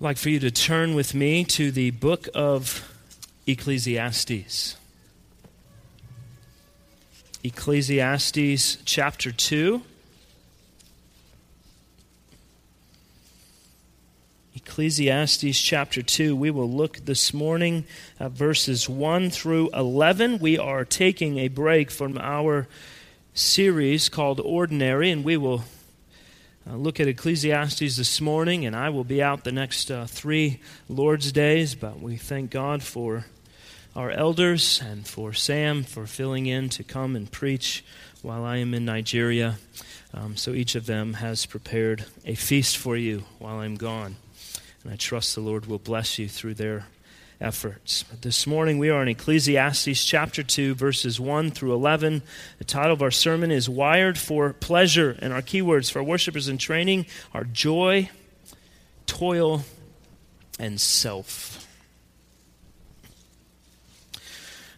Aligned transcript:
Like 0.00 0.16
for 0.16 0.28
you 0.28 0.38
to 0.38 0.52
turn 0.52 0.94
with 0.94 1.12
me 1.12 1.42
to 1.46 1.72
the 1.72 1.90
book 1.90 2.28
of 2.32 2.88
Ecclesiastes. 3.48 4.76
Ecclesiastes 7.42 8.78
chapter 8.84 9.32
2. 9.32 9.82
Ecclesiastes 14.54 15.60
chapter 15.60 16.00
2. 16.00 16.36
We 16.36 16.52
will 16.52 16.70
look 16.70 16.98
this 16.98 17.34
morning 17.34 17.84
at 18.20 18.30
verses 18.30 18.88
1 18.88 19.30
through 19.30 19.70
11. 19.74 20.38
We 20.38 20.56
are 20.56 20.84
taking 20.84 21.38
a 21.38 21.48
break 21.48 21.90
from 21.90 22.16
our 22.18 22.68
series 23.34 24.08
called 24.08 24.38
Ordinary, 24.38 25.10
and 25.10 25.24
we 25.24 25.36
will 25.36 25.64
uh, 26.68 26.76
look 26.76 27.00
at 27.00 27.08
Ecclesiastes 27.08 27.96
this 27.96 28.20
morning, 28.20 28.66
and 28.66 28.76
I 28.76 28.90
will 28.90 29.04
be 29.04 29.22
out 29.22 29.44
the 29.44 29.52
next 29.52 29.90
uh, 29.90 30.06
three 30.06 30.60
Lord's 30.88 31.32
days. 31.32 31.74
But 31.74 32.00
we 32.00 32.16
thank 32.16 32.50
God 32.50 32.82
for 32.82 33.24
our 33.96 34.10
elders 34.10 34.82
and 34.84 35.06
for 35.06 35.32
Sam 35.32 35.82
for 35.82 36.06
filling 36.06 36.46
in 36.46 36.68
to 36.70 36.84
come 36.84 37.16
and 37.16 37.30
preach 37.30 37.84
while 38.22 38.44
I 38.44 38.58
am 38.58 38.74
in 38.74 38.84
Nigeria. 38.84 39.58
Um, 40.12 40.36
so 40.36 40.52
each 40.52 40.74
of 40.74 40.86
them 40.86 41.14
has 41.14 41.46
prepared 41.46 42.04
a 42.24 42.34
feast 42.34 42.76
for 42.76 42.96
you 42.96 43.24
while 43.38 43.60
I'm 43.60 43.76
gone. 43.76 44.16
And 44.84 44.92
I 44.92 44.96
trust 44.96 45.34
the 45.34 45.40
Lord 45.40 45.66
will 45.66 45.78
bless 45.78 46.18
you 46.18 46.28
through 46.28 46.54
their 46.54 46.86
efforts. 47.40 48.02
But 48.02 48.22
this 48.22 48.46
morning 48.46 48.78
we 48.78 48.90
are 48.90 49.02
in 49.02 49.08
Ecclesiastes 49.08 50.04
chapter 50.04 50.42
2, 50.42 50.74
verses 50.74 51.20
1 51.20 51.50
through 51.50 51.72
11. 51.72 52.22
The 52.58 52.64
title 52.64 52.92
of 52.92 53.02
our 53.02 53.10
sermon 53.10 53.50
is 53.50 53.68
Wired 53.68 54.18
for 54.18 54.52
Pleasure, 54.52 55.16
and 55.20 55.32
our 55.32 55.42
keywords 55.42 55.90
for 55.90 56.02
worshipers 56.02 56.48
in 56.48 56.58
training 56.58 57.06
are 57.32 57.44
joy, 57.44 58.10
toil, 59.06 59.64
and 60.58 60.80
self. 60.80 61.66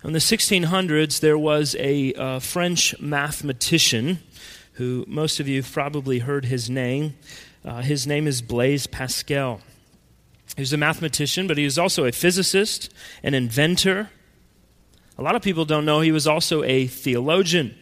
In 0.03 0.12
the 0.12 0.19
1600s, 0.19 1.21
there 1.21 1.39
was 1.39 1.77
a 1.79 2.15
uh, 2.15 2.39
French 2.39 2.99
mathematician 3.01 4.21
who 4.75 5.05
most 5.06 5.41
of 5.41 5.49
you 5.49 5.62
probably 5.62 6.21
heard 6.21 6.47
his 6.47 6.71
name. 6.71 7.17
Uh, 7.65 7.83
his 7.83 8.06
name 8.06 8.27
is 8.27 8.41
Blaise 8.41 8.87
Pascal. 8.87 9.61
He 10.56 10.62
was 10.62 10.73
a 10.73 10.77
mathematician, 10.77 11.47
but 11.47 11.56
he 11.56 11.65
was 11.65 11.79
also 11.79 12.05
a 12.05 12.12
physicist, 12.12 12.93
an 13.23 13.34
inventor. 13.34 14.11
A 15.17 15.23
lot 15.23 15.37
of 15.37 15.43
people 15.43 15.65
don't 15.65 15.84
know 15.84 16.01
he 16.01 16.12
was 16.12 16.27
also 16.27 16.62
a 16.65 16.87
theologian. 16.87 17.75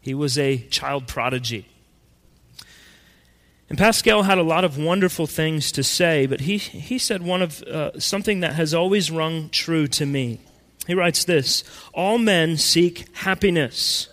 He 0.00 0.14
was 0.14 0.38
a 0.38 0.58
child 0.68 1.06
prodigy. 1.06 1.66
And 3.68 3.78
Pascal 3.78 4.24
had 4.24 4.36
a 4.36 4.42
lot 4.42 4.64
of 4.64 4.76
wonderful 4.76 5.26
things 5.26 5.72
to 5.72 5.82
say, 5.82 6.26
but 6.26 6.40
he, 6.40 6.58
he 6.58 6.98
said 6.98 7.22
one 7.22 7.40
of 7.40 7.62
uh, 7.62 7.98
something 7.98 8.40
that 8.40 8.54
has 8.54 8.74
always 8.74 9.10
rung 9.10 9.48
true 9.48 9.86
to 9.88 10.04
me. 10.04 10.40
He 10.86 10.94
writes 10.94 11.24
this 11.24 11.64
All 11.94 12.18
men 12.18 12.56
seek 12.58 13.06
happiness. 13.16 14.08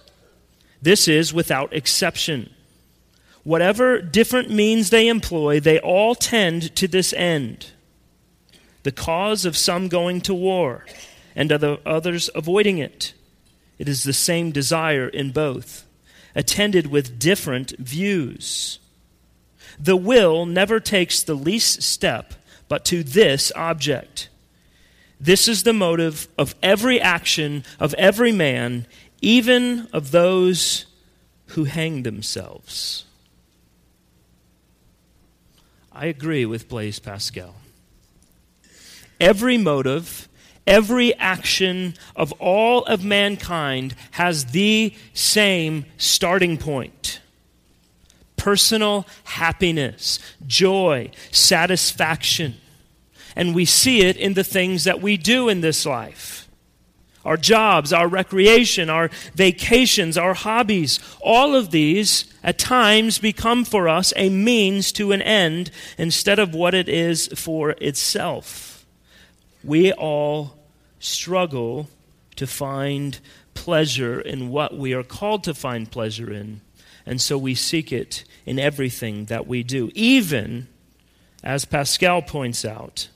This 0.82 1.08
is 1.08 1.34
without 1.34 1.74
exception. 1.74 2.54
Whatever 3.44 4.02
different 4.02 4.50
means 4.50 4.90
they 4.90 5.08
employ, 5.08 5.60
they 5.60 5.80
all 5.80 6.16
tend 6.16 6.76
to 6.76 6.88
this 6.88 7.12
end 7.14 7.72
the 8.84 8.92
cause 8.92 9.46
of 9.46 9.58
some 9.58 9.88
going 9.88 10.22
to 10.22 10.34
war 10.34 10.86
and 11.36 11.52
other, 11.52 11.78
others 11.86 12.30
avoiding 12.36 12.78
it. 12.78 13.14
It 13.78 13.88
is 13.88 14.04
the 14.04 14.14
same 14.14 14.52
desire 14.52 15.08
in 15.08 15.32
both, 15.32 15.86
attended 16.36 16.88
with 16.88 17.20
different 17.20 17.78
views. 17.78 18.80
The 19.80 19.96
will 19.96 20.46
never 20.46 20.80
takes 20.80 21.24
the 21.24 21.36
least 21.36 21.82
step 21.82 22.34
but 22.68 22.86
to 22.86 23.04
this 23.04 23.52
object. 23.56 24.30
This 25.20 25.48
is 25.48 25.64
the 25.64 25.74
motive 25.74 26.28
of 26.38 26.56
every 26.62 27.02
action 27.02 27.64
of 27.80 27.94
every 27.96 28.32
man, 28.32 28.86
even 29.22 29.88
of 29.92 30.12
those 30.12 30.86
who 31.48 31.66
hang 31.66 32.04
themselves. 32.04 33.06
I 35.92 36.06
agree 36.06 36.46
with 36.46 36.70
Blaise 36.70 37.00
Pascal 37.00 37.56
every 39.20 39.58
motive, 39.58 40.28
every 40.66 41.14
action 41.16 41.96
of 42.16 42.32
all 42.34 42.84
of 42.86 43.04
mankind 43.04 43.96
has 44.12 44.46
the 44.48 44.94
same 45.14 45.86
starting 45.98 46.58
point 46.58 47.20
personal 48.36 49.06
happiness, 49.26 50.18
joy, 50.48 51.12
satisfaction. 51.30 52.56
And 53.36 53.54
we 53.54 53.66
see 53.66 54.02
it 54.02 54.16
in 54.16 54.34
the 54.34 54.46
things 54.46 54.86
that 54.86 55.02
we 55.02 55.18
do 55.18 55.50
in 55.50 55.62
this 55.62 55.86
life 55.86 56.48
our 57.26 57.36
jobs, 57.36 57.92
our 57.92 58.08
recreation, 58.08 58.90
our 58.90 59.10
vacations, 59.36 60.18
our 60.18 60.34
hobbies. 60.34 61.02
All 61.22 61.54
of 61.54 61.70
these 61.70 62.34
at 62.42 62.58
times 62.58 63.20
become 63.20 63.66
for 63.66 63.90
us 63.90 64.14
a 64.16 64.30
means 64.30 64.94
to 64.94 65.12
an 65.12 65.22
end 65.22 65.70
instead 65.98 66.40
of 66.40 66.56
what 66.56 66.74
it 66.74 66.88
is 66.88 67.28
for 67.36 67.72
itself 67.72 68.69
we 69.64 69.92
all 69.94 70.58
struggle 71.00 71.90
to 72.36 72.48
find 72.48 73.20
pleasure 73.54 74.22
in 74.22 74.50
what 74.50 74.78
we 74.78 74.94
are 74.94 75.04
called 75.04 75.44
to 75.44 75.54
find 75.54 75.92
pleasure 75.92 76.32
in. 76.32 76.62
And 77.06 77.20
so 77.22 77.38
we 77.38 77.56
seek 77.56 77.92
it 77.92 78.24
in 78.46 78.60
everything 78.60 79.26
that 79.26 79.48
we 79.48 79.64
do. 79.64 79.92
Even, 79.94 80.68
as 81.44 81.66
Pascal 81.66 82.22
points 82.22 82.64
out, 82.64 83.10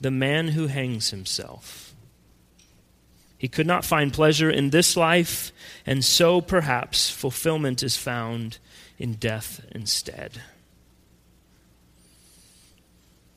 the 0.00 0.10
man 0.10 0.48
who 0.48 0.68
hangs 0.68 1.10
himself. 1.10 1.94
He 3.36 3.48
could 3.48 3.66
not 3.66 3.84
find 3.84 4.12
pleasure 4.12 4.50
in 4.50 4.70
this 4.70 4.96
life, 4.96 5.52
and 5.86 6.04
so 6.04 6.40
perhaps 6.40 7.10
fulfillment 7.10 7.82
is 7.82 7.96
found 7.96 8.58
in 8.98 9.14
death 9.14 9.64
instead. 9.72 10.42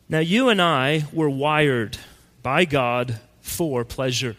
Now, 0.09 0.19
you 0.19 0.49
and 0.49 0.61
I 0.61 1.05
were 1.11 1.29
wired 1.29 1.97
by 2.43 2.65
God 2.65 3.19
for 3.41 3.83
pleasure. 3.83 4.35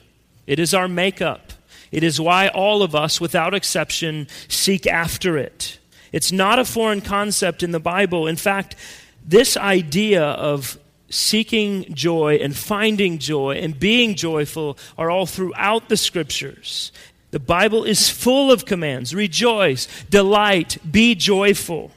It 0.47 0.59
is 0.59 0.75
our 0.75 0.89
makeup. 0.89 1.53
It 1.91 2.03
is 2.03 2.21
why 2.21 2.49
all 2.49 2.83
of 2.83 2.95
us, 2.95 3.21
without 3.21 3.55
exception, 3.55 4.29
seek 4.49 4.87
after 4.87 5.39
it. 5.39 5.79
It's 6.13 6.31
not 6.31 6.59
a 6.59 6.65
foreign 6.65 7.01
concept 7.01 7.63
in 7.63 7.73
the 7.73 7.81
Bible. 7.81 8.27
In 8.27 8.37
fact, 8.37 8.77
this 9.25 9.57
idea 9.57 10.23
of 10.23 10.79
seeking 11.09 11.93
joy 11.95 12.37
and 12.37 12.57
finding 12.57 13.19
joy 13.19 13.57
and 13.57 13.79
being 13.79 14.15
joyful 14.15 14.77
are 14.99 15.11
all 15.11 15.27
throughout 15.27 15.89
the 15.89 15.97
scriptures. 15.97 16.93
The 17.31 17.41
Bible 17.41 17.85
is 17.85 18.11
full 18.11 18.53
of 18.53 18.65
commands 18.65 19.15
rejoice, 19.15 19.89
delight, 20.11 20.79
be 20.91 21.15
joyful. 21.15 21.91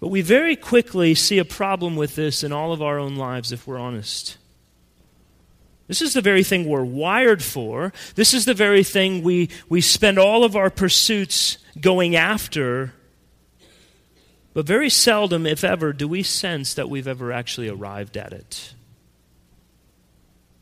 But 0.00 0.08
we 0.08 0.22
very 0.22 0.56
quickly 0.56 1.14
see 1.14 1.38
a 1.38 1.44
problem 1.44 1.94
with 1.94 2.16
this 2.16 2.42
in 2.42 2.52
all 2.52 2.72
of 2.72 2.80
our 2.80 2.98
own 2.98 3.16
lives 3.16 3.52
if 3.52 3.66
we're 3.66 3.78
honest. 3.78 4.38
This 5.86 6.00
is 6.00 6.14
the 6.14 6.22
very 6.22 6.42
thing 6.42 6.66
we're 6.66 6.84
wired 6.84 7.42
for. 7.42 7.92
This 8.14 8.32
is 8.32 8.44
the 8.44 8.54
very 8.54 8.82
thing 8.82 9.22
we, 9.22 9.50
we 9.68 9.80
spend 9.80 10.18
all 10.18 10.44
of 10.44 10.56
our 10.56 10.70
pursuits 10.70 11.58
going 11.80 12.16
after. 12.16 12.94
But 14.54 14.66
very 14.66 14.88
seldom, 14.88 15.46
if 15.46 15.64
ever, 15.64 15.92
do 15.92 16.08
we 16.08 16.22
sense 16.22 16.74
that 16.74 16.88
we've 16.88 17.08
ever 17.08 17.32
actually 17.32 17.68
arrived 17.68 18.16
at 18.16 18.32
it. 18.32 18.74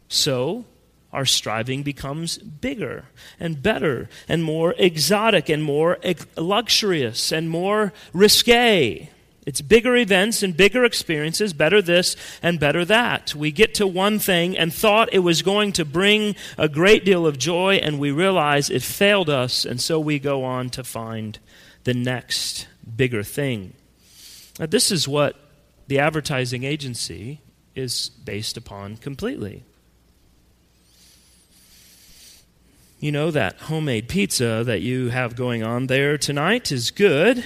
So, 0.08 0.64
our 1.12 1.26
striving 1.26 1.82
becomes 1.82 2.38
bigger 2.38 3.04
and 3.38 3.62
better 3.62 4.08
and 4.28 4.42
more 4.42 4.74
exotic 4.78 5.48
and 5.48 5.62
more 5.62 5.98
luxurious 6.36 7.32
and 7.32 7.48
more 7.48 7.92
risque. 8.12 9.10
It's 9.48 9.62
bigger 9.62 9.96
events 9.96 10.42
and 10.42 10.54
bigger 10.54 10.84
experiences, 10.84 11.54
better 11.54 11.80
this 11.80 12.16
and 12.42 12.60
better 12.60 12.84
that. 12.84 13.34
We 13.34 13.50
get 13.50 13.72
to 13.76 13.86
one 13.86 14.18
thing 14.18 14.58
and 14.58 14.74
thought 14.74 15.08
it 15.10 15.20
was 15.20 15.40
going 15.40 15.72
to 15.72 15.86
bring 15.86 16.36
a 16.58 16.68
great 16.68 17.02
deal 17.02 17.26
of 17.26 17.38
joy, 17.38 17.76
and 17.76 17.98
we 17.98 18.10
realize 18.10 18.68
it 18.68 18.82
failed 18.82 19.30
us, 19.30 19.64
and 19.64 19.80
so 19.80 19.98
we 19.98 20.18
go 20.18 20.44
on 20.44 20.68
to 20.68 20.84
find 20.84 21.38
the 21.84 21.94
next 21.94 22.68
bigger 22.94 23.22
thing. 23.22 23.72
Now, 24.60 24.66
this 24.66 24.90
is 24.90 25.08
what 25.08 25.34
the 25.86 25.98
advertising 25.98 26.64
agency 26.64 27.40
is 27.74 28.10
based 28.10 28.58
upon 28.58 28.98
completely. 28.98 29.64
You 33.00 33.12
know, 33.12 33.30
that 33.30 33.60
homemade 33.60 34.08
pizza 34.10 34.62
that 34.66 34.82
you 34.82 35.08
have 35.08 35.36
going 35.36 35.62
on 35.62 35.86
there 35.86 36.18
tonight 36.18 36.70
is 36.70 36.90
good. 36.90 37.42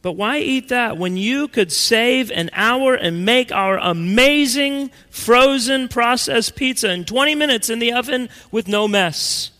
But 0.00 0.12
why 0.12 0.38
eat 0.38 0.68
that 0.68 0.96
when 0.96 1.16
you 1.16 1.48
could 1.48 1.72
save 1.72 2.30
an 2.30 2.50
hour 2.52 2.94
and 2.94 3.24
make 3.24 3.50
our 3.50 3.78
amazing 3.78 4.90
frozen 5.10 5.88
processed 5.88 6.54
pizza 6.54 6.90
in 6.90 7.04
20 7.04 7.34
minutes 7.34 7.68
in 7.68 7.80
the 7.80 7.92
oven 7.92 8.28
with 8.52 8.68
no 8.68 8.86
mess? 8.86 9.50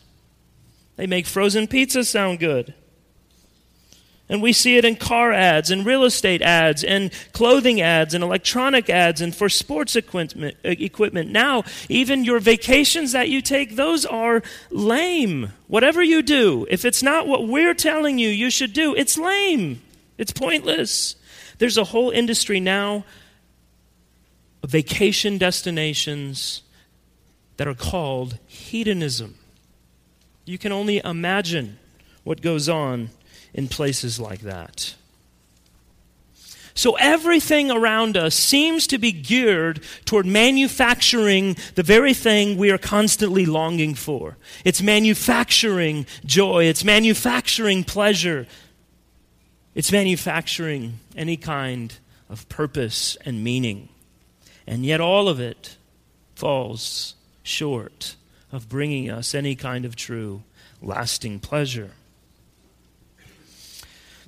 They 0.96 1.06
make 1.06 1.26
frozen 1.26 1.66
pizza 1.66 2.04
sound 2.04 2.38
good. 2.38 2.74
And 4.28 4.42
we 4.42 4.52
see 4.52 4.76
it 4.76 4.84
in 4.84 4.96
car 4.96 5.32
ads 5.32 5.70
and 5.70 5.86
real 5.86 6.04
estate 6.04 6.42
ads 6.42 6.84
and 6.84 7.10
clothing 7.32 7.80
ads 7.80 8.12
and 8.12 8.22
electronic 8.22 8.90
ads 8.90 9.22
and 9.22 9.34
for 9.34 9.48
sports 9.48 9.96
equipment. 9.96 10.56
Equipment. 10.64 11.30
Now, 11.30 11.64
even 11.88 12.24
your 12.24 12.38
vacations 12.38 13.12
that 13.12 13.30
you 13.30 13.40
take, 13.40 13.74
those 13.74 14.04
are 14.04 14.42
lame. 14.70 15.52
Whatever 15.66 16.02
you 16.02 16.20
do, 16.22 16.66
if 16.68 16.84
it's 16.84 17.02
not 17.02 17.26
what 17.26 17.48
we're 17.48 17.74
telling 17.74 18.18
you 18.18 18.28
you 18.28 18.50
should 18.50 18.74
do, 18.74 18.94
it's 18.94 19.16
lame. 19.16 19.80
It's 20.18 20.32
pointless. 20.32 21.16
There's 21.58 21.78
a 21.78 21.84
whole 21.84 22.10
industry 22.10 22.60
now 22.60 23.04
of 24.62 24.70
vacation 24.70 25.38
destinations 25.38 26.62
that 27.56 27.68
are 27.68 27.74
called 27.74 28.38
hedonism. 28.46 29.36
You 30.44 30.58
can 30.58 30.72
only 30.72 30.98
imagine 30.98 31.78
what 32.24 32.42
goes 32.42 32.68
on 32.68 33.10
in 33.54 33.68
places 33.68 34.18
like 34.18 34.40
that. 34.40 34.94
So 36.74 36.92
everything 36.94 37.72
around 37.72 38.16
us 38.16 38.36
seems 38.36 38.86
to 38.86 38.98
be 38.98 39.10
geared 39.10 39.82
toward 40.04 40.26
manufacturing 40.26 41.56
the 41.74 41.82
very 41.82 42.14
thing 42.14 42.56
we 42.56 42.70
are 42.70 42.78
constantly 42.78 43.46
longing 43.46 43.96
for. 43.96 44.36
It's 44.64 44.80
manufacturing 44.80 46.06
joy, 46.24 46.66
it's 46.66 46.84
manufacturing 46.84 47.82
pleasure, 47.82 48.46
it's 49.78 49.92
manufacturing 49.92 50.98
any 51.14 51.36
kind 51.36 51.94
of 52.28 52.48
purpose 52.48 53.16
and 53.24 53.44
meaning. 53.44 53.88
And 54.66 54.84
yet 54.84 55.00
all 55.00 55.28
of 55.28 55.38
it 55.38 55.76
falls 56.34 57.14
short 57.44 58.16
of 58.50 58.68
bringing 58.68 59.08
us 59.08 59.36
any 59.36 59.54
kind 59.54 59.84
of 59.84 59.94
true, 59.94 60.42
lasting 60.82 61.38
pleasure. 61.38 61.92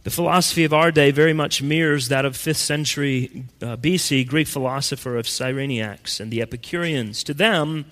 The 0.04 0.12
philosophy 0.12 0.62
of 0.62 0.72
our 0.72 0.92
day 0.92 1.10
very 1.10 1.32
much 1.32 1.60
mirrors 1.60 2.06
that 2.10 2.24
of 2.24 2.36
5th 2.36 2.54
century 2.54 3.46
uh, 3.60 3.76
BC 3.76 4.28
Greek 4.28 4.46
philosopher 4.46 5.16
of 5.16 5.26
Cyrenaics 5.26 6.20
and 6.20 6.30
the 6.30 6.42
Epicureans. 6.42 7.24
To 7.24 7.34
them, 7.34 7.86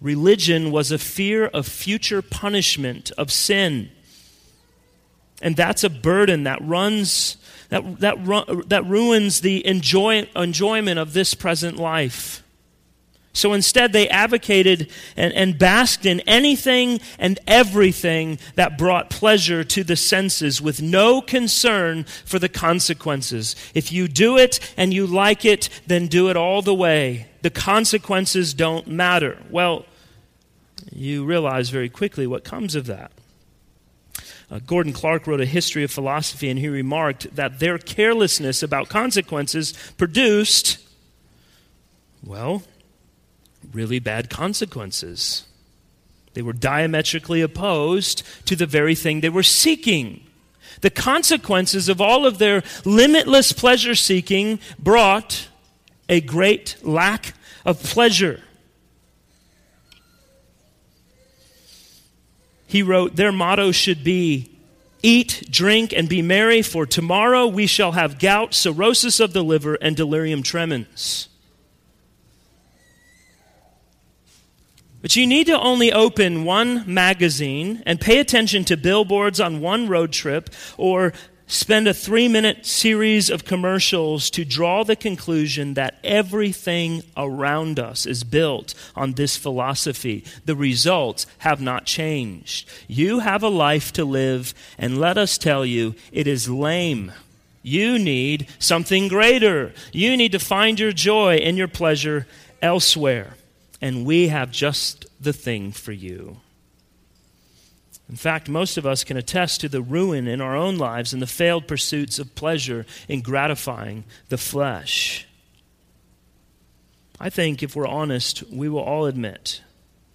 religion 0.00 0.70
was 0.70 0.92
a 0.92 0.98
fear 0.98 1.46
of 1.46 1.66
future 1.66 2.22
punishment 2.22 3.10
of 3.18 3.32
sin. 3.32 3.90
And 5.40 5.56
that's 5.56 5.84
a 5.84 5.90
burden 5.90 6.44
that 6.44 6.60
runs 6.62 7.36
that, 7.70 8.00
that, 8.00 8.64
that 8.68 8.86
ruins 8.86 9.40
the 9.40 9.64
enjoy, 9.64 10.28
enjoyment 10.36 10.98
of 10.98 11.12
this 11.12 11.34
present 11.34 11.76
life. 11.76 12.42
So 13.32 13.52
instead, 13.52 13.92
they 13.92 14.08
advocated 14.08 14.90
and, 15.16 15.32
and, 15.32 15.56
basked 15.56 16.04
in 16.04 16.18
anything 16.20 17.00
and 17.16 17.38
everything 17.46 18.40
that 18.56 18.76
brought 18.76 19.08
pleasure 19.08 19.62
to 19.62 19.84
the 19.84 19.94
senses 19.94 20.60
with 20.60 20.82
no 20.82 21.20
concern 21.20 22.04
for 22.24 22.40
the 22.40 22.48
consequences. 22.48 23.54
If 23.72 23.92
you 23.92 24.08
do 24.08 24.36
it 24.36 24.58
and 24.76 24.92
you 24.92 25.06
like 25.06 25.44
it, 25.44 25.68
then 25.86 26.08
do 26.08 26.28
it 26.28 26.36
all 26.36 26.60
the 26.60 26.74
way. 26.74 27.28
The 27.42 27.50
consequences 27.50 28.52
don't 28.52 28.88
matter. 28.88 29.38
Well, 29.48 29.86
you 30.90 31.24
realize 31.24 31.70
very 31.70 31.88
quickly 31.88 32.26
what 32.26 32.42
comes 32.42 32.74
of 32.74 32.86
that. 32.86 33.12
Uh, 34.50 34.58
Gordon 34.58 34.92
Clark 34.92 35.26
wrote 35.26 35.40
a 35.40 35.46
history 35.46 35.84
of 35.84 35.92
philosophy, 35.92 36.48
and 36.48 36.58
he 36.58 36.68
remarked 36.68 37.34
that 37.36 37.60
their 37.60 37.78
carelessness 37.78 38.62
about 38.62 38.88
consequences 38.88 39.74
produced, 39.96 40.78
well, 42.24 42.62
really 43.72 44.00
bad 44.00 44.28
consequences. 44.28 45.44
They 46.34 46.42
were 46.42 46.52
diametrically 46.52 47.40
opposed 47.40 48.22
to 48.46 48.56
the 48.56 48.66
very 48.66 48.94
thing 48.94 49.20
they 49.20 49.28
were 49.28 49.44
seeking. 49.44 50.26
The 50.80 50.90
consequences 50.90 51.88
of 51.88 52.00
all 52.00 52.26
of 52.26 52.38
their 52.38 52.62
limitless 52.84 53.52
pleasure 53.52 53.94
seeking 53.94 54.58
brought 54.78 55.48
a 56.08 56.20
great 56.20 56.76
lack 56.82 57.34
of 57.64 57.82
pleasure. 57.82 58.42
He 62.70 62.84
wrote, 62.84 63.16
Their 63.16 63.32
motto 63.32 63.72
should 63.72 64.04
be 64.04 64.48
Eat, 65.02 65.48
drink, 65.50 65.92
and 65.92 66.08
be 66.08 66.22
merry, 66.22 66.62
for 66.62 66.86
tomorrow 66.86 67.46
we 67.46 67.66
shall 67.66 67.92
have 67.92 68.20
gout, 68.20 68.54
cirrhosis 68.54 69.18
of 69.18 69.32
the 69.32 69.42
liver, 69.42 69.74
and 69.74 69.96
delirium 69.96 70.44
tremens. 70.44 71.28
But 75.02 75.16
you 75.16 75.26
need 75.26 75.46
to 75.46 75.58
only 75.58 75.92
open 75.92 76.44
one 76.44 76.84
magazine 76.86 77.82
and 77.86 78.00
pay 78.00 78.20
attention 78.20 78.64
to 78.66 78.76
billboards 78.76 79.40
on 79.40 79.60
one 79.60 79.88
road 79.88 80.12
trip 80.12 80.50
or 80.76 81.12
spend 81.50 81.86
a 81.86 81.92
three 81.92 82.28
minute 82.28 82.64
series 82.64 83.28
of 83.28 83.44
commercials 83.44 84.30
to 84.30 84.44
draw 84.44 84.82
the 84.82 84.96
conclusion 84.96 85.74
that 85.74 85.98
everything 86.02 87.02
around 87.16 87.78
us 87.78 88.06
is 88.06 88.24
built 88.24 88.74
on 88.96 89.12
this 89.12 89.36
philosophy. 89.36 90.24
The 90.44 90.56
results 90.56 91.26
have 91.38 91.60
not 91.60 91.84
changed. 91.84 92.68
You 92.88 93.18
have 93.18 93.42
a 93.42 93.48
life 93.48 93.92
to 93.92 94.04
live, 94.04 94.54
and 94.78 94.98
let 94.98 95.18
us 95.18 95.36
tell 95.36 95.66
you, 95.66 95.94
it 96.12 96.26
is 96.26 96.48
lame. 96.48 97.12
You 97.62 97.98
need 97.98 98.46
something 98.58 99.08
greater. 99.08 99.74
You 99.92 100.16
need 100.16 100.32
to 100.32 100.38
find 100.38 100.80
your 100.80 100.92
joy 100.92 101.34
and 101.34 101.58
your 101.58 101.68
pleasure 101.68 102.26
elsewhere 102.62 103.34
and 103.80 104.04
we 104.04 104.28
have 104.28 104.50
just 104.50 105.06
the 105.20 105.32
thing 105.32 105.72
for 105.72 105.92
you. 105.92 106.38
In 108.10 108.16
fact, 108.16 108.48
most 108.48 108.76
of 108.76 108.84
us 108.84 109.04
can 109.04 109.16
attest 109.16 109.60
to 109.60 109.68
the 109.68 109.80
ruin 109.80 110.26
in 110.26 110.40
our 110.40 110.56
own 110.56 110.76
lives 110.76 111.12
and 111.12 111.22
the 111.22 111.28
failed 111.28 111.68
pursuits 111.68 112.18
of 112.18 112.34
pleasure 112.34 112.84
in 113.08 113.20
gratifying 113.20 114.02
the 114.30 114.36
flesh. 114.36 115.28
I 117.20 117.30
think 117.30 117.62
if 117.62 117.76
we're 117.76 117.86
honest, 117.86 118.42
we 118.50 118.68
will 118.68 118.80
all 118.80 119.06
admit 119.06 119.62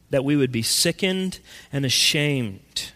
that 0.09 0.25
we 0.25 0.35
would 0.35 0.51
be 0.51 0.61
sickened 0.61 1.39
and 1.71 1.85
ashamed 1.85 2.91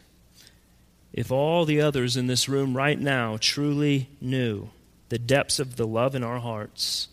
if 1.13 1.31
all 1.31 1.63
the 1.63 1.79
others 1.79 2.17
in 2.17 2.27
this 2.27 2.49
room 2.49 2.75
right 2.75 2.99
now 2.99 3.37
truly 3.39 4.09
knew 4.19 4.69
the 5.07 5.17
depths 5.17 5.59
of 5.59 5.77
the 5.77 5.87
love 5.87 6.13
in 6.13 6.25
our 6.25 6.39
hearts 6.39 7.07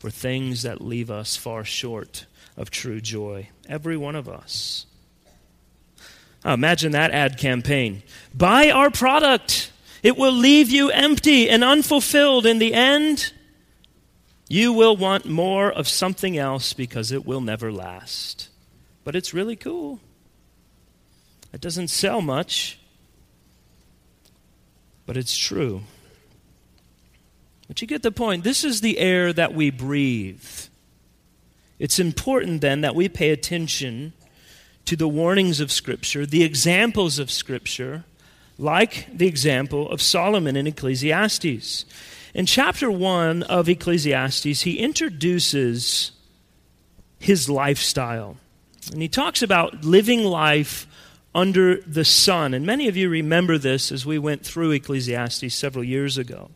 for 0.00 0.10
things 0.10 0.62
that 0.62 0.80
leave 0.80 1.12
us 1.12 1.36
far 1.36 1.62
short 1.62 2.26
of 2.56 2.72
true 2.72 3.00
joy. 3.00 3.50
Every 3.68 3.96
one 3.96 4.16
of 4.16 4.28
us. 4.28 4.86
Imagine 6.44 6.92
that 6.92 7.10
ad 7.10 7.38
campaign. 7.38 8.02
Buy 8.34 8.70
our 8.70 8.90
product. 8.90 9.72
It 10.02 10.16
will 10.18 10.32
leave 10.32 10.70
you 10.70 10.90
empty 10.90 11.48
and 11.48 11.64
unfulfilled 11.64 12.44
in 12.44 12.58
the 12.58 12.74
end. 12.74 13.32
You 14.48 14.72
will 14.72 14.96
want 14.96 15.24
more 15.24 15.72
of 15.72 15.88
something 15.88 16.36
else 16.36 16.74
because 16.74 17.10
it 17.10 17.24
will 17.24 17.40
never 17.40 17.72
last. 17.72 18.50
But 19.02 19.16
it's 19.16 19.32
really 19.32 19.56
cool. 19.56 20.00
It 21.52 21.60
doesn't 21.60 21.88
sell 21.88 22.20
much, 22.20 22.78
but 25.06 25.16
it's 25.16 25.36
true. 25.36 25.82
But 27.68 27.80
you 27.80 27.86
get 27.86 28.02
the 28.02 28.12
point. 28.12 28.44
This 28.44 28.64
is 28.64 28.82
the 28.82 28.98
air 28.98 29.32
that 29.32 29.54
we 29.54 29.70
breathe. 29.70 30.44
It's 31.78 31.98
important 31.98 32.60
then 32.60 32.82
that 32.82 32.94
we 32.94 33.08
pay 33.08 33.30
attention 33.30 34.12
to 34.86 34.96
the 34.96 35.08
warnings 35.08 35.60
of 35.60 35.72
Scripture, 35.72 36.26
the 36.26 36.44
examples 36.44 37.18
of 37.18 37.30
Scripture, 37.30 38.04
like 38.58 39.06
the 39.12 39.26
example 39.26 39.90
of 39.90 40.02
Solomon 40.02 40.56
in 40.56 40.66
Ecclesiastes. 40.66 41.84
In 42.34 42.46
chapter 42.46 42.90
1 42.90 43.44
of 43.44 43.68
Ecclesiastes, 43.68 44.62
he 44.62 44.78
introduces 44.78 46.12
his 47.18 47.48
lifestyle. 47.48 48.36
And 48.92 49.00
he 49.00 49.08
talks 49.08 49.42
about 49.42 49.84
living 49.84 50.24
life 50.24 50.86
under 51.34 51.80
the 51.80 52.04
sun. 52.04 52.54
And 52.54 52.66
many 52.66 52.86
of 52.86 52.96
you 52.96 53.08
remember 53.08 53.58
this 53.58 53.90
as 53.90 54.04
we 54.04 54.18
went 54.18 54.44
through 54.44 54.72
Ecclesiastes 54.72 55.54
several 55.54 55.84
years 55.84 56.18
ago. 56.18 56.50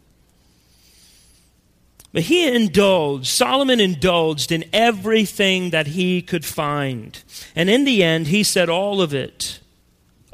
But 2.18 2.24
he 2.24 2.52
indulged, 2.52 3.28
Solomon 3.28 3.78
indulged 3.78 4.50
in 4.50 4.64
everything 4.72 5.70
that 5.70 5.86
he 5.86 6.20
could 6.20 6.44
find. 6.44 7.16
And 7.54 7.70
in 7.70 7.84
the 7.84 8.02
end, 8.02 8.26
he 8.26 8.42
said 8.42 8.68
all 8.68 9.00
of 9.00 9.14
it 9.14 9.60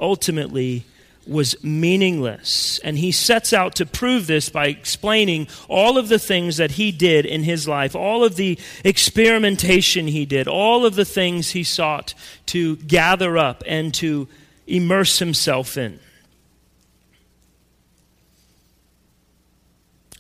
ultimately 0.01 0.87
was 1.27 1.63
meaningless. 1.63 2.81
And 2.83 2.97
he 2.97 3.13
sets 3.13 3.53
out 3.53 3.75
to 3.75 3.85
prove 3.85 4.27
this 4.27 4.49
by 4.49 4.69
explaining 4.69 5.47
all 5.69 5.99
of 5.99 6.09
the 6.09 6.19
things 6.19 6.57
that 6.57 6.71
he 6.71 6.91
did 6.91 7.27
in 7.27 7.43
his 7.43 7.69
life, 7.69 7.95
all 7.95 8.25
of 8.25 8.37
the 8.37 8.59
experimentation 8.83 10.07
he 10.07 10.25
did, 10.25 10.49
all 10.49 10.87
of 10.87 10.95
the 10.95 11.05
things 11.05 11.51
he 11.51 11.65
sought 11.65 12.15
to 12.47 12.77
gather 12.77 13.37
up 13.37 13.63
and 13.67 13.93
to 13.93 14.27
immerse 14.67 15.19
himself 15.19 15.77
in. 15.77 16.01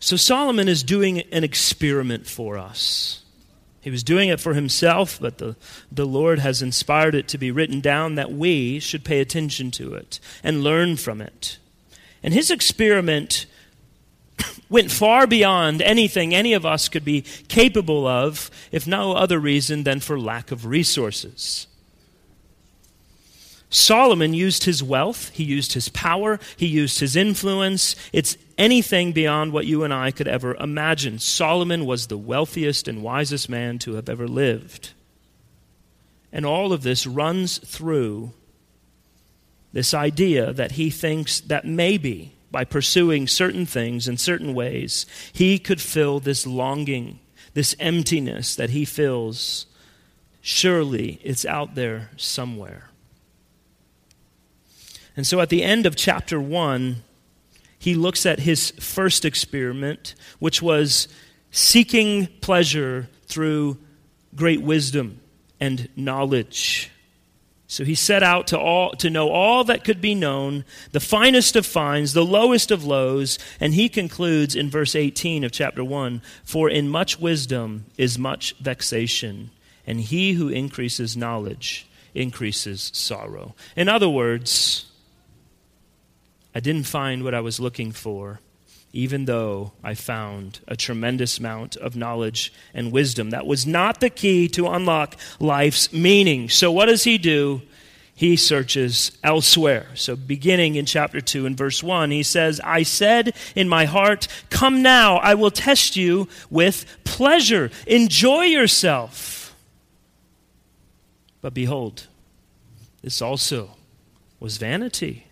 So 0.04 0.16
Solomon 0.16 0.68
is 0.68 0.82
doing 0.82 1.20
an 1.32 1.44
experiment 1.44 2.26
for 2.26 2.58
us. 2.58 3.22
He 3.80 3.88
was 3.88 4.04
doing 4.04 4.28
it 4.28 4.38
for 4.38 4.52
himself, 4.52 5.18
but 5.18 5.38
the, 5.38 5.56
the 5.90 6.04
Lord 6.04 6.40
has 6.40 6.60
inspired 6.60 7.14
it 7.14 7.26
to 7.28 7.38
be 7.38 7.50
written 7.50 7.80
down 7.80 8.16
that 8.16 8.30
we 8.30 8.80
should 8.80 9.02
pay 9.02 9.20
attention 9.20 9.70
to 9.70 9.94
it 9.94 10.20
and 10.42 10.62
learn 10.62 10.98
from 10.98 11.22
it. 11.22 11.56
And 12.22 12.34
his 12.34 12.50
experiment 12.50 13.46
went 14.68 14.90
far 14.90 15.26
beyond 15.26 15.80
anything 15.80 16.34
any 16.34 16.52
of 16.52 16.66
us 16.66 16.90
could 16.90 17.06
be 17.06 17.22
capable 17.48 18.06
of, 18.06 18.50
if 18.70 18.86
no 18.86 19.12
other 19.12 19.38
reason 19.38 19.84
than 19.84 20.00
for 20.00 20.20
lack 20.20 20.50
of 20.52 20.66
resources. 20.66 21.66
Solomon 23.74 24.34
used 24.34 24.62
his 24.64 24.84
wealth, 24.84 25.30
he 25.30 25.42
used 25.42 25.72
his 25.72 25.88
power, 25.88 26.38
he 26.56 26.66
used 26.66 27.00
his 27.00 27.16
influence. 27.16 27.96
It's 28.12 28.36
anything 28.56 29.10
beyond 29.10 29.52
what 29.52 29.66
you 29.66 29.82
and 29.82 29.92
I 29.92 30.12
could 30.12 30.28
ever 30.28 30.54
imagine. 30.54 31.18
Solomon 31.18 31.84
was 31.84 32.06
the 32.06 32.16
wealthiest 32.16 32.86
and 32.86 33.02
wisest 33.02 33.48
man 33.48 33.80
to 33.80 33.94
have 33.94 34.08
ever 34.08 34.28
lived. 34.28 34.92
And 36.32 36.46
all 36.46 36.72
of 36.72 36.84
this 36.84 37.04
runs 37.04 37.58
through 37.58 38.32
this 39.72 39.92
idea 39.92 40.52
that 40.52 40.72
he 40.72 40.88
thinks 40.88 41.40
that 41.40 41.64
maybe 41.64 42.36
by 42.52 42.62
pursuing 42.62 43.26
certain 43.26 43.66
things 43.66 44.06
in 44.06 44.18
certain 44.18 44.54
ways, 44.54 45.04
he 45.32 45.58
could 45.58 45.80
fill 45.80 46.20
this 46.20 46.46
longing, 46.46 47.18
this 47.54 47.74
emptiness 47.80 48.54
that 48.54 48.70
he 48.70 48.84
feels. 48.84 49.66
Surely 50.40 51.18
it's 51.24 51.44
out 51.44 51.74
there 51.74 52.10
somewhere. 52.16 52.90
And 55.16 55.26
so 55.26 55.40
at 55.40 55.48
the 55.48 55.62
end 55.62 55.86
of 55.86 55.96
chapter 55.96 56.40
1, 56.40 56.96
he 57.78 57.94
looks 57.94 58.26
at 58.26 58.40
his 58.40 58.70
first 58.72 59.24
experiment, 59.24 60.14
which 60.38 60.60
was 60.62 61.08
seeking 61.50 62.26
pleasure 62.40 63.08
through 63.26 63.78
great 64.34 64.62
wisdom 64.62 65.20
and 65.60 65.88
knowledge. 65.94 66.90
So 67.66 67.84
he 67.84 67.94
set 67.94 68.22
out 68.22 68.48
to, 68.48 68.58
all, 68.58 68.92
to 68.92 69.10
know 69.10 69.30
all 69.30 69.64
that 69.64 69.84
could 69.84 70.00
be 70.00 70.14
known, 70.14 70.64
the 70.92 71.00
finest 71.00 71.56
of 71.56 71.64
fines, 71.64 72.12
the 72.12 72.24
lowest 72.24 72.70
of 72.70 72.84
lows, 72.84 73.38
and 73.60 73.74
he 73.74 73.88
concludes 73.88 74.54
in 74.54 74.70
verse 74.70 74.94
18 74.94 75.44
of 75.44 75.52
chapter 75.52 75.84
1 75.84 76.22
For 76.44 76.68
in 76.68 76.88
much 76.88 77.18
wisdom 77.18 77.86
is 77.96 78.18
much 78.18 78.54
vexation, 78.60 79.50
and 79.86 80.00
he 80.00 80.34
who 80.34 80.48
increases 80.48 81.16
knowledge 81.16 81.88
increases 82.14 82.90
sorrow. 82.94 83.54
In 83.76 83.88
other 83.88 84.08
words, 84.08 84.86
I 86.54 86.60
didn't 86.60 86.86
find 86.86 87.24
what 87.24 87.34
I 87.34 87.40
was 87.40 87.58
looking 87.58 87.90
for, 87.90 88.40
even 88.92 89.24
though 89.24 89.72
I 89.82 89.94
found 89.94 90.60
a 90.68 90.76
tremendous 90.76 91.38
amount 91.38 91.76
of 91.76 91.96
knowledge 91.96 92.52
and 92.72 92.92
wisdom. 92.92 93.30
That 93.30 93.46
was 93.46 93.66
not 93.66 94.00
the 94.00 94.10
key 94.10 94.46
to 94.48 94.68
unlock 94.68 95.16
life's 95.40 95.92
meaning. 95.92 96.48
So, 96.48 96.70
what 96.70 96.86
does 96.86 97.04
he 97.04 97.18
do? 97.18 97.62
He 98.16 98.36
searches 98.36 99.18
elsewhere. 99.24 99.88
So, 99.94 100.14
beginning 100.14 100.76
in 100.76 100.86
chapter 100.86 101.20
2 101.20 101.46
and 101.46 101.56
verse 101.56 101.82
1, 101.82 102.12
he 102.12 102.22
says, 102.22 102.60
I 102.62 102.84
said 102.84 103.34
in 103.56 103.68
my 103.68 103.86
heart, 103.86 104.28
Come 104.50 104.82
now, 104.82 105.16
I 105.16 105.34
will 105.34 105.50
test 105.50 105.96
you 105.96 106.28
with 106.48 106.86
pleasure. 107.02 107.72
Enjoy 107.88 108.42
yourself. 108.42 109.56
But 111.40 111.52
behold, 111.52 112.06
this 113.02 113.20
also 113.20 113.70
was 114.38 114.56
vanity. 114.56 115.26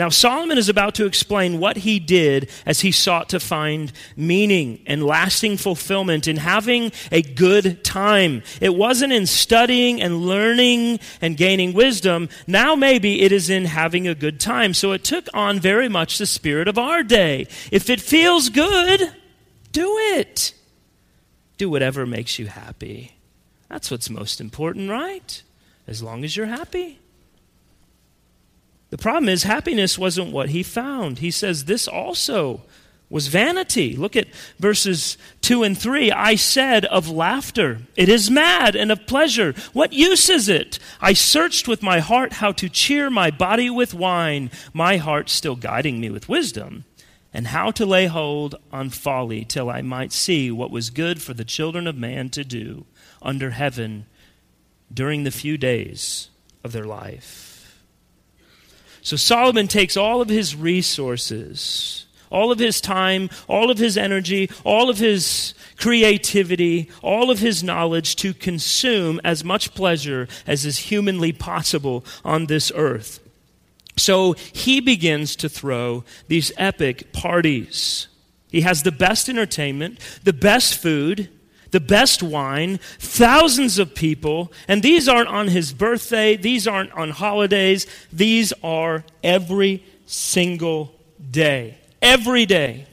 Now, 0.00 0.08
Solomon 0.08 0.56
is 0.56 0.70
about 0.70 0.94
to 0.94 1.04
explain 1.04 1.60
what 1.60 1.76
he 1.76 2.00
did 2.00 2.48
as 2.64 2.80
he 2.80 2.90
sought 2.90 3.28
to 3.28 3.38
find 3.38 3.92
meaning 4.16 4.80
and 4.86 5.04
lasting 5.04 5.58
fulfillment 5.58 6.26
in 6.26 6.38
having 6.38 6.90
a 7.12 7.20
good 7.20 7.84
time. 7.84 8.42
It 8.62 8.74
wasn't 8.74 9.12
in 9.12 9.26
studying 9.26 10.00
and 10.00 10.22
learning 10.22 11.00
and 11.20 11.36
gaining 11.36 11.74
wisdom. 11.74 12.30
Now, 12.46 12.74
maybe 12.74 13.20
it 13.20 13.30
is 13.30 13.50
in 13.50 13.66
having 13.66 14.08
a 14.08 14.14
good 14.14 14.40
time. 14.40 14.72
So 14.72 14.92
it 14.92 15.04
took 15.04 15.28
on 15.34 15.60
very 15.60 15.90
much 15.90 16.16
the 16.16 16.24
spirit 16.24 16.66
of 16.66 16.78
our 16.78 17.02
day. 17.02 17.46
If 17.70 17.90
it 17.90 18.00
feels 18.00 18.48
good, 18.48 19.02
do 19.70 19.98
it. 20.14 20.54
Do 21.58 21.68
whatever 21.68 22.06
makes 22.06 22.38
you 22.38 22.46
happy. 22.46 23.16
That's 23.68 23.90
what's 23.90 24.08
most 24.08 24.40
important, 24.40 24.88
right? 24.88 25.42
As 25.86 26.02
long 26.02 26.24
as 26.24 26.38
you're 26.38 26.46
happy. 26.46 26.99
The 28.90 28.98
problem 28.98 29.28
is, 29.28 29.44
happiness 29.44 29.98
wasn't 29.98 30.32
what 30.32 30.50
he 30.50 30.62
found. 30.62 31.18
He 31.20 31.30
says 31.30 31.64
this 31.64 31.86
also 31.86 32.62
was 33.10 33.26
vanity. 33.26 33.96
Look 33.96 34.14
at 34.14 34.28
verses 34.58 35.18
2 35.42 35.64
and 35.64 35.76
3. 35.76 36.12
I 36.12 36.36
said 36.36 36.84
of 36.86 37.08
laughter, 37.08 37.80
it 37.96 38.08
is 38.08 38.30
mad, 38.30 38.76
and 38.76 38.92
of 38.92 39.06
pleasure, 39.06 39.52
what 39.72 39.92
use 39.92 40.28
is 40.28 40.48
it? 40.48 40.78
I 41.00 41.12
searched 41.12 41.66
with 41.66 41.82
my 41.82 41.98
heart 41.98 42.34
how 42.34 42.52
to 42.52 42.68
cheer 42.68 43.10
my 43.10 43.30
body 43.30 43.68
with 43.68 43.92
wine, 43.94 44.50
my 44.72 44.96
heart 44.96 45.28
still 45.28 45.56
guiding 45.56 46.00
me 46.00 46.08
with 46.10 46.28
wisdom, 46.28 46.84
and 47.34 47.48
how 47.48 47.72
to 47.72 47.84
lay 47.84 48.06
hold 48.06 48.54
on 48.72 48.90
folly 48.90 49.44
till 49.44 49.68
I 49.68 49.82
might 49.82 50.12
see 50.12 50.50
what 50.50 50.70
was 50.70 50.90
good 50.90 51.20
for 51.20 51.34
the 51.34 51.44
children 51.44 51.88
of 51.88 51.96
man 51.96 52.30
to 52.30 52.44
do 52.44 52.86
under 53.20 53.50
heaven 53.50 54.06
during 54.92 55.24
the 55.24 55.30
few 55.32 55.58
days 55.58 56.28
of 56.62 56.72
their 56.72 56.84
life. 56.84 57.49
So 59.02 59.16
Solomon 59.16 59.68
takes 59.68 59.96
all 59.96 60.20
of 60.20 60.28
his 60.28 60.54
resources, 60.54 62.06
all 62.30 62.52
of 62.52 62.58
his 62.58 62.80
time, 62.80 63.30
all 63.48 63.70
of 63.70 63.78
his 63.78 63.96
energy, 63.96 64.50
all 64.64 64.90
of 64.90 64.98
his 64.98 65.54
creativity, 65.76 66.90
all 67.02 67.30
of 67.30 67.38
his 67.38 67.62
knowledge 67.62 68.16
to 68.16 68.34
consume 68.34 69.20
as 69.24 69.42
much 69.42 69.74
pleasure 69.74 70.28
as 70.46 70.64
is 70.66 70.78
humanly 70.78 71.32
possible 71.32 72.04
on 72.24 72.46
this 72.46 72.70
earth. 72.74 73.20
So 73.96 74.32
he 74.32 74.80
begins 74.80 75.36
to 75.36 75.48
throw 75.48 76.04
these 76.28 76.52
epic 76.56 77.12
parties. 77.12 78.08
He 78.50 78.62
has 78.62 78.82
the 78.82 78.92
best 78.92 79.28
entertainment, 79.28 79.98
the 80.22 80.32
best 80.32 80.78
food, 80.78 81.28
the 81.70 81.80
best 81.80 82.22
wine, 82.22 82.78
thousands 82.98 83.78
of 83.78 83.94
people, 83.94 84.52
and 84.68 84.82
these 84.82 85.08
aren't 85.08 85.28
on 85.28 85.48
his 85.48 85.72
birthday, 85.72 86.36
these 86.36 86.66
aren't 86.66 86.92
on 86.92 87.10
holidays, 87.10 87.86
these 88.12 88.52
are 88.62 89.04
every 89.22 89.84
single 90.06 90.94
day. 91.30 91.78
Every 92.02 92.46
day. 92.46 92.86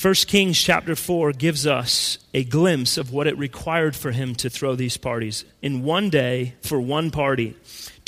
1 0.00 0.14
Kings 0.28 0.56
chapter 0.62 0.94
4 0.94 1.32
gives 1.32 1.66
us 1.66 2.18
a 2.32 2.44
glimpse 2.44 2.98
of 2.98 3.12
what 3.12 3.26
it 3.26 3.36
required 3.36 3.96
for 3.96 4.12
him 4.12 4.32
to 4.36 4.48
throw 4.48 4.76
these 4.76 4.96
parties 4.96 5.44
in 5.60 5.82
one 5.82 6.08
day 6.08 6.54
for 6.62 6.80
one 6.80 7.10
party. 7.10 7.56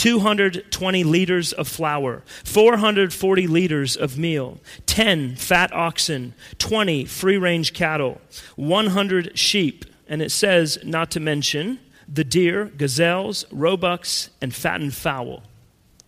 220 0.01 1.05
liters 1.05 1.53
of 1.53 1.69
flour, 1.69 2.23
440 2.45 3.47
liters 3.47 3.97
of 3.97 4.17
meal, 4.17 4.59
10 4.87 5.37
fat 5.37 5.71
oxen, 5.75 6.33
20 6.57 7.05
free 7.05 7.37
range 7.37 7.75
cattle, 7.75 8.19
100 8.57 9.39
sheep, 9.39 9.85
and 10.09 10.23
it 10.23 10.31
says, 10.31 10.79
not 10.85 11.11
to 11.11 11.21
mention, 11.21 11.79
the 12.09 12.25
deer, 12.25 12.73
gazelles, 12.79 13.45
roebucks, 13.53 14.31
and 14.41 14.55
fattened 14.55 14.95
fowl. 14.95 15.43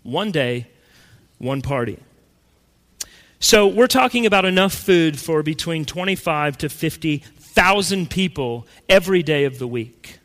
One 0.03 0.31
day, 0.31 0.69
one 1.37 1.61
party. 1.61 1.99
So 3.41 3.67
we're 3.67 3.89
talking 3.89 4.25
about 4.25 4.47
enough 4.47 4.73
food 4.73 5.21
for 5.21 5.43
between 5.43 5.85
25 5.85 6.57
to 6.57 6.71
50,000 6.71 8.09
people 8.09 8.67
every 8.89 9.23
day 9.23 9.45
of 9.45 9.59
the 9.59 9.69
week 9.69 10.19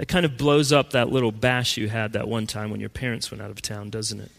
that 0.00 0.06
kind 0.06 0.24
of 0.24 0.38
blows 0.38 0.72
up 0.72 0.92
that 0.92 1.10
little 1.10 1.30
bash 1.30 1.76
you 1.76 1.86
had 1.86 2.14
that 2.14 2.26
one 2.26 2.46
time 2.46 2.70
when 2.70 2.80
your 2.80 2.88
parents 2.88 3.30
went 3.30 3.42
out 3.42 3.50
of 3.50 3.60
town, 3.60 3.90
doesn't 3.90 4.18
it? 4.18 4.30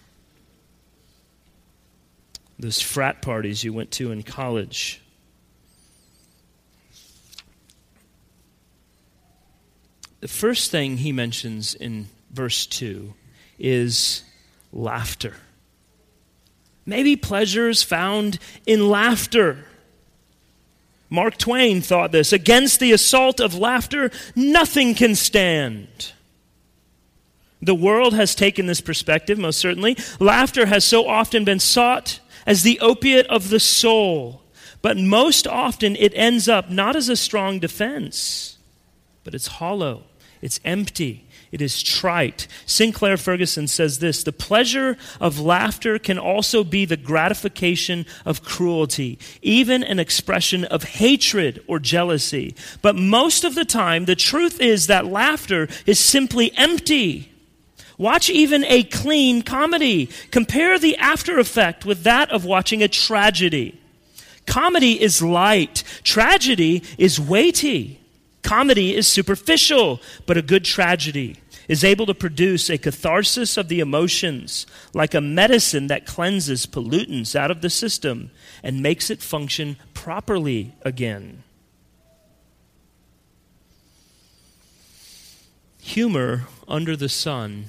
Those 2.57 2.81
frat 2.81 3.21
parties 3.21 3.63
you 3.63 3.71
went 3.71 3.91
to 3.91 4.11
in 4.11 4.23
college. 4.23 5.03
The 10.21 10.27
first 10.27 10.71
thing 10.71 10.97
he 10.97 11.11
mentions 11.11 11.75
in 11.75 12.07
verse 12.31 12.65
2 12.65 13.13
is 13.59 14.23
laughter. 14.73 15.35
Maybe 16.87 17.15
pleasure 17.15 17.69
is 17.69 17.83
found 17.83 18.39
in 18.65 18.89
laughter. 18.89 19.63
Mark 21.11 21.37
Twain 21.37 21.81
thought 21.81 22.13
this 22.13 22.31
against 22.31 22.79
the 22.79 22.93
assault 22.93 23.41
of 23.41 23.53
laughter, 23.53 24.09
nothing 24.33 24.95
can 24.95 25.13
stand. 25.13 26.13
The 27.61 27.75
world 27.75 28.13
has 28.15 28.33
taken 28.33 28.65
this 28.65 28.79
perspective, 28.79 29.37
most 29.37 29.59
certainly. 29.59 29.97
Laughter 30.19 30.67
has 30.67 30.85
so 30.85 31.07
often 31.07 31.43
been 31.43 31.59
sought 31.59 32.21
as 32.47 32.63
the 32.63 32.79
opiate 32.79 33.27
of 33.27 33.49
the 33.49 33.59
soul, 33.59 34.41
but 34.81 34.97
most 34.97 35.45
often 35.45 35.97
it 35.97 36.13
ends 36.15 36.47
up 36.47 36.69
not 36.69 36.95
as 36.95 37.09
a 37.09 37.17
strong 37.17 37.59
defense, 37.59 38.57
but 39.25 39.35
it's 39.35 39.47
hollow, 39.47 40.05
it's 40.41 40.61
empty, 40.63 41.27
it 41.51 41.61
is 41.61 41.83
trite. 41.83 42.47
Sinclair 42.65 43.17
Ferguson 43.17 43.67
says 43.67 43.99
this 43.99 44.23
The 44.23 44.31
pleasure 44.31 44.97
of 45.19 45.39
laughter 45.39 45.99
can 45.99 46.17
also 46.17 46.63
be 46.63 46.85
the 46.85 46.97
gratification 46.97 48.05
of 48.25 48.43
cruelty, 48.43 49.19
even 49.41 49.83
an 49.83 49.99
expression 49.99 50.63
of 50.65 50.83
hatred 50.83 51.61
or 51.67 51.79
jealousy. 51.79 52.55
But 52.81 52.95
most 52.95 53.43
of 53.43 53.55
the 53.55 53.65
time, 53.65 54.05
the 54.05 54.15
truth 54.15 54.61
is 54.61 54.87
that 54.87 55.05
laughter 55.05 55.67
is 55.85 55.99
simply 55.99 56.53
empty. 56.55 57.31
Watch 57.97 58.29
even 58.29 58.63
a 58.65 58.83
clean 58.83 59.41
comedy. 59.43 60.09
Compare 60.31 60.79
the 60.79 60.97
after 60.97 61.37
effect 61.37 61.85
with 61.85 62.03
that 62.03 62.31
of 62.31 62.45
watching 62.45 62.81
a 62.81 62.87
tragedy. 62.87 63.79
Comedy 64.47 64.99
is 64.99 65.21
light, 65.21 65.83
tragedy 66.03 66.81
is 66.97 67.19
weighty. 67.19 68.00
Comedy 68.43 68.95
is 68.95 69.07
superficial, 69.07 70.01
but 70.25 70.37
a 70.37 70.41
good 70.41 70.65
tragedy 70.65 71.37
is 71.67 71.83
able 71.85 72.05
to 72.05 72.13
produce 72.13 72.69
a 72.69 72.77
catharsis 72.77 73.55
of 73.55 73.69
the 73.69 73.79
emotions, 73.79 74.65
like 74.93 75.13
a 75.13 75.21
medicine 75.21 75.87
that 75.87 76.05
cleanses 76.05 76.65
pollutants 76.65 77.33
out 77.35 77.49
of 77.49 77.61
the 77.61 77.69
system 77.69 78.29
and 78.61 78.81
makes 78.81 79.09
it 79.09 79.21
function 79.21 79.77
properly 79.93 80.75
again. 80.81 81.43
Humor 85.79 86.47
under 86.67 86.97
the 86.97 87.07
sun 87.07 87.67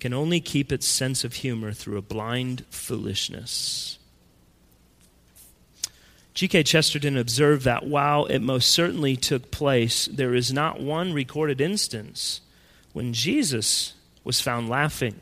can 0.00 0.12
only 0.12 0.40
keep 0.40 0.72
its 0.72 0.86
sense 0.86 1.22
of 1.22 1.34
humor 1.34 1.72
through 1.72 1.98
a 1.98 2.02
blind 2.02 2.64
foolishness. 2.70 3.99
G.K. 6.40 6.62
Chesterton 6.62 7.18
observed 7.18 7.64
that 7.66 7.84
while 7.84 8.24
it 8.24 8.38
most 8.38 8.70
certainly 8.70 9.14
took 9.14 9.50
place, 9.50 10.06
there 10.06 10.34
is 10.34 10.50
not 10.50 10.80
one 10.80 11.12
recorded 11.12 11.60
instance 11.60 12.40
when 12.94 13.12
Jesus 13.12 13.92
was 14.24 14.40
found 14.40 14.70
laughing. 14.70 15.20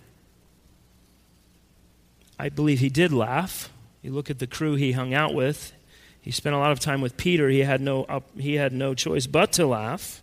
I 2.39 2.51
believe 2.51 2.79
he 2.79 2.89
did 2.89 3.13
laugh. 3.13 3.69
You 4.01 4.13
look 4.13 4.31
at 4.31 4.39
the 4.39 4.47
crew 4.47 4.77
he 4.77 4.93
hung 4.93 5.13
out 5.13 5.35
with. 5.35 5.73
He 6.21 6.31
spent 6.31 6.55
a 6.55 6.59
lot 6.61 6.71
of 6.71 6.79
time 6.79 7.01
with 7.01 7.17
Peter. 7.17 7.49
He 7.49 7.65
had 7.65 7.81
no, 7.81 8.23
he 8.37 8.55
had 8.55 8.73
no 8.73 8.95
choice 8.95 9.27
but 9.27 9.51
to 9.55 9.67
laugh. 9.67 10.23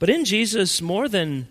But 0.00 0.10
in 0.10 0.24
Jesus, 0.24 0.82
more 0.82 1.08
than 1.08 1.46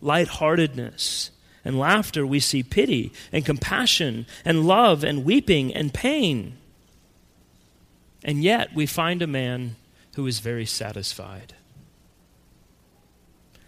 lightheartedness 0.00 1.32
and 1.64 1.80
laughter, 1.80 2.24
we 2.24 2.38
see 2.38 2.62
pity 2.62 3.12
and 3.32 3.44
compassion 3.44 4.24
and 4.44 4.68
love 4.68 5.02
and 5.02 5.24
weeping 5.24 5.74
and 5.74 5.92
pain. 5.92 6.58
And 8.26 8.42
yet, 8.42 8.74
we 8.74 8.86
find 8.86 9.22
a 9.22 9.26
man 9.26 9.76
who 10.16 10.26
is 10.26 10.40
very 10.40 10.66
satisfied. 10.66 11.54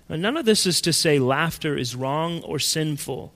Now, 0.09 0.17
none 0.17 0.37
of 0.37 0.47
this 0.47 0.67
is 0.67 0.81
to 0.81 0.93
say 0.93 1.21
laughter 1.21 1.77
is 1.79 1.95
wrong 1.95 2.43
or 2.43 2.59
sinful, 2.59 3.33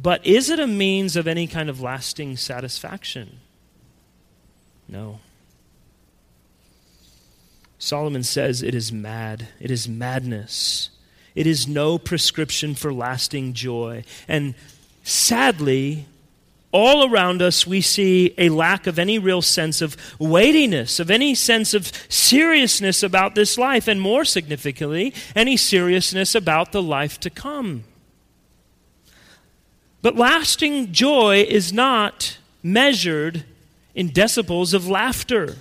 but 0.00 0.26
is 0.26 0.50
it 0.50 0.58
a 0.58 0.66
means 0.66 1.14
of 1.14 1.28
any 1.28 1.46
kind 1.46 1.70
of 1.70 1.80
lasting 1.80 2.36
satisfaction? 2.36 3.38
No. 4.88 5.20
Solomon 7.78 8.24
says 8.24 8.60
it 8.60 8.74
is 8.74 8.90
mad, 8.90 9.48
it 9.60 9.70
is 9.70 9.88
madness. 9.88 10.90
It 11.36 11.46
is 11.46 11.68
no 11.68 11.98
prescription 11.98 12.74
for 12.74 12.92
lasting 12.92 13.54
joy. 13.54 14.04
And 14.28 14.54
sadly, 15.02 16.06
all 16.74 17.08
around 17.08 17.40
us, 17.40 17.68
we 17.68 17.80
see 17.80 18.34
a 18.36 18.48
lack 18.48 18.88
of 18.88 18.98
any 18.98 19.16
real 19.16 19.40
sense 19.40 19.80
of 19.80 19.96
weightiness, 20.18 20.98
of 20.98 21.08
any 21.08 21.32
sense 21.32 21.72
of 21.72 21.92
seriousness 22.08 23.04
about 23.04 23.36
this 23.36 23.56
life, 23.56 23.86
and 23.86 24.00
more 24.00 24.24
significantly, 24.24 25.14
any 25.36 25.56
seriousness 25.56 26.34
about 26.34 26.72
the 26.72 26.82
life 26.82 27.20
to 27.20 27.30
come. 27.30 27.84
But 30.02 30.16
lasting 30.16 30.92
joy 30.92 31.46
is 31.48 31.72
not 31.72 32.38
measured 32.60 33.44
in 33.94 34.10
decibels 34.10 34.74
of 34.74 34.88
laughter. 34.88 35.58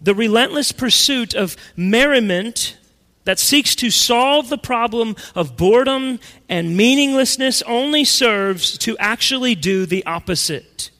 The 0.00 0.14
relentless 0.14 0.70
pursuit 0.70 1.34
of 1.34 1.56
merriment 1.76 2.78
that 3.24 3.38
seeks 3.38 3.74
to 3.76 3.90
solve 3.90 4.48
the 4.48 4.58
problem 4.58 5.16
of 5.34 5.56
boredom 5.56 6.20
and 6.48 6.76
meaninglessness 6.76 7.62
only 7.62 8.04
serves 8.04 8.76
to 8.78 8.96
actually 8.98 9.54
do 9.54 9.86
the 9.86 10.04
opposite. 10.06 10.90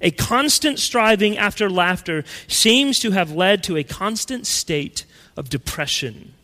A 0.00 0.10
constant 0.12 0.78
striving 0.78 1.36
after 1.36 1.68
laughter 1.68 2.24
seems 2.46 3.00
to 3.00 3.10
have 3.10 3.32
led 3.32 3.64
to 3.64 3.76
a 3.76 3.82
constant 3.82 4.46
state 4.46 5.04
of 5.36 5.50
depression. 5.50 6.34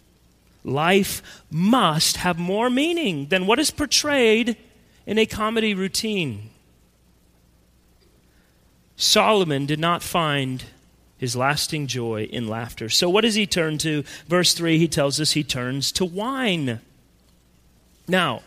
Life 0.64 1.22
must 1.50 2.16
have 2.18 2.38
more 2.38 2.70
meaning 2.70 3.26
than 3.26 3.46
what 3.46 3.58
is 3.58 3.70
portrayed 3.70 4.56
in 5.06 5.18
a 5.18 5.26
comedy 5.26 5.74
routine. 5.74 6.50
Solomon 8.96 9.66
did 9.66 9.78
not 9.78 10.02
find 10.02 10.64
his 11.24 11.34
lasting 11.34 11.86
joy 11.86 12.24
in 12.24 12.46
laughter. 12.46 12.90
So, 12.90 13.08
what 13.08 13.22
does 13.22 13.34
he 13.34 13.46
turn 13.46 13.78
to? 13.78 14.04
Verse 14.28 14.52
3, 14.52 14.76
he 14.76 14.86
tells 14.86 15.18
us 15.18 15.32
he 15.32 15.42
turns 15.42 15.90
to 15.92 16.04
wine. 16.04 16.80
Now, 18.06 18.42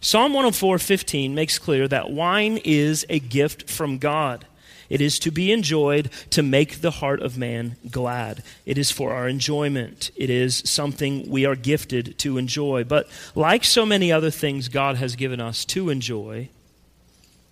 Psalm 0.00 0.32
104 0.32 0.78
15 0.78 1.34
makes 1.34 1.58
clear 1.58 1.88
that 1.88 2.12
wine 2.12 2.60
is 2.64 3.04
a 3.08 3.18
gift 3.18 3.68
from 3.68 3.98
God. 3.98 4.46
It 4.88 5.00
is 5.00 5.18
to 5.18 5.32
be 5.32 5.50
enjoyed 5.50 6.10
to 6.30 6.44
make 6.44 6.80
the 6.80 6.92
heart 6.92 7.20
of 7.20 7.36
man 7.36 7.74
glad. 7.90 8.44
It 8.64 8.78
is 8.78 8.92
for 8.92 9.12
our 9.12 9.28
enjoyment. 9.28 10.12
It 10.14 10.30
is 10.30 10.62
something 10.64 11.28
we 11.28 11.44
are 11.44 11.56
gifted 11.56 12.18
to 12.18 12.38
enjoy. 12.38 12.84
But 12.84 13.08
like 13.34 13.64
so 13.64 13.84
many 13.84 14.12
other 14.12 14.30
things 14.30 14.68
God 14.68 14.96
has 14.96 15.16
given 15.16 15.40
us 15.40 15.64
to 15.66 15.90
enjoy, 15.90 16.50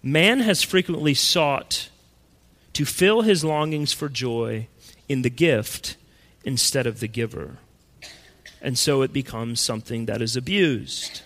man 0.00 0.38
has 0.40 0.62
frequently 0.62 1.14
sought 1.14 1.88
to 2.78 2.84
fill 2.84 3.22
his 3.22 3.42
longings 3.42 3.92
for 3.92 4.08
joy 4.08 4.68
in 5.08 5.22
the 5.22 5.30
gift 5.30 5.96
instead 6.44 6.86
of 6.86 7.00
the 7.00 7.08
giver. 7.08 7.56
And 8.62 8.78
so 8.78 9.02
it 9.02 9.12
becomes 9.12 9.60
something 9.60 10.06
that 10.06 10.22
is 10.22 10.36
abused. 10.36 11.22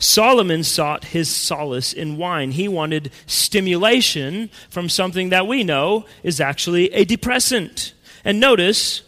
Solomon 0.00 0.64
sought 0.64 1.04
his 1.04 1.28
solace 1.28 1.92
in 1.92 2.16
wine. 2.16 2.50
He 2.50 2.66
wanted 2.66 3.12
stimulation 3.26 4.50
from 4.70 4.88
something 4.88 5.28
that 5.28 5.46
we 5.46 5.62
know 5.62 6.04
is 6.24 6.40
actually 6.40 6.92
a 6.92 7.04
depressant. 7.04 7.94
And 8.24 8.40
notice, 8.40 9.02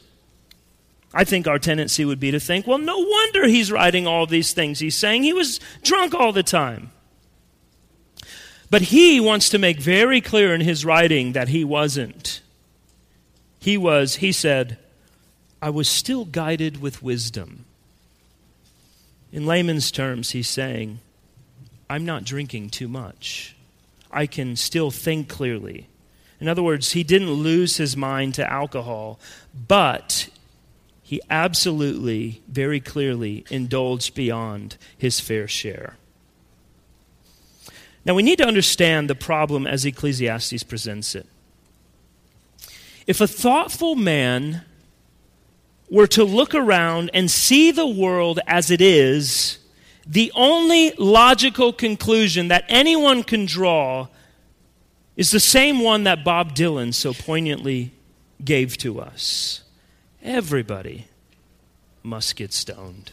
I 1.12 1.25
think 1.25 1.49
our 1.49 1.59
tendency 1.59 2.05
would 2.05 2.21
be 2.21 2.31
to 2.31 2.39
think, 2.39 2.69
well, 2.69 2.79
no 2.79 2.99
wonder 2.99 3.49
he's 3.49 3.73
writing 3.73 4.07
all 4.07 4.27
these 4.27 4.53
things 4.53 4.79
he's 4.79 4.95
saying. 4.95 5.25
He 5.25 5.33
was 5.33 5.59
drunk 5.83 6.15
all 6.15 6.31
the 6.31 6.45
time. 6.45 6.93
But 8.69 8.83
he 8.83 9.21
wants 9.21 9.49
to 9.51 9.59
make 9.59 9.79
very 9.79 10.21
clear 10.21 10.55
in 10.55 10.61
his 10.61 10.85
writing 10.85 11.33
that 11.33 11.49
he 11.49 11.65
wasn't. 11.65 12.41
He 13.61 13.77
was, 13.77 14.17
he 14.17 14.33
said, 14.33 14.79
I 15.63 15.71
was 15.71 15.89
still 15.89 16.25
guided 16.25 16.81
with 16.81 17.03
wisdom. 17.03 17.65
In 19.33 19.47
layman's 19.47 19.91
terms, 19.91 20.31
he's 20.31 20.49
saying, 20.49 21.01
I'm 21.89 22.05
not 22.05 22.25
drinking 22.25 22.71
too 22.71 22.89
much. 22.89 23.55
I 24.11 24.27
can 24.27 24.57
still 24.57 24.91
think 24.91 25.29
clearly. 25.29 25.89
In 26.41 26.49
other 26.49 26.63
words, 26.63 26.93
he 26.93 27.03
didn't 27.03 27.31
lose 27.33 27.77
his 27.77 27.97
mind 27.97 28.35
to 28.35 28.51
alcohol, 28.51 29.19
but 29.69 30.29
he 31.03 31.21
absolutely, 31.31 32.43
very 32.49 32.81
clearly 32.81 33.45
indulged 33.51 34.15
beyond 34.15 34.77
his 34.99 35.21
fair 35.21 35.47
share. 35.47 35.97
Now, 38.07 38.14
we 38.14 38.23
need 38.23 38.38
to 38.38 38.47
understand 38.47 39.11
the 39.11 39.16
problem 39.16 39.66
as 39.66 39.85
Ecclesiastes 39.85 40.62
presents 40.62 41.16
it. 41.16 41.27
If 43.09 43.21
a 43.21 43.27
thoughtful 43.27 43.97
man 43.97 44.62
were 45.90 46.07
to 46.09 46.23
look 46.23 46.55
around 46.55 47.11
and 47.12 47.29
see 47.29 47.73
the 47.73 47.87
world 47.87 48.38
as 48.47 48.71
it 48.71 48.81
is, 48.81 49.59
the 50.07 50.31
only 50.37 50.92
logical 50.92 51.73
conclusion 51.73 52.47
that 52.49 52.64
anyone 52.69 53.25
can 53.25 53.45
draw 53.45 54.07
is 55.16 55.33
the 55.33 55.40
same 55.40 55.81
one 55.81 56.05
that 56.05 56.23
Bob 56.23 56.55
Dylan 56.55 56.95
so 56.95 57.12
poignantly 57.12 57.90
gave 58.45 58.77
to 58.79 59.01
us. 59.01 59.64
Everybody 60.23 61.09
must 62.05 62.37
get 62.37 62.53
stoned. 62.53 63.11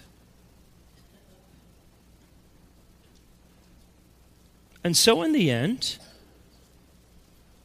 And 4.84 4.98
so, 4.98 5.22
in 5.22 5.32
the 5.32 5.50
end, 5.50 5.98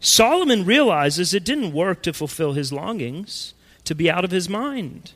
Solomon 0.00 0.64
realizes 0.64 1.34
it 1.34 1.44
didn't 1.44 1.72
work 1.72 2.02
to 2.02 2.12
fulfill 2.12 2.52
his 2.52 2.72
longings, 2.72 3.54
to 3.84 3.94
be 3.94 4.10
out 4.10 4.24
of 4.24 4.30
his 4.30 4.48
mind. 4.48 5.12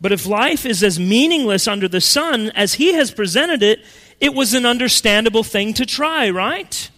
But 0.00 0.12
if 0.12 0.26
life 0.26 0.64
is 0.64 0.82
as 0.82 0.98
meaningless 0.98 1.66
under 1.66 1.88
the 1.88 2.00
sun 2.00 2.50
as 2.54 2.74
he 2.74 2.94
has 2.94 3.10
presented 3.10 3.62
it, 3.62 3.80
it 4.20 4.32
was 4.32 4.54
an 4.54 4.64
understandable 4.64 5.42
thing 5.42 5.74
to 5.74 5.84
try, 5.84 6.30
right? 6.30 6.90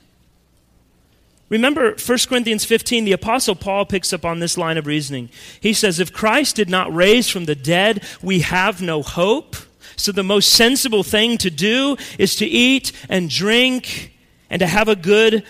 Remember 1.48 1.94
1 1.94 2.18
Corinthians 2.28 2.64
15, 2.64 3.04
the 3.04 3.12
Apostle 3.12 3.56
Paul 3.56 3.84
picks 3.84 4.12
up 4.12 4.24
on 4.24 4.38
this 4.38 4.56
line 4.56 4.78
of 4.78 4.86
reasoning. 4.86 5.30
He 5.60 5.72
says, 5.72 5.98
If 5.98 6.12
Christ 6.12 6.56
did 6.56 6.70
not 6.70 6.94
raise 6.94 7.28
from 7.28 7.46
the 7.46 7.56
dead, 7.56 8.04
we 8.22 8.40
have 8.40 8.80
no 8.80 9.02
hope. 9.02 9.56
So 10.00 10.12
the 10.12 10.22
most 10.22 10.48
sensible 10.48 11.02
thing 11.02 11.36
to 11.38 11.50
do 11.50 11.96
is 12.18 12.34
to 12.36 12.46
eat 12.46 12.92
and 13.08 13.28
drink 13.28 14.16
and 14.48 14.60
to 14.60 14.66
have 14.66 14.88
a 14.88 14.96
good 14.96 15.44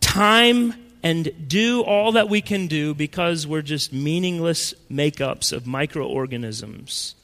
time 0.00 0.74
and 1.02 1.30
do 1.46 1.82
all 1.82 2.12
that 2.12 2.30
we 2.30 2.40
can 2.40 2.68
do 2.68 2.94
because 2.94 3.46
we're 3.46 3.60
just 3.60 3.92
meaningless 3.92 4.72
makeups 4.90 5.52
of 5.52 5.66
microorganisms. 5.66 7.14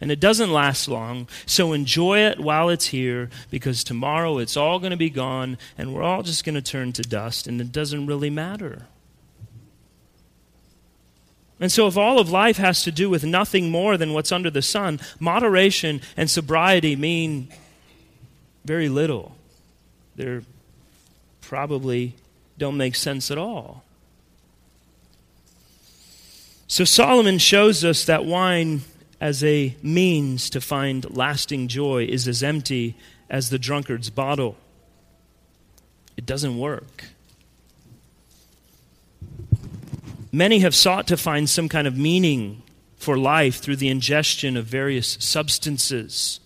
And 0.00 0.10
it 0.10 0.18
doesn't 0.20 0.52
last 0.52 0.88
long, 0.88 1.28
so 1.44 1.72
enjoy 1.72 2.20
it 2.20 2.40
while 2.40 2.68
it's 2.70 2.86
here 2.86 3.28
because 3.50 3.84
tomorrow 3.84 4.38
it's 4.38 4.56
all 4.56 4.78
going 4.78 4.92
to 4.92 4.96
be 4.96 5.10
gone 5.10 5.58
and 5.76 5.94
we're 5.94 6.02
all 6.02 6.22
just 6.22 6.44
going 6.44 6.54
to 6.54 6.62
turn 6.62 6.92
to 6.94 7.02
dust 7.02 7.46
and 7.46 7.60
it 7.60 7.70
doesn't 7.70 8.06
really 8.06 8.30
matter. 8.30 8.86
And 11.60 11.70
so, 11.70 11.86
if 11.86 11.96
all 11.96 12.18
of 12.18 12.30
life 12.30 12.56
has 12.56 12.82
to 12.82 12.90
do 12.90 13.08
with 13.08 13.24
nothing 13.24 13.70
more 13.70 13.96
than 13.96 14.12
what's 14.12 14.32
under 14.32 14.50
the 14.50 14.62
sun, 14.62 15.00
moderation 15.20 16.00
and 16.16 16.28
sobriety 16.28 16.96
mean 16.96 17.48
very 18.64 18.88
little. 18.88 19.36
They 20.16 20.40
probably 21.40 22.14
don't 22.58 22.76
make 22.76 22.96
sense 22.96 23.30
at 23.30 23.38
all. 23.38 23.84
So, 26.66 26.84
Solomon 26.84 27.38
shows 27.38 27.84
us 27.84 28.04
that 28.06 28.24
wine 28.24 28.82
as 29.20 29.44
a 29.44 29.76
means 29.82 30.50
to 30.50 30.60
find 30.60 31.16
lasting 31.16 31.68
joy 31.68 32.04
is 32.04 32.26
as 32.26 32.42
empty 32.42 32.96
as 33.30 33.50
the 33.50 33.58
drunkard's 33.58 34.10
bottle. 34.10 34.56
It 36.16 36.26
doesn't 36.26 36.58
work. 36.58 37.04
Many 40.34 40.58
have 40.58 40.74
sought 40.74 41.06
to 41.06 41.16
find 41.16 41.48
some 41.48 41.68
kind 41.68 41.86
of 41.86 41.96
meaning 41.96 42.64
for 42.96 43.16
life 43.16 43.60
through 43.60 43.76
the 43.76 43.88
ingestion 43.88 44.56
of 44.56 44.66
various 44.66 45.16
substances. 45.20 46.40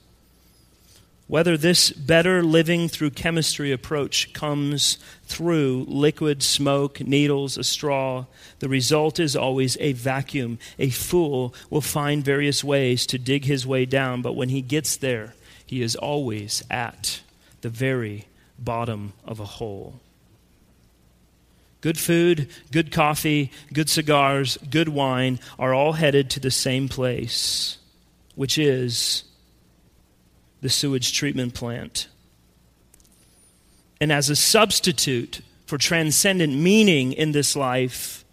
Whether 1.26 1.56
this 1.56 1.90
better 1.92 2.42
living 2.42 2.88
through 2.88 3.12
chemistry 3.12 3.72
approach 3.72 4.34
comes 4.34 4.98
through 5.24 5.86
liquid, 5.88 6.42
smoke, 6.42 7.00
needles, 7.00 7.56
a 7.56 7.64
straw, 7.64 8.26
the 8.58 8.68
result 8.68 9.18
is 9.18 9.34
always 9.34 9.78
a 9.80 9.94
vacuum. 9.94 10.58
A 10.78 10.90
fool 10.90 11.54
will 11.70 11.80
find 11.80 12.22
various 12.22 12.62
ways 12.62 13.06
to 13.06 13.16
dig 13.16 13.46
his 13.46 13.66
way 13.66 13.86
down, 13.86 14.20
but 14.20 14.36
when 14.36 14.50
he 14.50 14.60
gets 14.60 14.98
there, 14.98 15.32
he 15.64 15.80
is 15.80 15.96
always 15.96 16.62
at 16.70 17.22
the 17.62 17.70
very 17.70 18.26
bottom 18.58 19.14
of 19.24 19.40
a 19.40 19.46
hole. 19.46 19.98
Good 21.80 21.98
food, 21.98 22.48
good 22.72 22.90
coffee, 22.90 23.52
good 23.72 23.88
cigars, 23.88 24.58
good 24.68 24.88
wine 24.88 25.38
are 25.58 25.72
all 25.72 25.92
headed 25.92 26.28
to 26.30 26.40
the 26.40 26.50
same 26.50 26.88
place, 26.88 27.78
which 28.34 28.58
is 28.58 29.24
the 30.60 30.68
sewage 30.68 31.12
treatment 31.12 31.54
plant. 31.54 32.08
And 34.00 34.12
as 34.12 34.28
a 34.28 34.36
substitute 34.36 35.40
for 35.66 35.78
transcendent 35.78 36.54
meaning 36.54 37.12
in 37.12 37.32
this 37.32 37.54
life, 37.54 38.24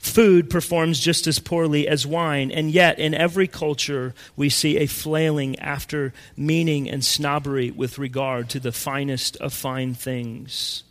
food 0.00 0.50
performs 0.50 0.98
just 0.98 1.26
as 1.26 1.38
poorly 1.38 1.86
as 1.86 2.06
wine. 2.06 2.50
And 2.50 2.70
yet, 2.70 2.98
in 2.98 3.14
every 3.14 3.46
culture, 3.46 4.14
we 4.36 4.48
see 4.48 4.78
a 4.78 4.86
flailing 4.86 5.58
after 5.58 6.12
meaning 6.36 6.90
and 6.90 7.04
snobbery 7.04 7.70
with 7.70 7.98
regard 7.98 8.48
to 8.50 8.60
the 8.60 8.72
finest 8.72 9.36
of 9.36 9.52
fine 9.52 9.94
things. 9.94 10.82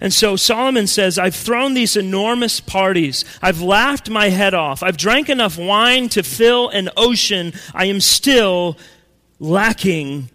And 0.00 0.14
so 0.14 0.34
Solomon 0.34 0.86
says, 0.86 1.18
I've 1.18 1.34
thrown 1.34 1.74
these 1.74 1.94
enormous 1.94 2.58
parties. 2.58 3.26
I've 3.42 3.60
laughed 3.60 4.08
my 4.08 4.30
head 4.30 4.54
off. 4.54 4.82
I've 4.82 4.96
drank 4.96 5.28
enough 5.28 5.58
wine 5.58 6.08
to 6.10 6.22
fill 6.22 6.70
an 6.70 6.88
ocean. 6.96 7.52
I 7.74 7.84
am 7.84 8.00
still 8.00 8.78
lacking 9.38 10.30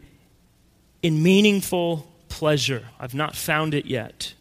in 1.02 1.24
meaningful 1.24 2.08
pleasure. 2.30 2.84
I've 3.00 3.16
not 3.16 3.36
found 3.36 3.74
it 3.74 3.86
yet. 3.86 4.35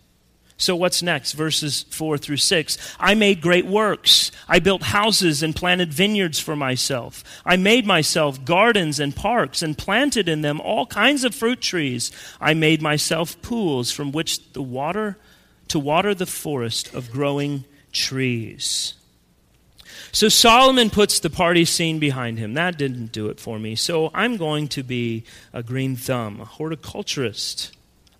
So, 0.57 0.77
what's 0.77 1.03
next? 1.03 1.33
Verses 1.33 1.85
4 1.91 2.17
through 2.17 2.37
6. 2.37 2.97
I 3.01 3.15
made 3.15 3.41
great 3.41 3.67
works. 3.67 4.31
I 4.49 4.61
built 4.61 4.83
houses 4.83 5.43
and 5.43 5.55
planted 5.55 5.93
vineyards 5.93 6.39
for 6.39 6.55
myself. 6.55 7.25
I 7.45 7.57
made 7.57 7.87
myself 7.87 8.45
gardens 8.45 9.01
and 9.01 9.17
parks 9.17 9.63
and 9.63 9.77
planted 9.77 10.29
in 10.29 10.43
them 10.43 10.61
all 10.61 10.87
kinds 10.87 11.25
of 11.25 11.35
fruit 11.35 11.61
trees. 11.61 12.13
I 12.41 12.55
made 12.55 12.81
myself 12.81 13.41
pools 13.43 13.91
from 13.91 14.13
which 14.13 14.53
the 14.53 14.63
water 14.63 15.19
to 15.69 15.79
water 15.81 16.15
the 16.15 16.27
forest 16.27 16.95
of 16.95 17.11
growing 17.11 17.65
trees. 17.93 18.95
So 20.13 20.29
Solomon 20.29 20.91
puts 20.91 21.19
the 21.19 21.31
party 21.31 21.65
scene 21.65 21.99
behind 21.99 22.39
him. 22.39 22.55
That 22.55 22.79
didn't 22.79 23.11
do 23.11 23.29
it 23.29 23.41
for 23.41 23.59
me. 23.59 23.75
So 23.75 24.13
I'm 24.15 24.37
going 24.37 24.69
to 24.69 24.85
be 24.85 25.25
a 25.53 25.65
green 25.65 25.97
thumb, 25.97 26.41
a 26.41 26.45
horticulturist. 26.45 27.74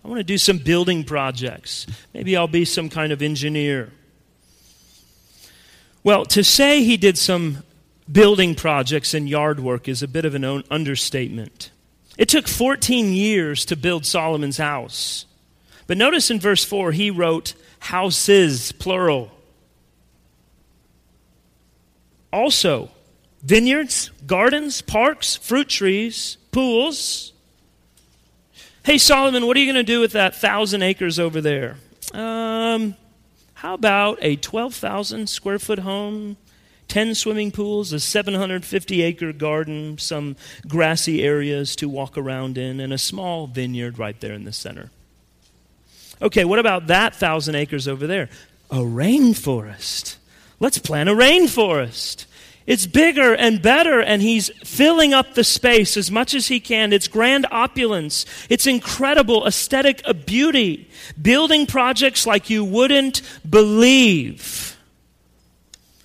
I 0.05 0.07
want 0.07 0.19
to 0.19 0.23
do 0.23 0.37
some 0.37 0.59
building 0.59 1.03
projects. 1.03 1.87
Maybe 2.13 2.37
I'll 2.37 2.45
be 2.45 2.63
some 2.63 2.89
kind 2.89 3.11
of 3.11 3.23
engineer. 3.23 3.91
Well, 6.03 6.25
to 6.25 6.43
say 6.43 6.83
he 6.83 6.95
did 6.95 7.17
some 7.17 7.63
building 8.11 8.53
projects 8.53 9.15
and 9.15 9.27
yard 9.27 9.59
work 9.59 9.87
is 9.87 10.03
a 10.03 10.07
bit 10.07 10.23
of 10.23 10.35
an 10.35 10.63
understatement. 10.69 11.71
It 12.19 12.29
took 12.29 12.47
14 12.47 13.13
years 13.13 13.65
to 13.65 13.75
build 13.75 14.05
Solomon's 14.05 14.57
house. 14.57 15.25
But 15.87 15.97
notice 15.97 16.29
in 16.29 16.39
verse 16.39 16.63
4, 16.63 16.91
he 16.91 17.09
wrote 17.09 17.55
houses, 17.79 18.73
plural. 18.73 19.31
Also, 22.31 22.91
vineyards, 23.41 24.11
gardens, 24.27 24.83
parks, 24.83 25.35
fruit 25.35 25.67
trees, 25.67 26.37
pools, 26.51 27.33
Hey, 28.85 28.99
Solomon, 28.99 29.47
what 29.47 29.57
are 29.57 29.59
you 29.59 29.65
going 29.65 29.83
to 29.83 29.91
do 29.91 29.99
with 29.99 30.11
that 30.11 30.35
thousand 30.35 30.83
acres 30.83 31.17
over 31.17 31.41
there? 31.41 31.77
Um, 32.13 32.93
how 33.55 33.73
about 33.73 34.19
a 34.21 34.35
12,000 34.35 35.27
square 35.27 35.57
foot 35.57 35.79
home, 35.79 36.37
10 36.87 37.15
swimming 37.15 37.49
pools, 37.49 37.91
a 37.93 37.99
750 37.99 39.01
acre 39.01 39.33
garden, 39.33 39.97
some 39.97 40.35
grassy 40.67 41.23
areas 41.23 41.75
to 41.77 41.89
walk 41.89 42.15
around 42.15 42.59
in, 42.59 42.79
and 42.79 42.93
a 42.93 42.99
small 42.99 43.47
vineyard 43.47 43.97
right 43.97 44.21
there 44.21 44.33
in 44.33 44.43
the 44.43 44.53
center? 44.53 44.91
Okay, 46.21 46.45
what 46.45 46.59
about 46.59 46.85
that 46.85 47.15
thousand 47.15 47.55
acres 47.55 47.87
over 47.87 48.05
there? 48.05 48.29
A 48.69 48.81
rainforest. 48.81 50.17
Let's 50.59 50.77
plant 50.77 51.09
a 51.09 51.13
rainforest. 51.13 52.27
It's 52.65 52.87
bigger 52.87 53.35
and 53.35 53.61
better, 53.61 54.01
and 54.01 54.23
he's 54.23 54.49
filling 54.63 55.13
up 55.13 55.35
the 55.35 55.43
space 55.43 55.97
as 55.97 56.09
much 56.09 56.33
as 56.33 56.47
he 56.47 56.59
can. 56.59 56.93
It's 56.93 57.07
grand 57.07 57.45
opulence. 57.51 58.25
It's 58.49 58.65
incredible 58.65 59.45
aesthetic 59.45 60.03
beauty. 60.25 60.89
Building 61.21 61.67
projects 61.67 62.25
like 62.25 62.49
you 62.49 62.63
wouldn't 62.63 63.21
believe. 63.47 64.75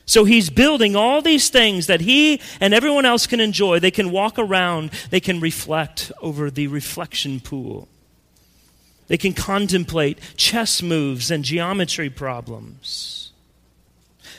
So 0.04 0.24
he's 0.24 0.50
building 0.50 0.96
all 0.96 1.22
these 1.22 1.50
things 1.50 1.86
that 1.86 2.00
he 2.00 2.40
and 2.60 2.74
everyone 2.74 3.06
else 3.06 3.26
can 3.26 3.40
enjoy. 3.40 3.78
They 3.78 3.92
can 3.92 4.10
walk 4.10 4.38
around, 4.38 4.90
they 5.10 5.20
can 5.20 5.40
reflect 5.40 6.10
over 6.20 6.50
the 6.50 6.66
reflection 6.66 7.40
pool. 7.40 7.88
They 9.06 9.16
can 9.16 9.32
contemplate 9.32 10.18
chess 10.36 10.82
moves 10.82 11.30
and 11.30 11.44
geometry 11.44 12.10
problems. 12.10 13.29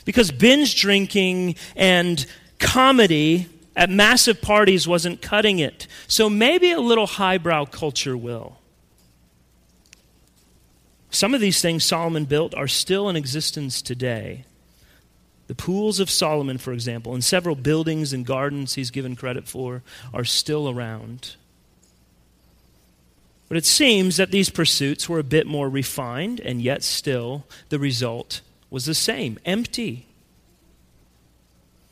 Because 0.06 0.32
binge 0.32 0.80
drinking 0.80 1.56
and 1.76 2.26
comedy 2.60 3.48
at 3.76 3.90
massive 3.90 4.42
parties 4.42 4.88
wasn't 4.88 5.22
cutting 5.22 5.60
it. 5.60 5.88
So 6.08 6.30
maybe 6.30 6.72
a 6.72 6.80
little 6.80 7.08
highbrow 7.08 7.66
culture 7.66 8.18
will. 8.18 8.58
Some 11.10 11.34
of 11.34 11.42
these 11.42 11.62
things 11.62 11.84
Solomon 11.84 12.26
built 12.26 12.56
are 12.56 12.68
still 12.68 13.10
in 13.10 13.16
existence 13.16 13.82
today. 13.82 14.46
The 15.48 15.56
pools 15.56 16.00
of 16.00 16.10
Solomon, 16.10 16.58
for 16.58 16.72
example, 16.72 17.14
and 17.14 17.24
several 17.24 17.56
buildings 17.56 18.14
and 18.14 18.26
gardens 18.26 18.76
he's 18.76 18.92
given 18.92 19.18
credit 19.18 19.48
for, 19.48 19.84
are 20.14 20.24
still 20.24 20.70
around. 20.70 21.36
But 23.50 23.58
it 23.58 23.66
seems 23.66 24.16
that 24.16 24.32
these 24.32 24.50
pursuits 24.50 25.10
were 25.10 25.20
a 25.20 25.24
bit 25.24 25.46
more 25.46 25.68
refined, 25.68 26.40
and 26.40 26.62
yet 26.62 26.84
still 26.84 27.46
the 27.68 27.80
result 27.80 28.40
was 28.72 28.86
the 28.86 28.96
same 28.96 29.38
empty. 29.46 30.08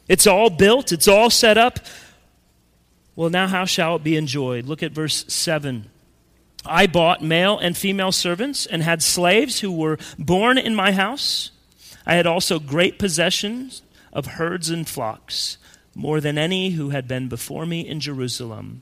It's 0.08 0.26
all 0.26 0.50
built, 0.50 0.92
it's 0.92 1.08
all 1.08 1.30
set 1.30 1.58
up. 1.60 1.80
Well, 3.16 3.30
now 3.30 3.48
how 3.48 3.66
shall 3.66 3.98
it 3.98 4.04
be 4.04 4.16
enjoyed? 4.16 4.66
Look 4.66 4.82
at 4.82 4.94
verse 4.94 5.26
7. 5.28 5.92
I 6.66 6.88
bought 6.88 7.22
male 7.22 7.60
and 7.60 7.78
female 7.78 8.12
servants 8.12 8.66
and 8.66 8.82
had 8.82 9.04
slaves 9.04 9.60
who 9.60 9.72
were 9.72 10.00
born 10.18 10.58
in 10.58 10.74
my 10.74 10.94
house. 10.94 11.52
I 12.06 12.16
had 12.16 12.26
also 12.26 12.60
great 12.60 12.98
possessions 12.98 13.82
of 14.12 14.26
herds 14.26 14.70
and 14.70 14.88
flocks, 14.88 15.58
more 15.94 16.20
than 16.20 16.38
any 16.38 16.72
who 16.72 16.90
had 16.90 17.08
been 17.08 17.28
before 17.28 17.66
me 17.66 17.88
in 17.88 18.00
Jerusalem. 18.00 18.82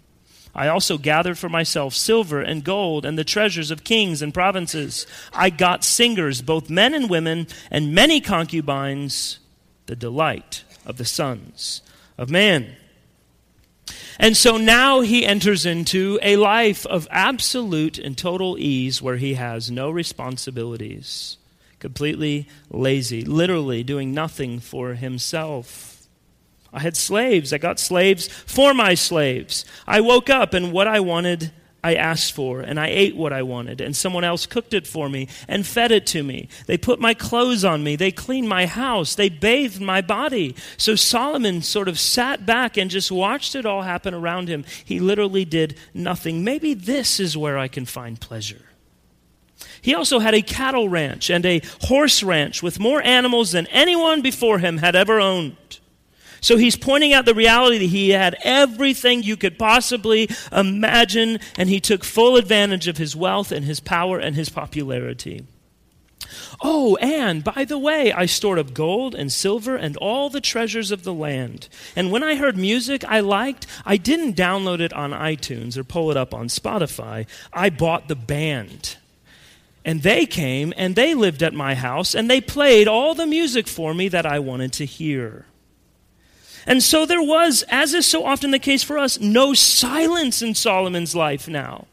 I 0.57 0.69
also 0.69 0.97
gathered 0.97 1.37
for 1.37 1.49
myself 1.49 1.93
silver 1.93 2.41
and 2.41 2.63
gold 2.63 3.05
and 3.05 3.15
the 3.15 3.23
treasures 3.23 3.69
of 3.69 3.83
kings 3.83 4.23
and 4.23 4.33
provinces. 4.33 5.05
I 5.31 5.51
got 5.51 5.83
singers, 5.83 6.41
both 6.41 6.67
men 6.67 6.95
and 6.95 7.07
women, 7.09 7.45
and 7.69 7.93
many 7.93 8.19
concubines, 8.19 9.37
the 9.85 9.95
delight 9.95 10.63
of 10.83 10.97
the 10.97 11.05
sons 11.05 11.83
of 12.17 12.31
man. 12.31 12.75
And 14.19 14.35
so 14.35 14.57
now 14.57 15.01
he 15.01 15.27
enters 15.27 15.63
into 15.63 16.17
a 16.23 16.37
life 16.37 16.87
of 16.87 17.07
absolute 17.11 17.99
and 17.99 18.17
total 18.17 18.57
ease 18.57 18.99
where 18.99 19.17
he 19.17 19.35
has 19.35 19.69
no 19.69 19.91
responsibilities, 19.91 21.37
completely 21.77 22.49
lazy, 22.71 23.21
literally 23.21 23.83
doing 23.83 24.11
nothing 24.11 24.59
for 24.59 24.95
himself. 24.95 25.96
I 26.77 26.81
had 26.81 26.95
slaves. 26.95 27.53
I 27.53 27.57
got 27.57 27.79
slaves 27.79 28.27
for 28.27 28.73
my 28.73 28.93
slaves. 28.93 29.65
I 29.87 29.99
woke 30.01 30.29
up 30.29 30.53
and 30.53 30.71
what 30.71 30.87
I 30.87 30.99
wanted 30.99 31.51
I 31.83 31.95
asked 31.95 32.33
for, 32.33 32.59
and 32.59 32.79
I 32.79 32.87
ate 32.87 33.15
what 33.15 33.31
I 33.31 33.43
wanted, 33.43 33.81
and 33.81 33.95
someone 33.95 34.23
else 34.23 34.45
cooked 34.45 34.73
it 34.73 34.85
for 34.85 35.07
me 35.07 35.27
and 35.47 35.65
fed 35.65 35.91
it 35.91 36.05
to 36.07 36.23
me. 36.23 36.49
They 36.65 36.77
put 36.77 36.99
my 36.99 37.13
clothes 37.13 37.63
on 37.63 37.83
me, 37.83 37.95
they 37.95 38.11
cleaned 38.11 38.49
my 38.49 38.65
house, 38.65 39.15
they 39.15 39.29
bathed 39.29 39.79
my 39.79 40.01
body. 40.01 40.55
So 40.75 40.95
Solomon 40.95 41.61
sort 41.61 41.87
of 41.87 41.97
sat 41.97 42.45
back 42.45 42.77
and 42.77 42.91
just 42.91 43.11
watched 43.11 43.55
it 43.55 43.65
all 43.65 43.83
happen 43.83 44.13
around 44.13 44.49
him. 44.49 44.65
He 44.83 44.99
literally 44.99 45.45
did 45.45 45.77
nothing. 45.93 46.43
Maybe 46.43 46.73
this 46.73 47.19
is 47.19 47.37
where 47.37 47.57
I 47.57 47.67
can 47.67 47.85
find 47.85 48.19
pleasure. 48.19 48.65
He 49.81 49.95
also 49.95 50.19
had 50.19 50.33
a 50.33 50.41
cattle 50.41 50.89
ranch 50.89 51.29
and 51.29 51.45
a 51.45 51.61
horse 51.83 52.21
ranch 52.21 52.61
with 52.61 52.79
more 52.79 53.01
animals 53.01 53.51
than 53.51 53.67
anyone 53.67 54.21
before 54.21 54.59
him 54.59 54.79
had 54.79 54.95
ever 54.95 55.19
owned. 55.19 55.79
So 56.41 56.57
he's 56.57 56.75
pointing 56.75 57.13
out 57.13 57.25
the 57.25 57.33
reality 57.33 57.77
that 57.79 57.85
he 57.85 58.09
had 58.09 58.35
everything 58.43 59.23
you 59.23 59.37
could 59.37 59.57
possibly 59.57 60.29
imagine, 60.51 61.39
and 61.57 61.69
he 61.69 61.79
took 61.79 62.03
full 62.03 62.35
advantage 62.35 62.87
of 62.87 62.97
his 62.97 63.15
wealth 63.15 63.51
and 63.51 63.65
his 63.65 63.79
power 63.79 64.19
and 64.19 64.35
his 64.35 64.49
popularity. 64.49 65.45
Oh, 66.61 66.95
and 66.97 67.43
by 67.43 67.65
the 67.65 67.77
way, 67.77 68.11
I 68.11 68.25
stored 68.25 68.59
up 68.59 68.73
gold 68.73 69.13
and 69.13 69.31
silver 69.31 69.75
and 69.75 69.95
all 69.97 70.29
the 70.29 70.41
treasures 70.41 70.91
of 70.91 71.03
the 71.03 71.13
land. 71.13 71.69
And 71.95 72.11
when 72.11 72.23
I 72.23 72.35
heard 72.35 72.57
music 72.57 73.03
I 73.05 73.19
liked, 73.19 73.67
I 73.85 73.97
didn't 73.97 74.35
download 74.35 74.79
it 74.79 74.93
on 74.93 75.11
iTunes 75.11 75.77
or 75.77 75.83
pull 75.83 76.09
it 76.11 76.17
up 76.17 76.33
on 76.33 76.47
Spotify. 76.47 77.27
I 77.53 77.69
bought 77.69 78.07
the 78.07 78.15
band. 78.15 78.97
And 79.85 80.03
they 80.03 80.25
came 80.25 80.73
and 80.75 80.95
they 80.95 81.13
lived 81.13 81.41
at 81.43 81.53
my 81.53 81.75
house 81.75 82.13
and 82.13 82.29
they 82.29 82.41
played 82.41 82.87
all 82.87 83.15
the 83.15 83.27
music 83.27 83.67
for 83.67 83.93
me 83.93 84.09
that 84.09 84.25
I 84.25 84.39
wanted 84.39 84.73
to 84.73 84.85
hear. 84.85 85.45
And 86.67 86.83
so 86.83 87.05
there 87.05 87.23
was, 87.23 87.63
as 87.69 87.93
is 87.93 88.05
so 88.05 88.25
often 88.25 88.51
the 88.51 88.59
case 88.59 88.83
for 88.83 88.97
us, 88.97 89.19
no 89.21 89.53
silence 89.53 90.41
in 90.41 90.53
Solomon's 90.53 91.15
life 91.15 91.47
now. 91.47 91.87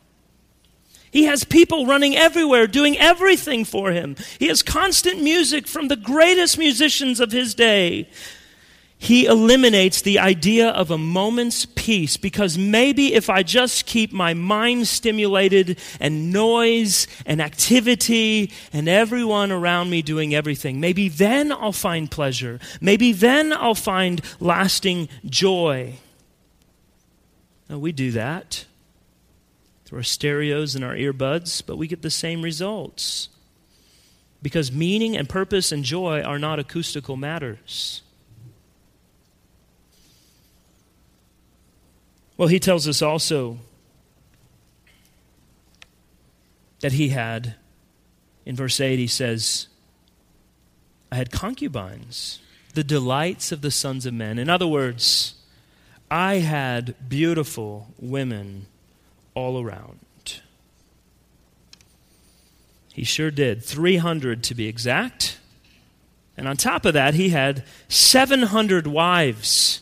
He 1.13 1.25
has 1.25 1.45
people 1.45 1.87
running 1.87 2.17
everywhere, 2.17 2.67
doing 2.67 2.99
everything 2.99 3.65
for 3.65 3.93
him. 3.93 4.17
He 4.41 4.49
has 4.49 4.65
constant 4.65 5.23
music 5.23 5.69
from 5.69 5.87
the 5.87 5.97
greatest 5.97 6.59
musicians 6.59 7.21
of 7.21 7.31
his 7.31 7.55
day 7.55 8.09
he 9.05 9.27
eliminates 9.27 10.01
the 10.01 10.19
idea 10.19 10.71
of 10.71 10.91
a 10.91 10.97
moment's 10.97 11.67
peace 11.67 12.17
because 12.17 12.57
maybe 12.57 13.13
if 13.13 13.29
I 13.29 13.43
just 13.43 13.85
keep 13.85 14.15
my 14.15 14.33
mind 14.33 14.89
stimulated 14.89 15.79
and 16.01 16.33
noise 16.33 17.07
and 17.27 17.43
activity 17.43 18.51
and 18.73 18.89
everyone 18.89 19.53
around 19.53 19.91
me 19.91 20.01
doing 20.01 20.35
everything, 20.35 20.81
maybe 20.81 21.11
then 21.11 21.53
I'll 21.53 21.71
find 21.71 22.11
pleasure. 22.11 22.59
Maybe 22.81 23.13
then 23.13 23.53
I'll 23.53 23.75
find 23.75 24.23
lasting 24.41 25.11
joy. 25.27 25.97
Now, 27.69 27.77
we 27.77 27.93
do 27.93 28.11
that 28.13 28.65
through 29.85 29.99
our 29.99 30.03
stereos 30.03 30.75
and 30.75 30.83
our 30.83 30.95
earbuds, 30.95 31.63
but 31.65 31.77
we 31.77 31.89
get 31.89 32.01
the 32.01 32.11
same 32.11 32.41
results 32.41 33.29
because 34.41 34.73
meaning 34.73 35.15
and 35.15 35.29
purpose 35.29 35.73
and 35.73 35.85
joy 35.85 36.23
are 36.23 36.39
not 36.39 36.59
acoustical 36.59 37.17
matters. 37.17 38.01
Well, 42.37 42.49
he 42.49 42.59
tells 42.59 42.89
us 42.89 43.01
also 43.01 43.59
that 46.81 46.93
he 46.93 47.11
had, 47.11 47.55
in 48.45 48.57
verse 48.57 48.81
8, 48.81 48.99
he 48.99 49.07
says, 49.07 49.69
I 51.13 51.17
had 51.17 51.31
concubines, 51.31 52.41
the 52.75 52.85
delights 52.85 53.53
of 53.53 53.61
the 53.61 53.71
sons 53.71 54.05
of 54.05 54.15
men. 54.15 54.39
In 54.39 54.51
other 54.51 54.67
words, 54.67 55.35
I 56.11 56.37
had 56.37 56.95
beautiful 57.09 57.89
women 57.99 58.67
all 59.35 59.63
around. 59.63 60.01
He 62.93 63.03
sure 63.05 63.31
did. 63.31 63.65
300 63.65 64.45
to 64.45 64.55
be 64.55 64.69
exact. 64.69 65.39
And 66.37 66.47
on 66.47 66.57
top 66.57 66.85
of 66.85 66.95
that, 66.95 67.15
he 67.15 67.31
had 67.31 67.65
700 67.89 68.87
wives. 68.87 69.81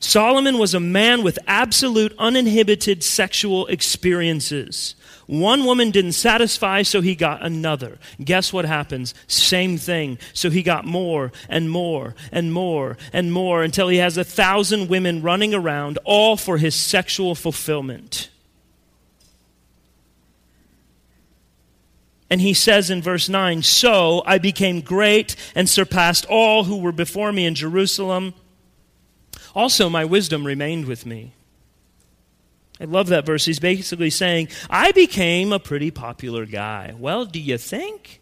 Solomon 0.00 0.58
was 0.58 0.74
a 0.74 0.80
man 0.80 1.22
with 1.22 1.38
absolute 1.46 2.14
uninhibited 2.18 3.02
sexual 3.02 3.66
experiences. 3.66 4.94
One 5.26 5.64
woman 5.64 5.90
didn't 5.90 6.12
satisfy, 6.12 6.82
so 6.82 7.00
he 7.00 7.14
got 7.14 7.44
another. 7.44 7.98
Guess 8.22 8.52
what 8.52 8.64
happens? 8.64 9.12
Same 9.26 9.76
thing. 9.76 10.18
So 10.32 10.50
he 10.50 10.62
got 10.62 10.86
more 10.86 11.32
and 11.48 11.68
more 11.68 12.14
and 12.32 12.52
more 12.52 12.96
and 13.12 13.32
more 13.32 13.62
until 13.62 13.88
he 13.88 13.98
has 13.98 14.16
a 14.16 14.24
thousand 14.24 14.88
women 14.88 15.20
running 15.20 15.52
around, 15.52 15.98
all 16.04 16.36
for 16.36 16.58
his 16.58 16.74
sexual 16.74 17.34
fulfillment. 17.34 18.30
And 22.30 22.40
he 22.40 22.54
says 22.54 22.88
in 22.88 23.02
verse 23.02 23.28
9, 23.28 23.62
So 23.62 24.22
I 24.26 24.38
became 24.38 24.80
great 24.80 25.34
and 25.54 25.68
surpassed 25.68 26.24
all 26.26 26.64
who 26.64 26.78
were 26.78 26.92
before 26.92 27.32
me 27.32 27.46
in 27.46 27.54
Jerusalem. 27.54 28.34
Also, 29.58 29.90
my 29.90 30.04
wisdom 30.04 30.46
remained 30.46 30.84
with 30.84 31.04
me. 31.04 31.32
I 32.80 32.84
love 32.84 33.08
that 33.08 33.26
verse. 33.26 33.44
He's 33.44 33.58
basically 33.58 34.08
saying, 34.08 34.50
I 34.70 34.92
became 34.92 35.52
a 35.52 35.58
pretty 35.58 35.90
popular 35.90 36.46
guy. 36.46 36.94
Well, 36.96 37.24
do 37.24 37.40
you 37.40 37.58
think? 37.58 38.20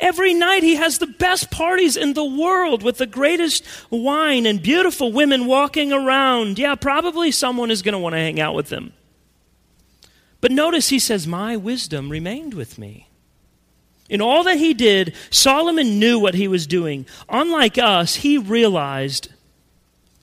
Every 0.00 0.34
night 0.34 0.64
he 0.64 0.74
has 0.74 0.98
the 0.98 1.06
best 1.06 1.52
parties 1.52 1.96
in 1.96 2.14
the 2.14 2.24
world 2.24 2.82
with 2.82 2.98
the 2.98 3.06
greatest 3.06 3.64
wine 3.88 4.46
and 4.46 4.60
beautiful 4.60 5.12
women 5.12 5.46
walking 5.46 5.92
around. 5.92 6.58
Yeah, 6.58 6.74
probably 6.74 7.30
someone 7.30 7.70
is 7.70 7.82
going 7.82 7.92
to 7.92 8.00
want 8.00 8.14
to 8.14 8.18
hang 8.18 8.40
out 8.40 8.56
with 8.56 8.70
him. 8.70 8.94
But 10.40 10.50
notice 10.50 10.88
he 10.88 10.98
says, 10.98 11.28
My 11.28 11.56
wisdom 11.56 12.10
remained 12.10 12.54
with 12.54 12.78
me. 12.78 13.10
In 14.08 14.20
all 14.20 14.42
that 14.42 14.58
he 14.58 14.74
did, 14.74 15.14
Solomon 15.30 16.00
knew 16.00 16.18
what 16.18 16.34
he 16.34 16.48
was 16.48 16.66
doing. 16.66 17.06
Unlike 17.28 17.78
us, 17.78 18.16
he 18.16 18.38
realized 18.38 19.28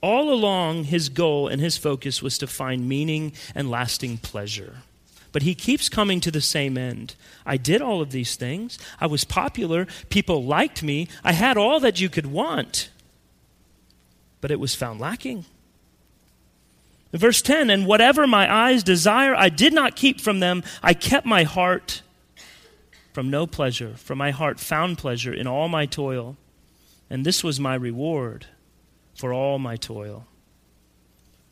all 0.04 0.30
along 0.30 0.84
his 0.84 1.08
goal 1.08 1.48
and 1.48 1.62
his 1.62 1.78
focus 1.78 2.22
was 2.22 2.36
to 2.36 2.46
find 2.46 2.86
meaning 2.86 3.32
and 3.54 3.70
lasting 3.70 4.18
pleasure. 4.18 4.82
But 5.32 5.44
he 5.44 5.54
keeps 5.54 5.88
coming 5.88 6.20
to 6.20 6.30
the 6.30 6.42
same 6.42 6.76
end. 6.76 7.14
I 7.46 7.56
did 7.56 7.80
all 7.80 8.02
of 8.02 8.10
these 8.10 8.36
things. 8.36 8.78
I 9.00 9.06
was 9.06 9.24
popular. 9.24 9.86
People 10.10 10.44
liked 10.44 10.82
me. 10.82 11.08
I 11.24 11.32
had 11.32 11.56
all 11.56 11.80
that 11.80 12.02
you 12.02 12.10
could 12.10 12.26
want. 12.26 12.90
But 14.42 14.50
it 14.50 14.60
was 14.60 14.74
found 14.74 15.00
lacking. 15.00 15.46
Verse 17.14 17.40
10 17.40 17.70
And 17.70 17.86
whatever 17.86 18.26
my 18.26 18.52
eyes 18.52 18.82
desire, 18.82 19.34
I 19.34 19.48
did 19.48 19.72
not 19.72 19.96
keep 19.96 20.20
from 20.20 20.38
them. 20.38 20.64
I 20.82 20.92
kept 20.92 21.24
my 21.24 21.44
heart 21.44 22.02
from 23.14 23.30
no 23.30 23.46
pleasure, 23.46 23.94
for 23.96 24.14
my 24.14 24.32
heart 24.32 24.60
found 24.60 24.98
pleasure 24.98 25.32
in 25.32 25.46
all 25.46 25.68
my 25.68 25.86
toil, 25.86 26.36
and 27.08 27.24
this 27.24 27.42
was 27.42 27.58
my 27.58 27.74
reward 27.74 28.48
for 29.14 29.32
all 29.32 29.58
my 29.58 29.76
toil. 29.76 30.26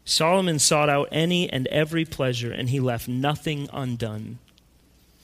Solomon 0.04 0.58
sought 0.58 0.88
out 0.88 1.08
any 1.12 1.48
and 1.48 1.66
every 1.68 2.04
pleasure, 2.04 2.52
and 2.52 2.68
he 2.68 2.80
left 2.80 3.08
nothing 3.08 3.68
undone. 3.72 4.38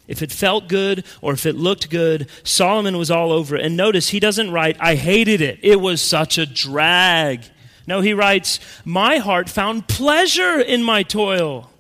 If 0.07 0.22
it 0.22 0.33
felt 0.33 0.68
good 0.68 1.05
or 1.20 1.35
if 1.35 1.44
it 1.44 1.55
looked 1.55 1.90
good, 1.90 2.29
Solomon 2.42 2.96
was 2.96 3.11
all 3.11 3.31
over 3.31 3.57
it. 3.57 3.64
And 3.64 3.77
notice 3.77 4.09
he 4.09 4.20
doesn't 4.20 4.51
write, 4.51 4.77
I 4.81 4.94
hated 4.94 5.40
it. 5.40 5.59
It 5.62 5.81
was 5.81 6.01
such 6.01 6.38
a 6.38 6.46
drag. 6.46 7.42
No, 7.87 8.01
he 8.01 8.14
writes, 8.14 8.59
My 8.85 9.18
heart 9.18 9.51
found 9.51 9.87
pleasure 9.87 10.61
in 10.61 10.83
my 10.83 11.03
toil. 11.03 11.70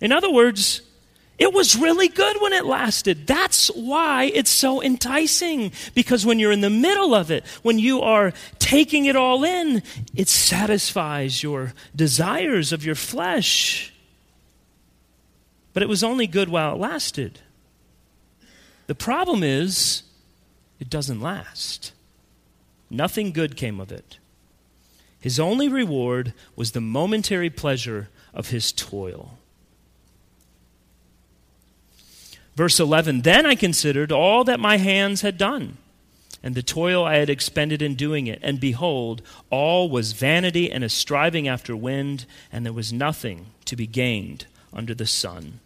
In 0.00 0.12
other 0.12 0.30
words, 0.30 0.82
it 1.38 1.52
was 1.52 1.76
really 1.76 2.08
good 2.08 2.40
when 2.40 2.54
it 2.54 2.64
lasted. 2.64 3.26
That's 3.26 3.68
why 3.68 4.24
it's 4.24 4.50
so 4.50 4.82
enticing. 4.82 5.72
Because 5.94 6.24
when 6.24 6.38
you're 6.38 6.52
in 6.52 6.62
the 6.62 6.70
middle 6.70 7.14
of 7.14 7.30
it, 7.30 7.44
when 7.62 7.78
you 7.78 8.00
are 8.00 8.32
taking 8.58 9.04
it 9.04 9.16
all 9.16 9.44
in, 9.44 9.82
it 10.14 10.28
satisfies 10.28 11.42
your 11.42 11.74
desires 11.94 12.72
of 12.72 12.86
your 12.86 12.94
flesh. 12.94 13.92
But 15.74 15.82
it 15.82 15.90
was 15.90 16.02
only 16.02 16.26
good 16.26 16.48
while 16.48 16.74
it 16.74 16.78
lasted. 16.78 17.40
The 18.86 18.94
problem 18.94 19.42
is, 19.42 20.04
it 20.80 20.88
doesn't 20.88 21.20
last. 21.20 21.92
Nothing 22.88 23.32
good 23.32 23.56
came 23.56 23.78
of 23.78 23.92
it. 23.92 24.18
His 25.20 25.38
only 25.38 25.68
reward 25.68 26.32
was 26.54 26.70
the 26.70 26.80
momentary 26.80 27.50
pleasure 27.50 28.08
of 28.32 28.50
his 28.50 28.72
toil. 28.72 29.35
Verse 32.56 32.80
11 32.80 33.20
Then 33.20 33.46
I 33.46 33.54
considered 33.54 34.10
all 34.10 34.42
that 34.44 34.58
my 34.58 34.78
hands 34.78 35.20
had 35.20 35.38
done, 35.38 35.76
and 36.42 36.54
the 36.54 36.62
toil 36.62 37.04
I 37.04 37.16
had 37.16 37.30
expended 37.30 37.82
in 37.82 37.94
doing 37.94 38.26
it. 38.26 38.40
And 38.42 38.58
behold, 38.58 39.22
all 39.50 39.88
was 39.88 40.12
vanity 40.12 40.72
and 40.72 40.82
a 40.82 40.88
striving 40.88 41.46
after 41.46 41.76
wind, 41.76 42.24
and 42.50 42.64
there 42.64 42.72
was 42.72 42.92
nothing 42.92 43.46
to 43.66 43.76
be 43.76 43.86
gained 43.86 44.46
under 44.72 44.94
the 44.94 45.06
sun. 45.06 45.60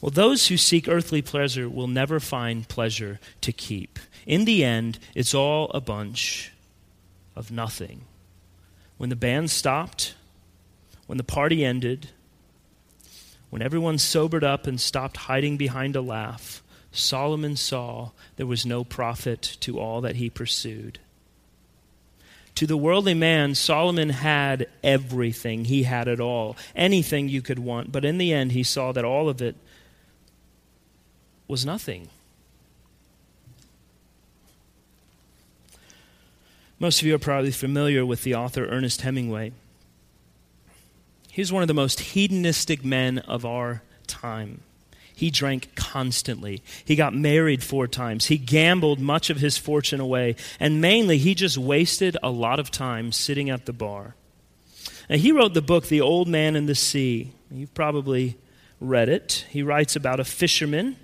Well, 0.00 0.10
those 0.10 0.48
who 0.48 0.58
seek 0.58 0.86
earthly 0.86 1.22
pleasure 1.22 1.68
will 1.68 1.86
never 1.86 2.20
find 2.20 2.68
pleasure 2.68 3.20
to 3.40 3.52
keep. 3.52 3.98
In 4.26 4.44
the 4.44 4.62
end, 4.64 4.98
it's 5.14 5.34
all 5.34 5.70
a 5.70 5.80
bunch 5.80 6.52
of 7.34 7.50
nothing. 7.50 8.02
When 8.98 9.08
the 9.08 9.16
band 9.16 9.50
stopped, 9.50 10.14
when 11.06 11.16
the 11.16 11.24
party 11.24 11.64
ended, 11.64 12.10
when 13.54 13.62
everyone 13.62 13.98
sobered 13.98 14.42
up 14.42 14.66
and 14.66 14.80
stopped 14.80 15.16
hiding 15.16 15.56
behind 15.56 15.94
a 15.94 16.00
laugh, 16.00 16.60
Solomon 16.90 17.54
saw 17.54 18.10
there 18.34 18.48
was 18.48 18.66
no 18.66 18.82
profit 18.82 19.42
to 19.60 19.78
all 19.78 20.00
that 20.00 20.16
he 20.16 20.28
pursued. 20.28 20.98
To 22.56 22.66
the 22.66 22.76
worldly 22.76 23.14
man, 23.14 23.54
Solomon 23.54 24.08
had 24.08 24.66
everything. 24.82 25.66
He 25.66 25.84
had 25.84 26.08
it 26.08 26.18
all, 26.18 26.56
anything 26.74 27.28
you 27.28 27.42
could 27.42 27.60
want. 27.60 27.92
But 27.92 28.04
in 28.04 28.18
the 28.18 28.32
end, 28.32 28.50
he 28.50 28.64
saw 28.64 28.90
that 28.90 29.04
all 29.04 29.28
of 29.28 29.40
it 29.40 29.54
was 31.46 31.64
nothing. 31.64 32.08
Most 36.80 37.02
of 37.02 37.06
you 37.06 37.14
are 37.14 37.20
probably 37.20 37.52
familiar 37.52 38.04
with 38.04 38.24
the 38.24 38.34
author 38.34 38.66
Ernest 38.66 39.02
Hemingway. 39.02 39.52
He's 41.34 41.50
one 41.50 41.62
of 41.62 41.66
the 41.66 41.74
most 41.74 41.98
hedonistic 41.98 42.84
men 42.84 43.18
of 43.18 43.44
our 43.44 43.82
time. 44.06 44.60
He 45.16 45.32
drank 45.32 45.74
constantly. 45.74 46.62
He 46.84 46.94
got 46.94 47.12
married 47.12 47.64
four 47.64 47.88
times. 47.88 48.26
He 48.26 48.38
gambled 48.38 49.00
much 49.00 49.30
of 49.30 49.38
his 49.38 49.58
fortune 49.58 49.98
away. 49.98 50.36
And 50.60 50.80
mainly, 50.80 51.18
he 51.18 51.34
just 51.34 51.58
wasted 51.58 52.16
a 52.22 52.30
lot 52.30 52.60
of 52.60 52.70
time 52.70 53.10
sitting 53.10 53.50
at 53.50 53.66
the 53.66 53.72
bar. 53.72 54.14
And 55.08 55.20
he 55.20 55.32
wrote 55.32 55.54
the 55.54 55.60
book, 55.60 55.88
The 55.88 56.00
Old 56.00 56.28
Man 56.28 56.54
and 56.54 56.68
the 56.68 56.76
Sea. 56.76 57.32
You've 57.50 57.74
probably 57.74 58.36
read 58.80 59.08
it. 59.08 59.44
He 59.50 59.60
writes 59.60 59.96
about 59.96 60.20
a 60.20 60.24
fisherman 60.24 60.96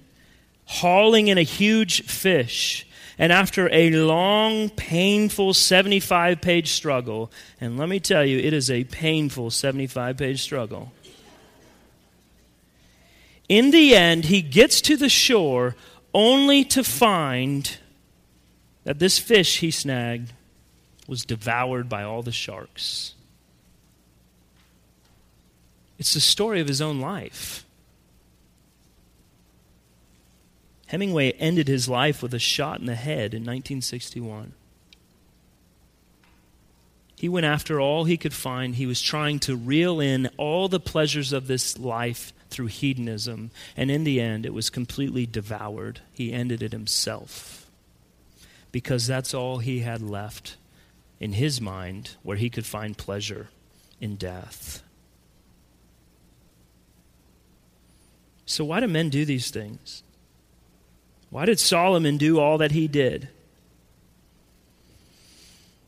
hauling 0.64 1.26
in 1.26 1.38
a 1.38 1.42
huge 1.42 2.04
fish. 2.04 2.86
And 3.20 3.34
after 3.34 3.68
a 3.70 3.90
long, 3.90 4.70
painful 4.70 5.52
75 5.52 6.40
page 6.40 6.70
struggle, 6.70 7.30
and 7.60 7.76
let 7.78 7.86
me 7.86 8.00
tell 8.00 8.24
you, 8.24 8.38
it 8.38 8.54
is 8.54 8.70
a 8.70 8.84
painful 8.84 9.50
75 9.50 10.16
page 10.16 10.40
struggle. 10.40 10.90
In 13.46 13.72
the 13.72 13.94
end, 13.94 14.24
he 14.24 14.40
gets 14.40 14.80
to 14.80 14.96
the 14.96 15.10
shore 15.10 15.76
only 16.14 16.64
to 16.64 16.82
find 16.82 17.76
that 18.84 19.00
this 19.00 19.18
fish 19.18 19.58
he 19.58 19.70
snagged 19.70 20.32
was 21.06 21.26
devoured 21.26 21.90
by 21.90 22.02
all 22.02 22.22
the 22.22 22.32
sharks. 22.32 23.12
It's 25.98 26.14
the 26.14 26.20
story 26.20 26.62
of 26.62 26.68
his 26.68 26.80
own 26.80 27.02
life. 27.02 27.66
Hemingway 30.90 31.30
ended 31.32 31.68
his 31.68 31.88
life 31.88 32.20
with 32.20 32.34
a 32.34 32.40
shot 32.40 32.80
in 32.80 32.86
the 32.86 32.96
head 32.96 33.32
in 33.32 33.42
1961. 33.42 34.54
He 37.14 37.28
went 37.28 37.46
after 37.46 37.80
all 37.80 38.04
he 38.04 38.16
could 38.16 38.34
find. 38.34 38.74
He 38.74 38.86
was 38.86 39.00
trying 39.00 39.38
to 39.40 39.54
reel 39.54 40.00
in 40.00 40.28
all 40.36 40.68
the 40.68 40.80
pleasures 40.80 41.32
of 41.32 41.46
this 41.46 41.78
life 41.78 42.32
through 42.48 42.66
hedonism, 42.66 43.52
and 43.76 43.88
in 43.88 44.02
the 44.02 44.20
end, 44.20 44.44
it 44.44 44.52
was 44.52 44.68
completely 44.68 45.26
devoured. 45.26 46.00
He 46.12 46.32
ended 46.32 46.60
it 46.60 46.72
himself 46.72 47.70
because 48.72 49.06
that's 49.06 49.32
all 49.32 49.58
he 49.58 49.80
had 49.80 50.02
left 50.02 50.56
in 51.20 51.34
his 51.34 51.60
mind 51.60 52.16
where 52.24 52.36
he 52.36 52.50
could 52.50 52.66
find 52.66 52.98
pleasure 52.98 53.48
in 54.00 54.16
death. 54.16 54.82
So, 58.44 58.64
why 58.64 58.80
do 58.80 58.88
men 58.88 59.08
do 59.08 59.24
these 59.24 59.52
things? 59.52 60.02
Why 61.30 61.46
did 61.46 61.60
Solomon 61.60 62.16
do 62.16 62.38
all 62.38 62.58
that 62.58 62.72
he 62.72 62.88
did? 62.88 63.28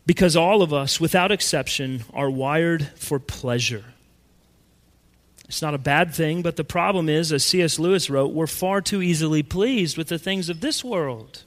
Because 0.07 0.37
all 0.37 0.63
of 0.63 0.73
us, 0.73 1.01
without 1.01 1.31
exception, 1.31 2.05
are 2.13 2.31
wired 2.31 2.89
for 2.97 3.19
pleasure. 3.19 3.85
It's 5.49 5.63
not 5.63 5.75
a 5.75 5.79
bad 5.79 6.15
thing, 6.15 6.43
but 6.43 6.57
the 6.57 6.65
problem 6.65 7.09
is, 7.09 7.33
as 7.33 7.45
C.S. 7.45 7.79
Lewis 7.79 8.09
wrote, 8.09 8.33
we're 8.33 8.47
far 8.47 8.81
too 8.81 9.03
easily 9.03 9.43
pleased 9.43 9.99
with 9.99 10.09
the 10.09 10.19
things 10.19 10.49
of 10.49 10.61
this 10.61 10.83
world. 10.83 11.43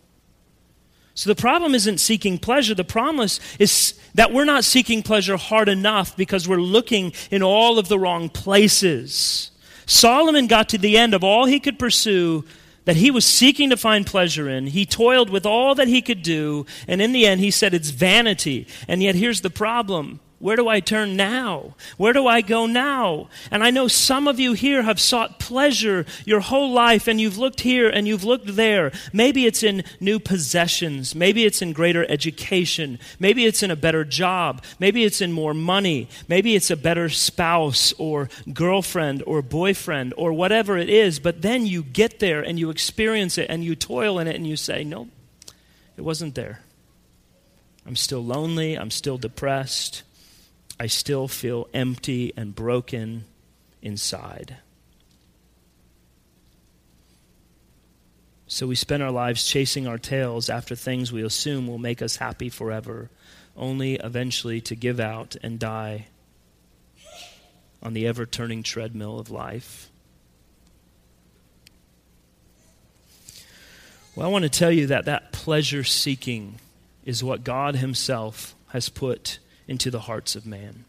So 1.15 1.29
the 1.29 1.41
problem 1.41 1.73
isn't 1.73 1.99
seeking 1.99 2.37
pleasure. 2.37 2.75
The 2.75 2.83
promise 2.83 3.39
is 3.57 3.97
that 4.13 4.33
we're 4.33 4.45
not 4.45 4.65
seeking 4.65 5.01
pleasure 5.01 5.37
hard 5.37 5.69
enough 5.69 6.15
because 6.15 6.47
we're 6.47 6.57
looking 6.57 7.13
in 7.31 7.41
all 7.41 7.79
of 7.79 7.87
the 7.87 7.97
wrong 7.97 8.29
places. 8.29 9.51
Solomon 9.85 10.47
got 10.47 10.69
to 10.69 10.77
the 10.77 10.97
end 10.97 11.13
of 11.13 11.23
all 11.23 11.45
he 11.45 11.59
could 11.59 11.79
pursue 11.79 12.43
that 12.85 12.95
he 12.95 13.11
was 13.11 13.25
seeking 13.25 13.69
to 13.69 13.77
find 13.77 14.05
pleasure 14.05 14.49
in. 14.49 14.67
He 14.67 14.85
toiled 14.85 15.29
with 15.29 15.45
all 15.45 15.75
that 15.75 15.87
he 15.87 16.01
could 16.01 16.21
do, 16.21 16.65
and 16.87 17.01
in 17.01 17.11
the 17.11 17.25
end, 17.25 17.41
he 17.41 17.51
said 17.51 17.73
it's 17.73 17.89
vanity. 17.89 18.67
And 18.87 19.03
yet, 19.03 19.15
here's 19.15 19.41
the 19.41 19.49
problem 19.49 20.19
where 20.37 20.57
do 20.57 20.67
I 20.67 20.81
turn 20.81 21.15
now? 21.15 21.75
Where 21.97 22.11
do 22.11 22.27
I 22.27 22.41
go 22.41 22.65
now? 22.65 23.29
And 23.51 23.63
I 23.63 23.71
know 23.71 23.87
some 23.87 24.27
of 24.27 24.39
you 24.39 24.51
here 24.53 24.83
have 24.83 24.99
sought 24.99 25.39
pleasure 25.39 26.05
your 26.25 26.41
whole 26.41 26.71
life 26.71 27.07
and 27.07 27.21
you've 27.21 27.37
looked 27.37 27.61
here 27.61 27.89
and 27.89 28.05
you've 28.05 28.25
looked 28.25 28.55
there. 28.55 28.91
Maybe 29.13 29.45
it's 29.45 29.63
in 29.63 29.85
new 30.01 30.19
possessions. 30.19 31.15
Maybe 31.15 31.45
it's 31.45 31.61
in 31.61 31.71
greater 31.71 32.05
education. 32.11 32.99
Maybe 33.17 33.45
it's 33.45 33.63
in 33.63 33.71
a 33.71 33.77
better 33.77 34.03
job. 34.03 34.61
Maybe 34.77 35.05
it's 35.05 35.21
in 35.21 35.31
more 35.31 35.53
money. 35.53 36.09
Maybe 36.27 36.53
it's 36.55 36.69
a 36.69 36.77
better 36.77 37.07
spouse 37.07 37.93
or 37.97 38.29
girlfriend 38.51 39.23
or 39.25 39.41
boyfriend 39.41 40.13
or 40.17 40.33
whatever 40.33 40.77
it 40.77 40.89
is. 40.89 41.17
But 41.17 41.43
then 41.43 41.65
you 41.65 41.81
get 41.81 42.19
there 42.19 42.41
and 42.41 42.59
you 42.59 42.69
experience 42.69 43.37
it 43.37 43.49
and 43.49 43.63
you 43.63 43.73
toil 43.73 44.19
in 44.19 44.27
it 44.27 44.35
and 44.35 44.45
you 44.45 44.57
say, 44.57 44.83
no, 44.83 45.07
it 45.95 46.01
wasn't 46.01 46.35
there. 46.35 46.59
I'm 47.85 47.95
still 47.95 48.23
lonely. 48.23 48.75
I'm 48.75 48.91
still 48.91 49.17
depressed. 49.17 50.03
I 50.79 50.87
still 50.87 51.27
feel 51.27 51.67
empty 51.73 52.33
and 52.35 52.53
broken 52.53 53.25
inside. 53.81 54.57
So 58.47 58.67
we 58.67 58.75
spend 58.75 59.01
our 59.01 59.11
lives 59.11 59.47
chasing 59.47 59.87
our 59.87 59.97
tails 59.97 60.49
after 60.49 60.75
things 60.75 61.11
we 61.11 61.23
assume 61.23 61.67
will 61.67 61.77
make 61.77 62.01
us 62.01 62.17
happy 62.17 62.49
forever, 62.49 63.09
only 63.57 63.95
eventually 63.95 64.61
to 64.61 64.75
give 64.75 64.99
out 64.99 65.35
and 65.41 65.57
die 65.57 66.07
on 67.81 67.93
the 67.93 68.07
ever 68.07 68.25
turning 68.25 68.63
treadmill 68.63 69.19
of 69.19 69.31
life. 69.31 69.89
Well, 74.15 74.27
I 74.27 74.31
want 74.31 74.43
to 74.43 74.49
tell 74.49 74.71
you 74.71 74.87
that 74.87 75.05
that 75.05 75.31
pleasure 75.31 75.83
seeking 75.83 76.55
is 77.03 77.23
what 77.23 77.43
God 77.43 77.75
Himself 77.75 78.55
has 78.69 78.89
put 78.89 79.39
into 79.67 79.89
the 79.91 80.01
hearts 80.01 80.35
of 80.35 80.45
man. 80.45 80.85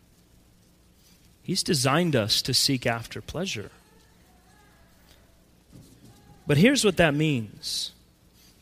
He's 1.43 1.63
designed 1.63 2.17
us 2.17 2.43
to 2.43 2.53
seek 2.53 2.87
after 2.87 3.21
pleasure. 3.21 3.71
But 6.47 6.59
here's 6.59 6.85
what 6.85 6.97
that 6.97 7.15
means 7.15 7.93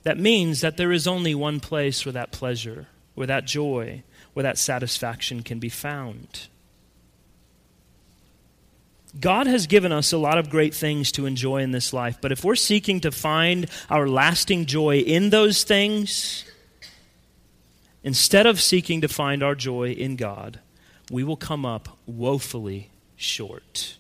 that 0.05 0.18
means 0.18 0.61
that 0.61 0.77
there 0.77 0.92
is 0.92 1.07
only 1.07 1.35
one 1.35 1.61
place 1.61 2.05
where 2.05 2.12
that 2.12 2.31
pleasure, 2.31 2.88
where 3.14 3.27
that 3.27 3.46
joy, 3.46 4.03
where 4.35 4.42
that 4.42 4.59
satisfaction 4.59 5.42
can 5.42 5.59
be 5.59 5.70
found. 5.70 6.48
God 9.18 9.46
has 9.46 9.66
given 9.66 9.92
us 9.92 10.12
a 10.12 10.18
lot 10.18 10.38
of 10.38 10.50
great 10.50 10.74
things 10.74 11.12
to 11.12 11.24
enjoy 11.24 11.62
in 11.62 11.70
this 11.70 11.92
life, 11.92 12.18
but 12.20 12.33
if 12.33 12.44
we're 12.44 12.57
seeking 12.57 13.00
to 13.00 13.12
find 13.12 13.70
our 13.88 14.09
lasting 14.09 14.66
joy 14.66 14.98
in 14.98 15.31
those 15.31 15.62
things, 15.62 16.44
Instead 18.05 18.47
of 18.47 18.61
seeking 18.61 19.01
to 19.01 19.09
find 19.09 19.43
our 19.43 19.55
joy 19.55 19.90
in 19.90 20.14
God, 20.14 20.61
we 21.11 21.25
will 21.25 21.37
come 21.37 21.64
up 21.64 21.99
woefully 22.07 22.90
short. 23.17 23.97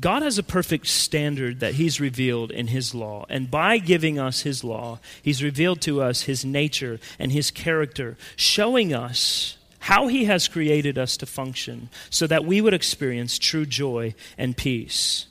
God 0.00 0.22
has 0.22 0.38
a 0.38 0.42
perfect 0.42 0.86
standard 0.86 1.60
that 1.60 1.74
He's 1.74 2.00
revealed 2.00 2.50
in 2.50 2.66
His 2.66 2.94
law. 2.94 3.24
And 3.28 3.50
by 3.50 3.78
giving 3.78 4.18
us 4.18 4.42
His 4.42 4.62
law, 4.62 4.98
He's 5.22 5.42
revealed 5.42 5.80
to 5.82 6.02
us 6.02 6.22
His 6.22 6.44
nature 6.44 7.00
and 7.18 7.32
His 7.32 7.50
character, 7.50 8.16
showing 8.36 8.92
us 8.92 9.56
how 9.80 10.08
He 10.08 10.24
has 10.24 10.48
created 10.48 10.98
us 10.98 11.16
to 11.18 11.26
function 11.26 11.88
so 12.10 12.26
that 12.26 12.44
we 12.44 12.60
would 12.60 12.74
experience 12.74 13.38
true 13.38 13.64
joy 13.64 14.14
and 14.36 14.56
peace. 14.56 15.26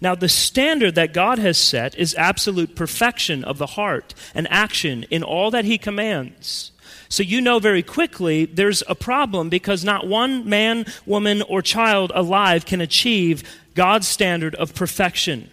Now, 0.00 0.14
the 0.14 0.28
standard 0.28 0.94
that 0.94 1.14
God 1.14 1.38
has 1.38 1.56
set 1.56 1.96
is 1.96 2.14
absolute 2.14 2.76
perfection 2.76 3.44
of 3.44 3.58
the 3.58 3.66
heart 3.66 4.14
and 4.34 4.46
action 4.50 5.04
in 5.10 5.22
all 5.22 5.50
that 5.50 5.64
He 5.64 5.78
commands. 5.78 6.72
So 7.08 7.22
you 7.22 7.40
know 7.40 7.58
very 7.58 7.82
quickly 7.82 8.46
there's 8.46 8.82
a 8.88 8.94
problem 8.94 9.48
because 9.48 9.84
not 9.84 10.06
one 10.06 10.48
man, 10.48 10.86
woman, 11.04 11.42
or 11.42 11.62
child 11.62 12.12
alive 12.14 12.66
can 12.66 12.80
achieve 12.80 13.42
God's 13.74 14.08
standard 14.08 14.54
of 14.56 14.74
perfection. 14.74 15.50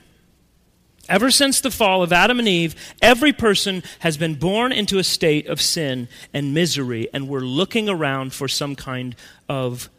Ever 1.09 1.31
since 1.31 1.59
the 1.59 1.69
fall 1.69 2.01
of 2.01 2.13
Adam 2.13 2.39
and 2.39 2.47
Eve, 2.47 2.75
every 3.01 3.33
person 3.33 3.83
has 3.99 4.15
been 4.15 4.35
born 4.35 4.71
into 4.71 4.99
a 4.99 5.03
state 5.03 5.47
of 5.47 5.61
sin 5.61 6.07
and 6.33 6.53
misery, 6.53 7.09
and 7.13 7.27
we're 7.27 7.41
looking 7.41 7.89
around 7.89 8.33
for 8.33 8.47
some 8.47 8.75
kind 8.75 9.15
of 9.49 9.89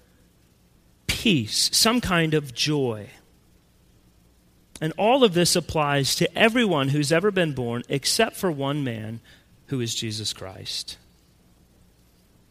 peace, 1.07 1.68
some 1.72 2.01
kind 2.01 2.32
of 2.32 2.55
joy. 2.55 3.11
And 4.81 4.93
all 4.99 5.25
of 5.25 5.35
this 5.35 5.55
applies 5.55 6.14
to 6.16 6.39
everyone 6.39 6.89
who's 6.89 7.12
ever 7.12 7.31
been 7.31 7.53
born 7.53 7.83
except 7.89 8.37
for 8.37 8.51
one 8.51 8.83
man 8.83 9.20
who 9.66 9.81
is 9.81 9.95
Jesus 9.95 10.33
Christ. 10.33 10.99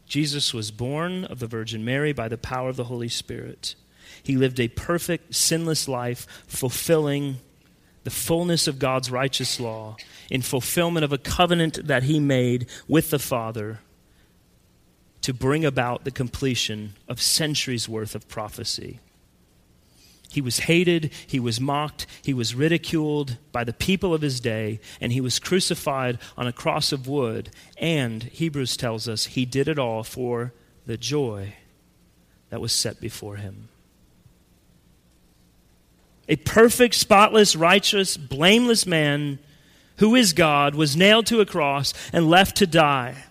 Jesus 0.07 0.53
was 0.53 0.71
born 0.71 1.25
of 1.25 1.39
the 1.39 1.47
Virgin 1.47 1.83
Mary 1.83 2.13
by 2.13 2.27
the 2.27 2.37
power 2.37 2.69
of 2.69 2.75
the 2.75 2.85
Holy 2.85 3.09
Spirit. 3.09 3.75
He 4.21 4.37
lived 4.37 4.59
a 4.59 4.67
perfect, 4.67 5.35
sinless 5.35 5.87
life, 5.87 6.27
fulfilling 6.47 7.37
the 8.03 8.09
fullness 8.09 8.67
of 8.67 8.79
God's 8.79 9.09
righteous 9.09 9.59
law 9.59 9.95
in 10.29 10.41
fulfillment 10.41 11.03
of 11.03 11.13
a 11.13 11.17
covenant 11.17 11.87
that 11.87 12.03
he 12.03 12.19
made 12.19 12.67
with 12.87 13.09
the 13.09 13.19
Father 13.19 13.79
to 15.21 15.33
bring 15.33 15.63
about 15.63 16.03
the 16.03 16.11
completion 16.11 16.93
of 17.07 17.21
centuries 17.21 17.87
worth 17.87 18.13
of 18.13 18.27
prophecy. 18.27 18.99
He 20.33 20.41
was 20.41 20.61
hated, 20.61 21.13
he 21.27 21.39
was 21.39 21.61
mocked, 21.61 22.07
he 22.23 22.33
was 22.33 22.55
ridiculed 22.55 23.37
by 23.51 23.63
the 23.63 23.71
people 23.71 24.15
of 24.15 24.23
his 24.23 24.39
day, 24.39 24.79
and 24.99 25.13
he 25.13 25.21
was 25.21 25.37
crucified 25.37 26.17
on 26.35 26.47
a 26.47 26.51
cross 26.51 26.91
of 26.91 27.07
wood. 27.07 27.51
And 27.77 28.23
Hebrews 28.23 28.75
tells 28.75 29.07
us 29.07 29.27
he 29.27 29.45
did 29.45 29.67
it 29.67 29.77
all 29.77 30.03
for 30.03 30.51
the 30.87 30.97
joy 30.97 31.53
that 32.49 32.59
was 32.59 32.73
set 32.73 32.99
before 32.99 33.35
him. 33.35 33.69
A 36.27 36.37
perfect, 36.37 36.95
spotless, 36.95 37.55
righteous, 37.55 38.17
blameless 38.17 38.87
man 38.87 39.37
who 39.97 40.15
is 40.15 40.33
God 40.33 40.73
was 40.73 40.97
nailed 40.97 41.27
to 41.27 41.41
a 41.41 41.45
cross 41.45 41.93
and 42.11 42.27
left 42.27 42.57
to 42.57 42.65
die. 42.65 43.25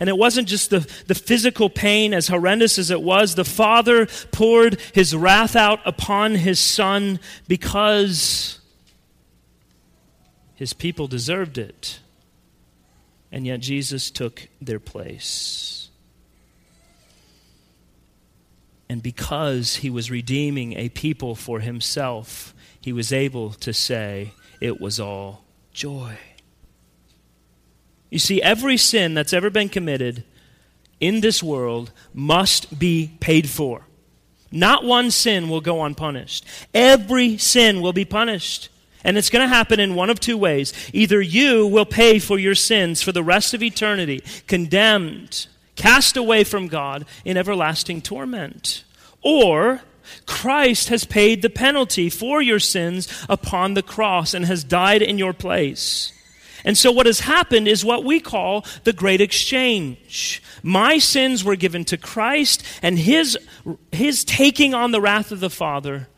And 0.00 0.08
it 0.08 0.16
wasn't 0.16 0.48
just 0.48 0.70
the, 0.70 0.80
the 1.06 1.14
physical 1.14 1.68
pain, 1.68 2.14
as 2.14 2.28
horrendous 2.28 2.78
as 2.78 2.90
it 2.90 3.02
was. 3.02 3.34
The 3.34 3.44
Father 3.44 4.06
poured 4.30 4.80
his 4.94 5.14
wrath 5.14 5.56
out 5.56 5.80
upon 5.84 6.36
his 6.36 6.60
Son 6.60 7.18
because 7.48 8.60
his 10.54 10.72
people 10.72 11.08
deserved 11.08 11.58
it. 11.58 12.00
And 13.30 13.46
yet 13.46 13.60
Jesus 13.60 14.10
took 14.10 14.48
their 14.60 14.80
place. 14.80 15.90
And 18.88 19.02
because 19.02 19.76
he 19.76 19.90
was 19.90 20.10
redeeming 20.10 20.74
a 20.74 20.88
people 20.88 21.34
for 21.34 21.60
himself, 21.60 22.54
he 22.80 22.92
was 22.92 23.12
able 23.12 23.50
to 23.50 23.72
say, 23.72 24.32
It 24.60 24.80
was 24.80 24.98
all 24.98 25.44
joy. 25.72 26.16
You 28.10 28.18
see, 28.18 28.40
every 28.42 28.76
sin 28.76 29.14
that's 29.14 29.32
ever 29.32 29.50
been 29.50 29.68
committed 29.68 30.24
in 31.00 31.20
this 31.20 31.42
world 31.42 31.92
must 32.14 32.78
be 32.78 33.12
paid 33.20 33.48
for. 33.48 33.82
Not 34.50 34.84
one 34.84 35.10
sin 35.10 35.48
will 35.48 35.60
go 35.60 35.84
unpunished. 35.84 36.44
Every 36.72 37.36
sin 37.36 37.82
will 37.82 37.92
be 37.92 38.04
punished. 38.04 38.70
And 39.04 39.16
it's 39.16 39.30
going 39.30 39.48
to 39.48 39.54
happen 39.54 39.78
in 39.78 39.94
one 39.94 40.10
of 40.10 40.20
two 40.20 40.36
ways. 40.36 40.72
Either 40.92 41.20
you 41.20 41.66
will 41.66 41.84
pay 41.84 42.18
for 42.18 42.38
your 42.38 42.54
sins 42.54 43.02
for 43.02 43.12
the 43.12 43.22
rest 43.22 43.54
of 43.54 43.62
eternity, 43.62 44.22
condemned, 44.46 45.46
cast 45.76 46.16
away 46.16 46.44
from 46.44 46.68
God 46.68 47.04
in 47.24 47.36
everlasting 47.36 48.02
torment, 48.02 48.84
or 49.22 49.82
Christ 50.26 50.88
has 50.88 51.04
paid 51.04 51.42
the 51.42 51.50
penalty 51.50 52.08
for 52.10 52.40
your 52.42 52.58
sins 52.58 53.08
upon 53.28 53.74
the 53.74 53.82
cross 53.82 54.34
and 54.34 54.46
has 54.46 54.64
died 54.64 55.02
in 55.02 55.18
your 55.18 55.32
place. 55.32 56.12
And 56.64 56.76
so, 56.76 56.90
what 56.90 57.06
has 57.06 57.20
happened 57.20 57.68
is 57.68 57.84
what 57.84 58.04
we 58.04 58.20
call 58.20 58.64
the 58.84 58.92
great 58.92 59.20
exchange. 59.20 60.42
My 60.62 60.98
sins 60.98 61.44
were 61.44 61.56
given 61.56 61.84
to 61.86 61.96
Christ, 61.96 62.62
and 62.82 62.98
his, 62.98 63.38
his 63.92 64.24
taking 64.24 64.74
on 64.74 64.90
the 64.90 65.00
wrath 65.00 65.32
of 65.32 65.40
the 65.40 65.50
Father 65.50 66.08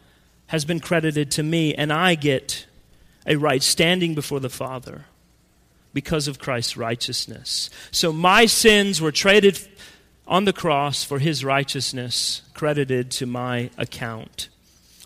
has 0.47 0.64
been 0.64 0.80
credited 0.80 1.30
to 1.32 1.43
me, 1.43 1.74
and 1.74 1.93
I 1.93 2.14
get 2.14 2.66
a 3.26 3.36
right 3.36 3.62
standing 3.62 4.14
before 4.14 4.41
the 4.41 4.51
Father 4.51 5.05
because 5.93 6.26
of 6.28 6.38
Christ's 6.38 6.76
righteousness. 6.76 7.70
So, 7.91 8.12
my 8.12 8.47
sins 8.47 9.01
were 9.01 9.12
traded 9.12 9.59
on 10.26 10.45
the 10.45 10.53
cross 10.53 11.03
for 11.03 11.18
his 11.18 11.45
righteousness 11.45 12.43
credited 12.55 13.11
to 13.11 13.26
my 13.26 13.68
account. 13.76 14.49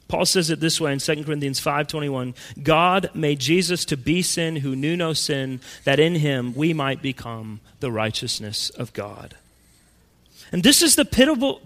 Paul 0.08 0.26
says 0.26 0.50
it 0.50 0.60
this 0.60 0.80
way 0.80 0.92
in 0.92 0.98
2 0.98 1.24
Corinthians 1.24 1.60
5:21, 1.60 2.34
God 2.62 3.10
made 3.14 3.38
Jesus 3.38 3.84
to 3.86 3.96
be 3.96 4.22
sin 4.22 4.56
who 4.56 4.76
knew 4.76 4.96
no 4.96 5.12
sin 5.12 5.60
that 5.84 5.98
in 5.98 6.16
him 6.16 6.54
we 6.54 6.72
might 6.72 7.00
become 7.00 7.60
the 7.80 7.90
righteousness 7.90 8.70
of 8.70 8.92
God. 8.92 9.34
And 10.52 10.62
this 10.62 10.82
is 10.82 10.94
the 10.94 11.04
pivotal, 11.04 11.60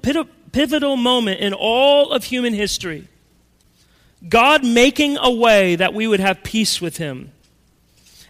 pivotal 0.52 0.96
moment 0.96 1.40
in 1.40 1.52
all 1.52 2.12
of 2.12 2.24
human 2.24 2.54
history. 2.54 3.08
God 4.26 4.64
making 4.64 5.16
a 5.18 5.30
way 5.30 5.76
that 5.76 5.94
we 5.94 6.06
would 6.06 6.20
have 6.20 6.42
peace 6.42 6.80
with 6.80 6.96
him. 6.96 7.32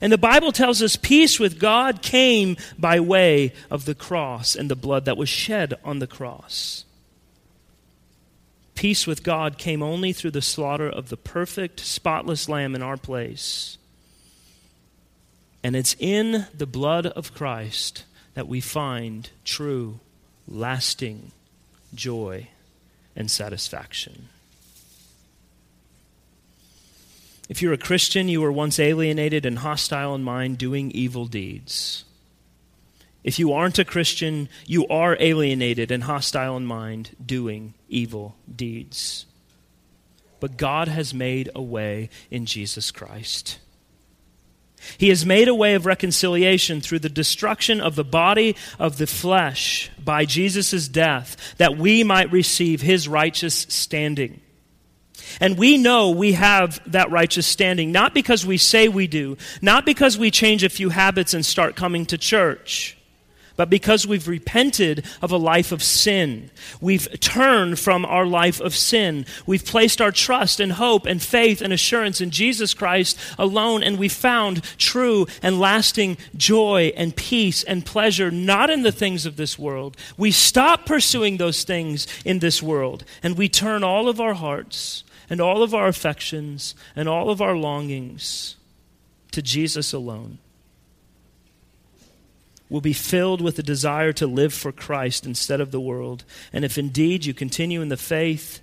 And 0.01 0.13
the 0.13 0.19
Bible 0.19 0.53
tells 0.53 0.83
us 0.83 0.97
peace 0.97 1.41
with 1.41 1.59
God 1.59 2.03
came 2.03 2.57
by 2.79 3.01
way 3.01 3.53
of 3.71 3.85
the 3.85 3.95
cross 3.95 4.55
and 4.55 4.71
the 4.71 4.77
blood 4.77 5.05
that 5.07 5.17
was 5.17 5.29
shed 5.29 5.75
on 5.85 5.99
the 5.99 6.07
cross. 6.07 6.85
Peace 8.79 9.09
with 9.09 9.24
God 9.24 9.59
came 9.59 9.83
only 9.83 10.12
through 10.12 10.31
the 10.31 10.41
slaughter 10.41 10.89
of 10.89 11.09
the 11.09 11.16
perfect, 11.16 11.81
spotless 11.81 12.49
lamb 12.49 12.76
in 12.76 12.83
our 12.83 12.97
place. 12.97 13.76
And 15.64 15.74
it's 15.74 15.97
in 15.99 16.47
the 16.57 16.64
blood 16.64 17.05
of 17.05 17.35
Christ 17.35 18.05
that 18.35 18.47
we 18.47 18.61
find 18.61 19.31
true, 19.45 19.99
lasting 20.47 21.33
joy 21.93 22.51
and 23.16 23.29
satisfaction. 23.29 24.29
If 27.49 27.61
you're 27.61 27.72
a 27.72 27.79
Christian, 27.79 28.29
you 28.29 28.41
were 28.41 28.53
once 28.53 28.79
alienated 28.79 29.45
and 29.45 29.59
hostile 29.59 30.14
in 30.14 30.22
mind, 30.22 30.57
doing 30.57 30.93
evil 30.93 31.26
deeds. 31.26 32.05
If 33.29 33.39
you 33.39 33.53
aren't 33.53 33.79
a 33.79 33.85
Christian, 33.85 34.49
you 34.64 34.89
are 34.89 35.14
alienated 35.20 35.91
and 35.91 36.05
hostile 36.05 36.57
in 36.57 36.64
mind, 36.64 37.11
doing 37.22 37.74
evil 37.87 38.37
deeds. 38.57 39.26
But 40.41 40.57
God 40.57 40.89
has 40.89 41.12
made 41.12 41.51
a 41.55 41.61
way 41.61 42.09
in 42.31 42.47
Jesus 42.47 42.91
Christ. 42.91 43.59
He 44.97 45.11
has 45.11 45.26
made 45.26 45.47
a 45.47 45.55
way 45.55 45.74
of 45.74 45.85
reconciliation 45.85 46.81
through 46.81 47.01
the 47.01 47.11
destruction 47.11 47.83
of 47.83 47.97
the 47.97 48.05
body 48.05 48.57
of 48.79 48.97
the 48.97 49.07
flesh 49.07 49.91
by 50.03 50.24
Jesus' 50.24 50.89
death, 50.89 51.37
that 51.59 51.76
we 51.76 52.03
might 52.03 52.33
receive 52.33 52.81
his 52.81 53.07
righteous 53.07 53.66
standing. 53.68 54.41
And 55.39 55.59
we 55.59 55.76
know 55.76 56.12
we 56.12 56.33
have 56.33 56.81
that 56.91 57.11
righteous 57.11 57.47
standing, 57.47 57.93
not 57.93 58.14
because 58.14 58.47
we 58.47 58.57
say 58.57 58.89
we 58.89 59.07
do, 59.07 59.37
not 59.61 59.85
because 59.85 60.16
we 60.16 60.31
change 60.31 60.64
a 60.64 60.70
few 60.70 60.89
habits 60.89 61.35
and 61.35 61.45
start 61.45 61.76
coming 61.76 62.07
to 62.07 62.16
church 62.16 62.95
but 63.59 63.69
because 63.69 64.07
we've 64.07 64.29
repented 64.29 65.05
of 65.21 65.33
a 65.33 65.37
life 65.37 65.73
of 65.73 65.83
sin. 65.83 66.49
We've 66.81 67.09
turned 67.19 67.81
from 67.81 68.05
our 68.05 68.25
life 68.25 68.61
of 68.61 68.73
sin. 68.73 69.27
We've 69.47 69.65
placed 69.65 70.01
our 70.01 70.13
trust 70.13 70.61
and 70.61 70.73
hope 70.73 71.07
and 71.07 71.21
faith 71.21 71.61
and 71.61 71.73
assurance 71.73 72.21
in 72.21 72.31
Jesus 72.31 72.73
Christ 72.73 73.19
alone, 73.37 73.83
and 73.83 73.99
we 73.99 74.09
found 74.09 74.63
true 74.79 75.27
and 75.43 75.59
lasting 75.59 76.19
joy 76.37 76.93
and 76.97 77.17
peace 77.17 77.65
and 77.65 77.85
pleasure 77.85 78.31
not 78.31 78.71
in 78.71 78.83
the 78.83 78.93
things 78.93 79.27
of 79.27 79.35
this 79.35 79.59
world. 79.59 79.97
We 80.17 80.31
stop 80.31 80.87
pursuing 80.87 81.39
those 81.39 81.65
things 81.65 82.07
in 82.25 82.39
this 82.39 82.63
world, 82.63 83.05
and 83.25 83.37
we 83.37 83.49
turn 83.49 83.83
all 83.83 84.09
of 84.09 84.21
our 84.21 84.35
hearts 84.35 85.03
and 85.29 85.41
all 85.41 85.65
of 85.65 85.75
our 85.75 85.89
affections 85.89 86.77
and 86.95 87.09
all 87.09 87.29
of 87.29 87.43
our 87.43 87.57
longings 87.57 88.55
to 89.33 89.43
Jesus 89.43 89.93
alone 89.93 90.39
will 92.69 92.81
be 92.81 92.93
filled 92.93 93.41
with 93.41 93.59
a 93.59 93.62
desire 93.62 94.12
to 94.12 94.27
live 94.27 94.53
for 94.53 94.73
Christ 94.73 95.25
instead 95.25 95.61
of 95.61 95.71
the 95.71 95.81
world. 95.81 96.25
And 96.53 96.64
if 96.64 96.77
indeed 96.77 97.25
you 97.25 97.33
continue 97.33 97.81
in 97.81 97.89
the 97.89 97.97
faith, 97.97 98.61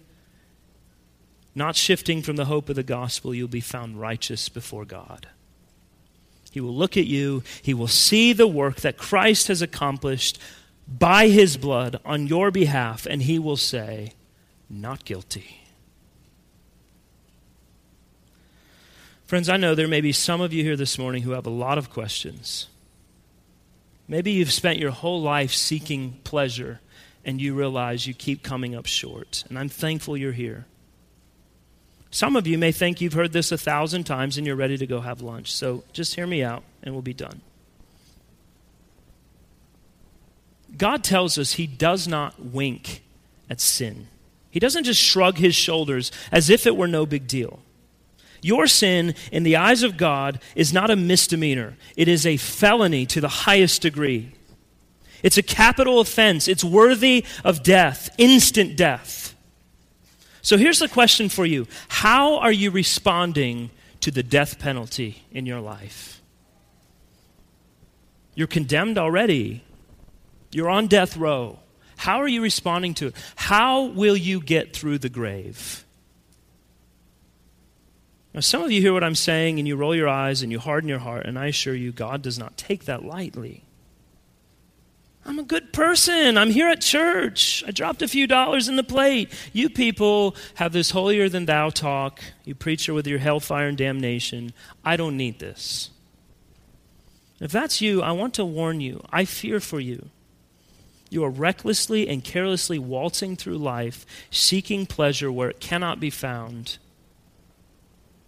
not 1.55 1.75
shifting 1.75 2.21
from 2.21 2.35
the 2.35 2.45
hope 2.45 2.69
of 2.69 2.75
the 2.75 2.83
gospel, 2.83 3.33
you'll 3.33 3.47
be 3.47 3.61
found 3.61 3.99
righteous 3.99 4.49
before 4.49 4.85
God. 4.85 5.27
He 6.51 6.61
will 6.61 6.75
look 6.75 6.95
at 6.95 7.07
you, 7.07 7.43
he 7.61 7.73
will 7.73 7.87
see 7.87 8.31
the 8.31 8.47
work 8.47 8.77
that 8.77 8.97
Christ 8.97 9.47
has 9.47 9.61
accomplished 9.61 10.39
by 10.87 11.27
his 11.27 11.57
blood 11.57 11.99
on 12.05 12.27
your 12.27 12.51
behalf, 12.51 13.05
and 13.05 13.21
he 13.21 13.39
will 13.39 13.57
say, 13.57 14.13
Not 14.69 15.03
guilty. 15.03 15.61
Friends, 19.25 19.49
I 19.49 19.57
know 19.57 19.73
there 19.73 19.87
may 19.87 20.01
be 20.01 20.11
some 20.11 20.39
of 20.39 20.53
you 20.53 20.63
here 20.63 20.75
this 20.75 20.99
morning 20.99 21.23
who 21.23 21.31
have 21.31 21.47
a 21.47 21.49
lot 21.51 21.79
of 21.79 21.89
questions. 21.89 22.67
Maybe 24.07 24.31
you've 24.31 24.51
spent 24.51 24.79
your 24.79 24.91
whole 24.91 25.21
life 25.21 25.53
seeking 25.53 26.19
pleasure 26.23 26.79
and 27.23 27.41
you 27.41 27.55
realize 27.55 28.05
you 28.05 28.13
keep 28.13 28.43
coming 28.43 28.75
up 28.75 28.85
short. 28.85 29.43
And 29.49 29.57
I'm 29.57 29.69
thankful 29.69 30.15
you're 30.15 30.31
here. 30.31 30.65
Some 32.11 32.35
of 32.35 32.47
you 32.47 32.57
may 32.57 32.71
think 32.71 33.01
you've 33.01 33.13
heard 33.13 33.33
this 33.33 33.51
a 33.51 33.57
thousand 33.57 34.05
times 34.05 34.37
and 34.37 34.45
you're 34.45 34.55
ready 34.55 34.77
to 34.77 34.87
go 34.87 35.01
have 35.01 35.21
lunch. 35.21 35.51
So 35.51 35.83
just 35.91 36.15
hear 36.15 36.27
me 36.27 36.43
out 36.43 36.63
and 36.83 36.93
we'll 36.93 37.01
be 37.01 37.13
done. 37.13 37.41
God 40.77 41.03
tells 41.03 41.37
us 41.37 41.53
He 41.53 41.67
does 41.67 42.07
not 42.07 42.39
wink 42.39 43.03
at 43.49 43.59
sin, 43.59 44.07
He 44.49 44.59
doesn't 44.59 44.83
just 44.83 45.01
shrug 45.01 45.37
His 45.37 45.55
shoulders 45.55 46.11
as 46.31 46.49
if 46.49 46.67
it 46.67 46.77
were 46.77 46.87
no 46.87 47.05
big 47.05 47.27
deal. 47.27 47.59
Your 48.45 48.67
sin, 48.67 49.15
in 49.31 49.41
the 49.41 49.55
eyes 49.55 49.81
of 49.81 49.97
God, 49.97 50.39
is 50.53 50.71
not 50.71 50.91
a 50.91 50.95
misdemeanor, 50.95 51.77
it 51.97 52.07
is 52.07 52.27
a 52.27 52.37
felony 52.37 53.07
to 53.07 53.19
the 53.19 53.27
highest 53.27 53.81
degree. 53.81 54.33
It's 55.23 55.39
a 55.39 55.41
capital 55.41 55.99
offense, 55.99 56.47
it's 56.47 56.63
worthy 56.63 57.25
of 57.43 57.63
death, 57.63 58.13
instant 58.19 58.77
death. 58.77 59.33
So 60.43 60.57
here's 60.57 60.77
the 60.77 60.87
question 60.87 61.27
for 61.27 61.47
you 61.47 61.65
How 61.87 62.37
are 62.37 62.51
you 62.51 62.69
responding 62.69 63.71
to 64.01 64.11
the 64.11 64.21
death 64.21 64.59
penalty 64.59 65.23
in 65.31 65.47
your 65.47 65.59
life? 65.59 66.21
You're 68.35 68.45
condemned 68.45 68.99
already, 68.99 69.63
you're 70.51 70.69
on 70.69 70.85
death 70.85 71.17
row. 71.17 71.57
How 71.97 72.21
are 72.21 72.27
you 72.27 72.43
responding 72.43 72.93
to 72.95 73.07
it? 73.07 73.15
How 73.35 73.85
will 73.85 74.15
you 74.15 74.39
get 74.39 74.75
through 74.75 74.99
the 74.99 75.09
grave? 75.09 75.84
Now, 78.35 78.41
some 78.41 78.61
of 78.63 78.69
you 78.69 78.81
hear 78.81 78.91
what 78.91 79.05
I'm 79.05 79.15
saying 79.15 79.59
and 79.59 79.67
you 79.67 79.77
roll 79.77 79.95
your 79.95 80.09
eyes 80.09 80.41
and 80.41 80.51
you 80.51 80.59
harden 80.59 80.89
your 80.89 80.99
heart, 80.99 81.25
and 81.25 81.39
I 81.39 81.47
assure 81.47 81.73
you, 81.73 81.93
God 81.93 82.21
does 82.21 82.37
not 82.37 82.57
take 82.57 82.83
that 82.83 83.05
lightly. 83.05 83.63
I'm 85.25 85.39
a 85.39 85.43
good 85.43 85.71
person. 85.71 86.37
I'm 86.37 86.49
here 86.49 86.67
at 86.67 86.81
church. 86.81 87.63
I 87.65 87.71
dropped 87.71 88.01
a 88.01 88.09
few 88.09 88.27
dollars 88.27 88.67
in 88.67 88.75
the 88.75 88.83
plate. 88.83 89.31
You 89.53 89.69
people 89.69 90.35
have 90.55 90.73
this 90.73 90.91
holier 90.91 91.29
than 91.29 91.45
thou 91.45 91.69
talk. 91.69 92.19
You 92.43 92.55
preacher 92.55 92.93
with 92.93 93.07
your 93.07 93.19
hellfire 93.19 93.69
and 93.69 93.77
damnation. 93.77 94.51
I 94.83 94.97
don't 94.97 95.15
need 95.15 95.39
this. 95.39 95.91
If 97.39 97.53
that's 97.53 97.79
you, 97.79 98.01
I 98.01 98.11
want 98.11 98.33
to 98.33 98.43
warn 98.43 98.81
you. 98.81 99.01
I 99.13 99.23
fear 99.23 99.61
for 99.61 99.79
you. 99.79 100.09
You 101.09 101.23
are 101.23 101.29
recklessly 101.29 102.09
and 102.09 102.21
carelessly 102.21 102.79
waltzing 102.79 103.37
through 103.37 103.59
life, 103.59 104.05
seeking 104.29 104.85
pleasure 104.85 105.31
where 105.31 105.49
it 105.49 105.61
cannot 105.61 106.01
be 106.01 106.09
found. 106.09 106.79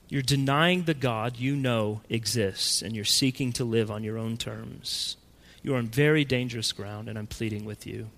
You're 0.10 0.22
denying 0.22 0.84
the 0.84 0.94
God 0.94 1.38
you 1.38 1.56
know 1.56 2.02
exists, 2.10 2.82
and 2.82 2.96
you're 2.96 3.06
seeking 3.06 3.52
to 3.54 3.66
live 3.66 3.92
on 3.92 4.04
your 4.04 4.18
own 4.18 4.38
terms. 4.38 5.18
You 5.62 5.74
are 5.74 5.78
on 5.78 5.88
very 5.88 6.24
dangerous 6.24 6.72
ground, 6.72 7.10
and 7.10 7.18
I'm 7.18 7.28
pleading 7.28 7.66
with 7.66 7.86
you. 7.86 8.10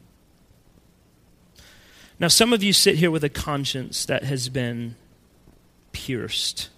Now, 2.19 2.27
some 2.27 2.53
of 2.53 2.61
you 2.61 2.73
sit 2.73 2.95
here 2.95 3.09
with 3.09 3.23
a 3.23 3.29
conscience 3.29 4.05
that 4.05 4.23
has 4.23 4.49
been 4.49 4.95
pierced. 5.91 6.69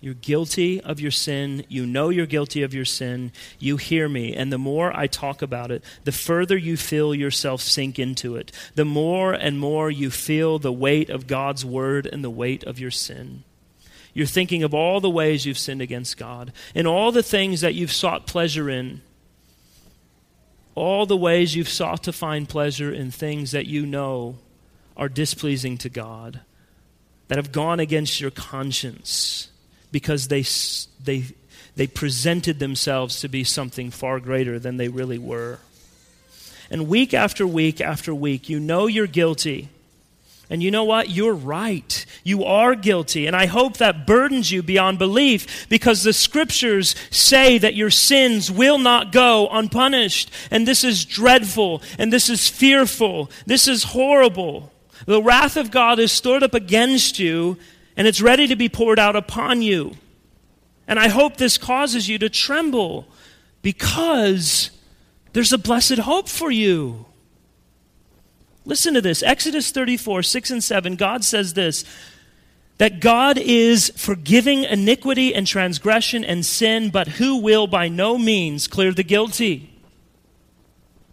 You're 0.00 0.14
guilty 0.14 0.80
of 0.80 0.98
your 0.98 1.10
sin. 1.10 1.64
You 1.68 1.84
know 1.84 2.08
you're 2.08 2.24
guilty 2.24 2.62
of 2.62 2.72
your 2.72 2.86
sin. 2.86 3.32
You 3.58 3.76
hear 3.76 4.08
me. 4.08 4.34
And 4.34 4.50
the 4.50 4.56
more 4.56 4.96
I 4.96 5.08
talk 5.08 5.42
about 5.42 5.70
it, 5.70 5.84
the 6.04 6.12
further 6.12 6.56
you 6.56 6.78
feel 6.78 7.14
yourself 7.14 7.60
sink 7.60 7.98
into 7.98 8.36
it. 8.36 8.50
The 8.76 8.86
more 8.86 9.34
and 9.34 9.58
more 9.58 9.90
you 9.90 10.10
feel 10.10 10.58
the 10.58 10.72
weight 10.72 11.10
of 11.10 11.26
God's 11.26 11.66
word 11.66 12.06
and 12.06 12.24
the 12.24 12.30
weight 12.30 12.64
of 12.64 12.78
your 12.78 12.90
sin. 12.90 13.44
You're 14.12 14.26
thinking 14.26 14.62
of 14.62 14.74
all 14.74 15.00
the 15.00 15.10
ways 15.10 15.46
you've 15.46 15.58
sinned 15.58 15.82
against 15.82 16.16
God 16.16 16.52
and 16.74 16.86
all 16.86 17.12
the 17.12 17.22
things 17.22 17.60
that 17.60 17.74
you've 17.74 17.92
sought 17.92 18.26
pleasure 18.26 18.68
in 18.68 19.02
all 20.74 21.06
the 21.06 21.16
ways 21.16 21.54
you've 21.54 21.68
sought 21.68 22.02
to 22.04 22.12
find 22.12 22.48
pleasure 22.48 22.92
in 22.92 23.10
things 23.10 23.50
that 23.50 23.66
you 23.66 23.84
know 23.84 24.38
are 24.96 25.08
displeasing 25.08 25.76
to 25.78 25.88
God, 25.88 26.40
that 27.28 27.36
have 27.36 27.52
gone 27.52 27.80
against 27.80 28.20
your 28.20 28.30
conscience 28.30 29.50
because 29.92 30.28
they, 30.28 30.44
they, 31.02 31.24
they 31.76 31.86
presented 31.86 32.58
themselves 32.58 33.20
to 33.20 33.28
be 33.28 33.44
something 33.44 33.90
far 33.90 34.20
greater 34.20 34.58
than 34.58 34.76
they 34.76 34.88
really 34.88 35.18
were. 35.18 35.58
And 36.70 36.88
week 36.88 37.12
after 37.12 37.46
week 37.46 37.80
after 37.80 38.14
week, 38.14 38.48
you 38.48 38.60
know 38.60 38.86
you're 38.86 39.06
guilty 39.06 39.68
and 40.50 40.60
you 40.64 40.72
know 40.72 40.82
what? 40.82 41.10
You're 41.10 41.32
right. 41.32 42.04
You 42.24 42.44
are 42.44 42.74
guilty. 42.74 43.28
And 43.28 43.36
I 43.36 43.46
hope 43.46 43.76
that 43.76 44.04
burdens 44.04 44.50
you 44.50 44.64
beyond 44.64 44.98
belief 44.98 45.68
because 45.68 46.02
the 46.02 46.12
scriptures 46.12 46.96
say 47.10 47.56
that 47.58 47.76
your 47.76 47.90
sins 47.90 48.50
will 48.50 48.78
not 48.78 49.12
go 49.12 49.48
unpunished. 49.48 50.28
And 50.50 50.66
this 50.66 50.82
is 50.82 51.04
dreadful. 51.04 51.82
And 52.00 52.12
this 52.12 52.28
is 52.28 52.48
fearful. 52.48 53.30
This 53.46 53.68
is 53.68 53.84
horrible. 53.84 54.72
The 55.06 55.22
wrath 55.22 55.56
of 55.56 55.70
God 55.70 56.00
is 56.00 56.10
stored 56.10 56.42
up 56.42 56.52
against 56.52 57.20
you 57.20 57.56
and 57.96 58.08
it's 58.08 58.20
ready 58.20 58.48
to 58.48 58.56
be 58.56 58.68
poured 58.68 58.98
out 58.98 59.14
upon 59.14 59.62
you. 59.62 59.92
And 60.88 60.98
I 60.98 61.08
hope 61.08 61.36
this 61.36 61.58
causes 61.58 62.08
you 62.08 62.18
to 62.18 62.28
tremble 62.28 63.06
because 63.62 64.72
there's 65.32 65.52
a 65.52 65.58
blessed 65.58 65.98
hope 65.98 66.28
for 66.28 66.50
you. 66.50 67.06
Listen 68.70 68.94
to 68.94 69.00
this 69.00 69.24
Exodus 69.24 69.72
34, 69.72 70.22
6 70.22 70.50
and 70.52 70.62
7. 70.62 70.94
God 70.94 71.24
says 71.24 71.54
this 71.54 71.84
that 72.78 73.00
God 73.00 73.36
is 73.36 73.92
forgiving 73.96 74.62
iniquity 74.62 75.34
and 75.34 75.44
transgression 75.44 76.24
and 76.24 76.46
sin, 76.46 76.88
but 76.90 77.08
who 77.08 77.38
will 77.38 77.66
by 77.66 77.88
no 77.88 78.16
means 78.16 78.68
clear 78.68 78.92
the 78.92 79.02
guilty. 79.02 79.76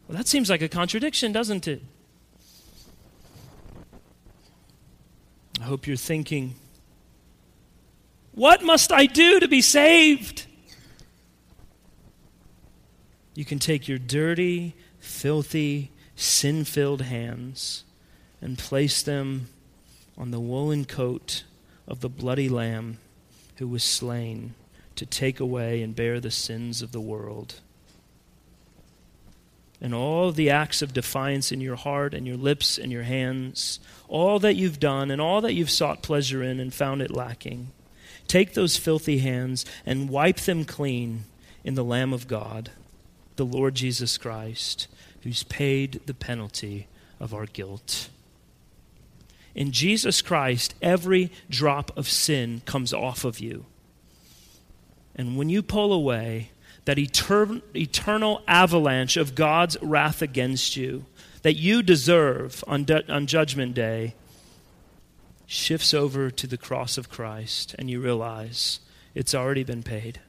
Well, 0.08 0.16
that 0.16 0.28
seems 0.28 0.52
like 0.52 0.62
a 0.62 0.70
contradiction, 0.70 1.32
doesn't 1.32 1.68
it? 1.68 1.82
I 5.60 5.64
hope 5.64 5.88
you're 5.88 5.98
thinking, 5.98 6.54
what 8.34 8.62
must 8.62 8.92
I 8.92 9.08
do 9.08 9.40
to 9.40 9.48
be 9.48 9.64
saved? 9.64 10.46
You 13.34 13.46
can 13.46 13.58
take 13.58 13.88
your 13.88 13.98
dirty, 13.98 14.76
filthy, 15.00 15.92
sin 16.18 16.66
filled 16.66 17.04
hands 17.04 17.84
and 18.42 18.58
place 18.58 19.04
them 19.04 19.48
on 20.18 20.32
the 20.32 20.40
woolen 20.40 20.84
coat 20.84 21.44
of 21.88 22.02
the 22.02 22.10
bloody 22.10 22.50
Lamb 22.50 22.98
who 23.58 23.68
was 23.68 23.84
slain 23.84 24.56
to 24.96 25.06
take 25.06 25.40
away 25.40 25.82
and 25.82 25.96
bear 25.96 26.20
the 26.20 26.32
sins 26.32 26.82
of 26.82 26.92
the 26.92 27.00
world. 27.00 27.62
And 29.80 29.94
all 29.94 30.32
the 30.32 30.50
acts 30.50 30.82
of 30.82 30.92
defiance 30.92 31.52
in 31.52 31.62
your 31.62 31.76
heart 31.76 32.16
and 32.16 32.26
your 32.26 32.36
lips 32.36 32.80
and 32.80 32.92
your 32.92 33.04
hands, 33.04 33.80
all 34.08 34.40
that 34.40 34.56
you've 34.56 34.80
done 34.80 35.12
and 35.12 35.22
all 35.22 35.40
that 35.42 35.54
you've 35.54 35.70
sought 35.70 36.02
pleasure 36.02 36.42
in 36.42 36.60
and 36.60 36.74
found 36.74 37.04
it 37.04 37.12
lacking, 37.12 37.68
take 38.28 38.56
those 38.56 38.76
filthy 38.76 39.20
hands 39.20 39.66
and 39.86 40.10
wipe 40.10 40.38
them 40.38 40.66
clean 40.66 41.26
in 41.64 41.76
the 41.76 41.84
Lamb 41.84 42.12
of 42.12 42.28
God, 42.28 42.72
the 43.36 43.46
Lord 43.46 43.76
Jesus 43.76 44.18
Christ 44.18 44.88
who's 45.28 45.44
paid 45.44 46.00
the 46.06 46.14
penalty 46.14 46.88
of 47.20 47.34
our 47.34 47.46
guilt. 47.46 48.08
In 49.54 49.74
Jesus 49.74 50.22
Christ, 50.22 50.74
every 50.82 51.34
drop 51.50 51.92
of 51.98 52.08
sin 52.08 52.62
comes 52.66 52.94
off 52.94 53.26
of 53.26 53.42
you. 53.42 53.66
And 55.18 55.38
when 55.38 55.50
you 55.50 55.62
pull 55.62 55.92
away, 55.92 56.52
that 56.86 56.96
etern- 56.96 57.62
eternal 57.76 58.42
avalanche 58.48 59.18
of 59.18 59.36
God's 59.36 59.76
wrath 59.82 60.22
against 60.22 60.78
you 60.78 61.06
that 61.42 61.58
you 61.58 61.84
deserve 61.84 62.64
on, 62.66 62.86
de- 62.86 63.12
on 63.12 63.28
Judgment 63.28 63.74
Day 63.74 64.16
shifts 65.46 65.94
over 65.94 66.32
to 66.32 66.48
the 66.48 66.58
cross 66.58 66.98
of 66.98 67.10
Christ, 67.10 67.76
and 67.78 67.90
you 67.90 68.00
realize 68.00 68.80
it's 69.14 69.36
already 69.36 69.66
been 69.66 69.84
paid. 69.84 70.22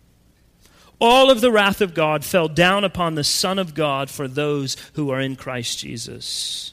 All 1.01 1.31
of 1.31 1.41
the 1.41 1.53
wrath 1.53 1.81
of 1.81 1.95
God 1.95 2.25
fell 2.25 2.49
down 2.49 2.83
upon 2.83 3.15
the 3.15 3.25
Son 3.25 3.59
of 3.59 3.75
God 3.75 4.11
for 4.11 4.27
those 4.27 4.77
who 4.95 5.11
are 5.11 5.21
in 5.21 5.37
Christ 5.37 5.79
Jesus. 5.79 6.73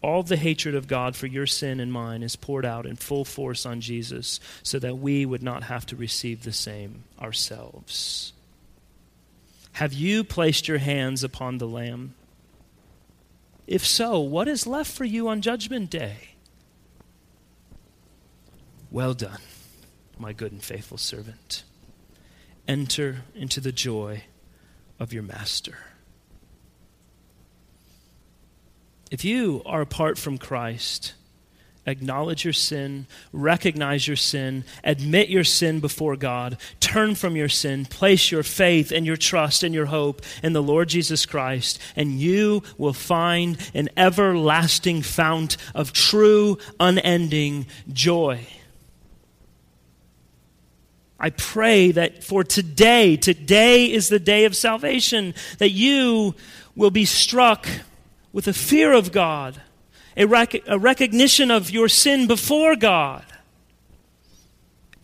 All 0.00 0.22
the 0.22 0.36
hatred 0.36 0.74
of 0.74 0.88
God 0.88 1.14
for 1.16 1.26
your 1.26 1.46
sin 1.46 1.80
and 1.80 1.92
mine 1.92 2.22
is 2.22 2.36
poured 2.36 2.64
out 2.64 2.86
in 2.86 2.96
full 2.96 3.24
force 3.24 3.66
on 3.66 3.80
Jesus 3.80 4.40
so 4.62 4.78
that 4.78 4.98
we 4.98 5.24
would 5.24 5.42
not 5.42 5.64
have 5.64 5.86
to 5.86 5.96
receive 5.96 6.42
the 6.42 6.52
same 6.52 7.04
ourselves. 7.20 8.32
Have 9.72 9.92
you 9.92 10.22
placed 10.22 10.68
your 10.68 10.78
hands 10.78 11.24
upon 11.24 11.58
the 11.58 11.68
Lamb? 11.68 12.14
If 13.66 13.86
so, 13.86 14.20
what 14.20 14.48
is 14.48 14.66
left 14.66 14.90
for 14.90 15.04
you 15.04 15.28
on 15.28 15.40
Judgment 15.40 15.88
Day? 15.88 16.34
Well 18.90 19.14
done, 19.14 19.40
my 20.18 20.32
good 20.32 20.52
and 20.52 20.62
faithful 20.62 20.98
servant 20.98 21.64
enter 22.66 23.22
into 23.34 23.60
the 23.60 23.72
joy 23.72 24.24
of 24.98 25.12
your 25.12 25.22
master. 25.22 25.78
If 29.10 29.24
you 29.24 29.62
are 29.66 29.82
apart 29.82 30.16
from 30.16 30.38
Christ, 30.38 31.14
acknowledge 31.84 32.44
your 32.44 32.52
sin, 32.52 33.06
recognize 33.32 34.06
your 34.06 34.16
sin, 34.16 34.64
admit 34.84 35.28
your 35.28 35.44
sin 35.44 35.80
before 35.80 36.16
God, 36.16 36.56
turn 36.80 37.14
from 37.14 37.36
your 37.36 37.48
sin, 37.48 37.84
place 37.84 38.30
your 38.30 38.42
faith 38.42 38.90
and 38.90 39.04
your 39.04 39.16
trust 39.16 39.62
and 39.62 39.74
your 39.74 39.86
hope 39.86 40.22
in 40.42 40.52
the 40.52 40.62
Lord 40.62 40.88
Jesus 40.88 41.26
Christ, 41.26 41.78
and 41.96 42.20
you 42.20 42.62
will 42.78 42.92
find 42.92 43.58
an 43.74 43.90
everlasting 43.96 45.02
fount 45.02 45.56
of 45.74 45.92
true, 45.92 46.56
unending 46.80 47.66
joy. 47.92 48.46
I 51.22 51.30
pray 51.30 51.92
that 51.92 52.24
for 52.24 52.42
today, 52.42 53.16
today 53.16 53.90
is 53.90 54.08
the 54.08 54.18
day 54.18 54.44
of 54.44 54.56
salvation, 54.56 55.34
that 55.58 55.70
you 55.70 56.34
will 56.74 56.90
be 56.90 57.04
struck 57.04 57.68
with 58.32 58.48
a 58.48 58.52
fear 58.52 58.92
of 58.92 59.12
God, 59.12 59.62
a, 60.16 60.26
rec- 60.26 60.66
a 60.66 60.80
recognition 60.80 61.52
of 61.52 61.70
your 61.70 61.88
sin 61.88 62.26
before 62.26 62.74
God, 62.74 63.24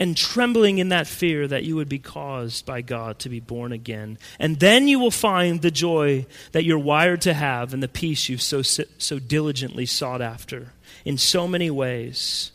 and 0.01 0.17
trembling 0.17 0.79
in 0.79 0.89
that 0.89 1.07
fear 1.07 1.47
that 1.47 1.63
you 1.63 1.77
would 1.77 1.89
be 1.89 2.01
caused 2.01 2.67
by 2.67 2.83
God 2.83 3.21
to 3.21 3.29
be 3.29 3.41
born 3.41 3.71
again. 3.71 4.19
And 4.41 4.59
then 4.59 4.89
you 4.89 4.99
will 4.99 5.13
find 5.13 5.63
the 5.63 5.71
joy 5.71 6.27
that 6.51 6.65
you're 6.65 6.79
wired 6.79 7.21
to 7.23 7.35
have 7.35 7.73
and 7.73 7.83
the 7.83 7.89
peace 7.89 8.29
you've 8.29 8.43
so, 8.43 8.63
so 8.63 9.19
diligently 9.21 9.87
sought 9.87 10.21
after 10.21 10.73
in 11.05 11.17
so 11.17 11.47
many 11.47 11.71
ways, 11.71 12.51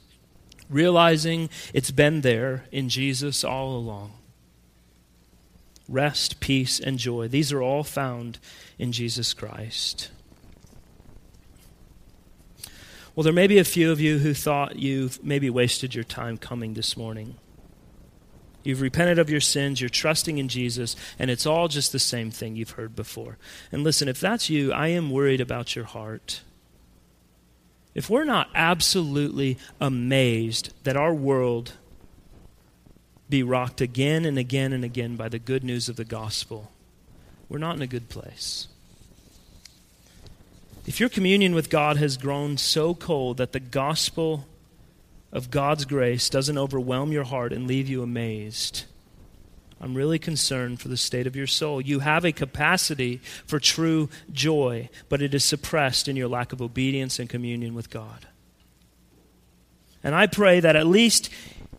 realizing 0.70 1.50
it's 1.74 1.92
been 1.92 2.22
there 2.22 2.66
in 2.72 2.90
Jesus 2.90 3.44
all 3.44 3.76
along. 3.76 4.14
Rest, 5.88 6.40
peace, 6.40 6.80
and 6.80 6.98
joy. 6.98 7.28
These 7.28 7.52
are 7.52 7.62
all 7.62 7.84
found 7.84 8.40
in 8.80 8.92
Jesus 8.92 9.34
Christ. 9.34 10.10
Well, 13.16 13.24
there 13.24 13.34
may 13.34 13.48
be 13.48 13.60
a 13.60 13.64
few 13.64 13.92
of 13.92 14.02
you 14.02 14.18
who 14.20 14.34
thought 14.34 14.78
you've 14.78 15.24
maybe 15.24 15.50
wasted 15.50 15.94
your 15.94 16.04
time 16.04 16.38
coming 16.38 16.74
this 16.74 16.98
morning. 16.98 17.36
You've 18.64 18.82
repented 18.82 19.20
of 19.20 19.30
your 19.30 19.42
sins, 19.42 19.82
you're 19.82 19.90
trusting 19.90 20.38
in 20.38 20.48
Jesus, 20.48 20.96
and 21.20 21.30
it's 21.30 21.46
all 21.46 21.68
just 21.68 21.92
the 21.92 22.00
same 22.00 22.32
thing 22.32 22.56
you've 22.56 22.72
heard 22.72 22.96
before. 22.96 23.38
And 23.72 23.84
listen, 23.84 24.08
if 24.08 24.20
that's 24.20 24.50
you, 24.50 24.72
I 24.72 24.88
am 24.88 25.12
worried 25.12 25.42
about 25.42 25.76
your 25.76 25.86
heart. 25.86 26.42
If 27.96 28.10
we're 28.10 28.24
not 28.24 28.50
absolutely 28.56 29.58
amazed 29.80 30.74
that 30.84 30.98
our 30.98 31.14
world 31.14 31.74
be 33.30 33.44
rocked 33.44 33.82
again 33.82 34.26
and 34.26 34.38
again 34.38 34.74
and 34.74 34.84
again 34.84 35.16
by 35.16 35.30
the 35.30 35.40
good 35.40 35.64
news 35.64 35.90
of 35.90 35.96
the 35.96 36.06
gospel, 36.06 36.72
we're 37.50 37.60
not 37.60 37.76
in 37.76 37.82
a 37.82 37.88
good 37.88 38.10
place. 38.10 38.68
If 40.86 41.00
your 41.00 41.10
communion 41.10 41.56
with 41.56 41.70
God 41.70 41.98
has 41.98 42.18
grown 42.18 42.58
so 42.58 42.94
cold 42.94 43.38
that 43.38 43.54
the 43.54 43.60
gospel 43.60 44.48
of 45.32 45.50
God's 45.50 45.86
grace 45.86 46.30
doesn't 46.30 46.58
overwhelm 46.58 47.12
your 47.12 47.24
heart 47.24 47.54
and 47.54 47.68
leave 47.68 47.88
you 47.88 48.04
amazed, 48.04 48.84
I'm 49.84 49.96
really 49.96 50.18
concerned 50.18 50.80
for 50.80 50.88
the 50.88 50.96
state 50.96 51.28
of 51.28 51.36
your 51.36 51.46
soul. 51.46 51.82
You 51.82 52.00
have 52.00 52.24
a 52.24 52.32
capacity 52.32 53.18
for 53.46 53.60
true 53.60 54.08
joy, 54.32 54.88
but 55.10 55.22
it 55.22 55.34
is 55.34 55.44
suppressed 55.44 56.08
in 56.08 56.16
your 56.16 56.30
lack 56.30 56.54
of 56.54 56.62
obedience 56.62 57.20
and 57.20 57.30
communion 57.30 57.76
with 57.76 57.90
God. 57.90 58.26
And 60.02 60.16
I 60.16 60.28
pray 60.28 60.62
that 60.62 60.78
at 60.78 60.88
least 60.88 61.30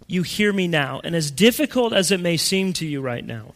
you 0.07 0.23
hear 0.23 0.53
me 0.53 0.69
now, 0.69 1.01
and 1.03 1.17
as 1.17 1.31
difficult 1.31 1.95
as 1.95 2.11
it 2.11 2.21
may 2.21 2.37
seem 2.37 2.75
to 2.75 2.87
you 2.87 3.01
right 3.01 3.25
now, 3.25 3.55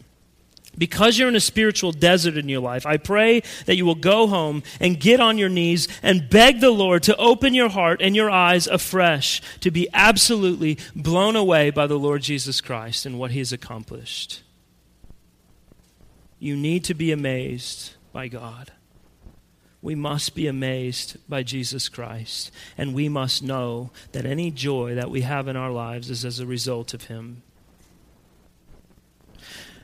because 0.79 1.19
you're 1.19 1.29
in 1.29 1.37
a 1.37 1.41
spiritual 1.41 1.93
desert 1.93 2.37
in 2.37 2.49
your 2.49 2.61
life, 2.61 2.87
I 2.87 2.97
pray 2.97 3.43
that 3.67 3.77
you 3.77 3.85
will 3.85 3.95
go 3.95 4.27
home 4.27 4.63
and 4.81 4.99
get 4.99 5.21
on 5.21 5.39
your 5.39 5.49
knees 5.49 5.89
and 6.03 6.31
beg 6.31 6.61
the 6.61 6.71
Lord 6.71 7.03
to 7.05 7.17
open 7.17 7.55
your 7.55 7.69
heart 7.69 8.01
and 8.01 8.15
your 8.15 8.31
eyes 8.31 8.67
afresh 8.67 9.43
to 9.61 9.71
be 9.71 9.89
absolutely 9.93 10.79
blown 10.95 11.37
away 11.37 11.71
by 11.71 11.87
the 11.87 11.99
Lord 11.99 12.23
Jesus 12.23 12.61
Christ 12.61 13.05
and 13.05 13.19
what 13.19 13.33
he 13.33 13.39
has 13.39 13.53
accomplished. 13.53 14.43
You 16.39 16.57
need 16.57 16.85
to 16.85 16.95
be 16.95 17.11
amazed 17.11 17.95
by 18.13 18.29
God. 18.29 18.73
We 19.81 19.95
must 19.95 20.35
be 20.35 20.47
amazed 20.47 21.19
by 21.29 21.45
Jesus 21.45 21.89
Christ, 21.89 22.51
and 22.77 22.95
we 22.95 23.09
must 23.09 23.43
know 23.43 23.91
that 24.13 24.27
any 24.27 24.51
joy 24.51 24.95
that 24.97 25.11
we 25.11 25.21
have 25.21 25.47
in 25.47 25.57
our 25.57 25.71
lives 25.71 26.11
is 26.11 26.25
as 26.25 26.41
a 26.41 26.47
result 26.47 26.95
of 26.95 27.05
him. 27.05 27.43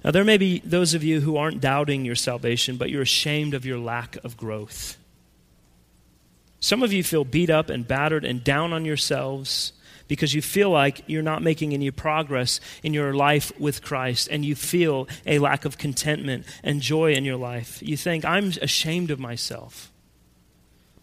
Now, 0.04 0.10
there 0.10 0.24
may 0.24 0.36
be 0.36 0.58
those 0.58 0.92
of 0.92 1.02
you 1.02 1.22
who 1.22 1.38
aren't 1.38 1.62
doubting 1.62 2.04
your 2.04 2.14
salvation, 2.14 2.76
but 2.76 2.90
you're 2.90 3.02
ashamed 3.02 3.54
of 3.54 3.64
your 3.64 3.78
lack 3.78 4.16
of 4.22 4.36
growth. 4.36 4.98
Some 6.60 6.82
of 6.82 6.92
you 6.92 7.02
feel 7.02 7.24
beat 7.24 7.50
up 7.50 7.70
and 7.70 7.88
battered 7.88 8.24
and 8.24 8.44
down 8.44 8.74
on 8.74 8.84
yourselves 8.84 9.72
because 10.06 10.34
you 10.34 10.42
feel 10.42 10.68
like 10.70 11.02
you're 11.06 11.22
not 11.22 11.42
making 11.42 11.72
any 11.72 11.90
progress 11.90 12.60
in 12.82 12.92
your 12.92 13.14
life 13.14 13.58
with 13.58 13.82
Christ 13.82 14.28
and 14.30 14.44
you 14.44 14.54
feel 14.54 15.08
a 15.24 15.38
lack 15.38 15.64
of 15.64 15.78
contentment 15.78 16.44
and 16.62 16.82
joy 16.82 17.12
in 17.12 17.24
your 17.24 17.36
life. 17.36 17.82
You 17.82 17.96
think, 17.96 18.24
I'm 18.26 18.52
ashamed 18.60 19.10
of 19.10 19.18
myself. 19.18 19.90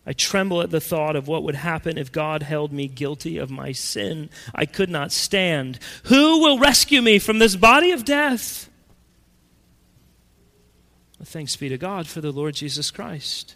I 0.06 0.14
tremble 0.14 0.62
at 0.62 0.72
the 0.72 0.82
thought 0.82 1.16
of 1.16 1.28
what 1.28 1.43
would 1.43 1.56
happen 1.56 1.97
if 1.97 2.12
God 2.12 2.43
held 2.43 2.72
me 2.72 2.88
guilty 2.88 3.38
of 3.38 3.52
my 3.52 3.72
sin. 3.72 4.30
I 4.54 4.66
could 4.66 4.89
not 4.89 5.12
stand. 5.12 5.80
Who 6.06 6.41
will 6.41 6.60
rescue 6.60 7.02
me 7.02 7.20
from 7.20 7.39
this 7.39 7.56
body 7.56 7.91
of 7.91 8.06
death? 8.06 8.70
Thanks 11.24 11.55
be 11.55 11.69
to 11.69 11.78
God 11.78 12.07
for 12.07 12.22
the 12.22 12.32
Lord 12.32 12.55
Jesus 12.55 12.91
Christ. 12.91 13.55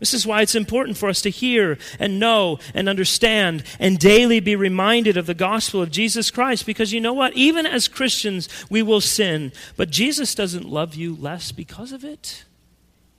This 0.00 0.12
is 0.12 0.26
why 0.26 0.42
it's 0.42 0.54
important 0.54 0.98
for 0.98 1.08
us 1.08 1.22
to 1.22 1.30
hear 1.30 1.78
and 1.98 2.20
know 2.20 2.58
and 2.74 2.88
understand 2.88 3.64
and 3.78 3.98
daily 3.98 4.40
be 4.40 4.56
reminded 4.56 5.16
of 5.16 5.26
the 5.26 5.34
gospel 5.34 5.80
of 5.80 5.90
Jesus 5.90 6.30
Christ 6.30 6.66
because 6.66 6.92
you 6.92 7.00
know 7.00 7.12
what? 7.12 7.32
Even 7.34 7.64
as 7.64 7.88
Christians, 7.88 8.48
we 8.68 8.82
will 8.82 9.00
sin, 9.00 9.52
but 9.76 9.90
Jesus 9.90 10.34
doesn't 10.34 10.68
love 10.68 10.94
you 10.94 11.16
less 11.16 11.52
because 11.52 11.92
of 11.92 12.04
it. 12.04 12.44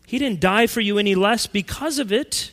He 0.05 0.19
didn't 0.19 0.41
die 0.41 0.67
for 0.67 0.81
you 0.81 0.99
any 0.99 1.15
less 1.15 1.47
because 1.47 1.97
of 1.97 2.11
it. 2.11 2.51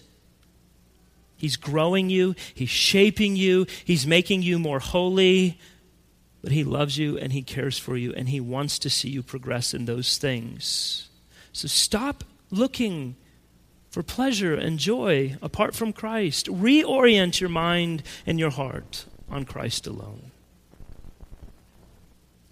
He's 1.37 1.57
growing 1.57 2.09
you, 2.09 2.35
He's 2.55 2.71
shaping 2.71 3.37
you, 3.37 3.67
He's 3.85 4.07
making 4.07 4.43
you 4.43 4.59
more 4.59 4.79
holy, 4.79 5.59
but 6.43 6.53
He 6.53 6.65
loves 6.65 6.99
you 6.99 7.17
and 7.17 7.33
He 7.33 7.43
cares 7.43 7.79
for 7.79 7.97
you 7.97 8.13
and 8.13 8.29
He 8.29 8.41
wants 8.41 8.79
to 8.81 8.91
see 8.91 9.09
you 9.09 9.23
progress 9.23 9.73
in 9.73 9.87
those 9.87 10.19
things. 10.19 11.09
So 11.53 11.69
stop 11.69 12.25
looking 12.51 13.17
for 13.91 14.03
pleasure 14.03 14.55
and 14.55 14.79
joy 14.79 15.37
apart 15.41 15.75
from 15.75 15.93
Christ. 15.93 16.47
Reorient 16.47 17.41
your 17.41 17.51
mind 17.51 18.03
and 18.27 18.39
your 18.39 18.51
heart 18.51 19.05
on 19.31 19.45
Christ 19.45 19.87
alone. 19.87 20.31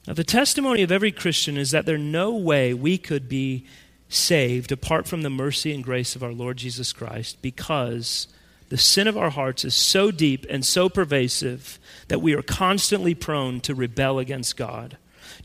Now, 0.07 0.15
the 0.15 0.25
testimony 0.25 0.83
of 0.83 0.93
every 0.93 1.13
Christian 1.13 1.57
is 1.57 1.71
that 1.71 1.87
there's 1.87 2.01
no 2.01 2.35
way 2.35 2.75
we 2.75 2.99
could 2.99 3.29
be 3.29 3.65
saved 4.09 4.73
apart 4.73 5.07
from 5.07 5.23
the 5.23 5.31
mercy 5.31 5.73
and 5.73 5.85
grace 5.85 6.17
of 6.17 6.23
our 6.23 6.33
Lord 6.33 6.57
Jesus 6.57 6.93
Christ 6.93 7.41
because 7.43 8.27
the 8.71 8.79
sin 8.79 9.09
of 9.09 9.19
our 9.19 9.31
hearts 9.31 9.65
is 9.65 9.75
so 9.75 10.11
deep 10.11 10.47
and 10.49 10.65
so 10.65 10.89
pervasive 10.89 11.79
that 12.09 12.23
we 12.23 12.35
are 12.35 12.43
constantly 12.43 13.15
prone 13.15 13.61
to 13.61 13.75
rebel 13.75 14.19
against 14.19 14.57
God, 14.57 14.97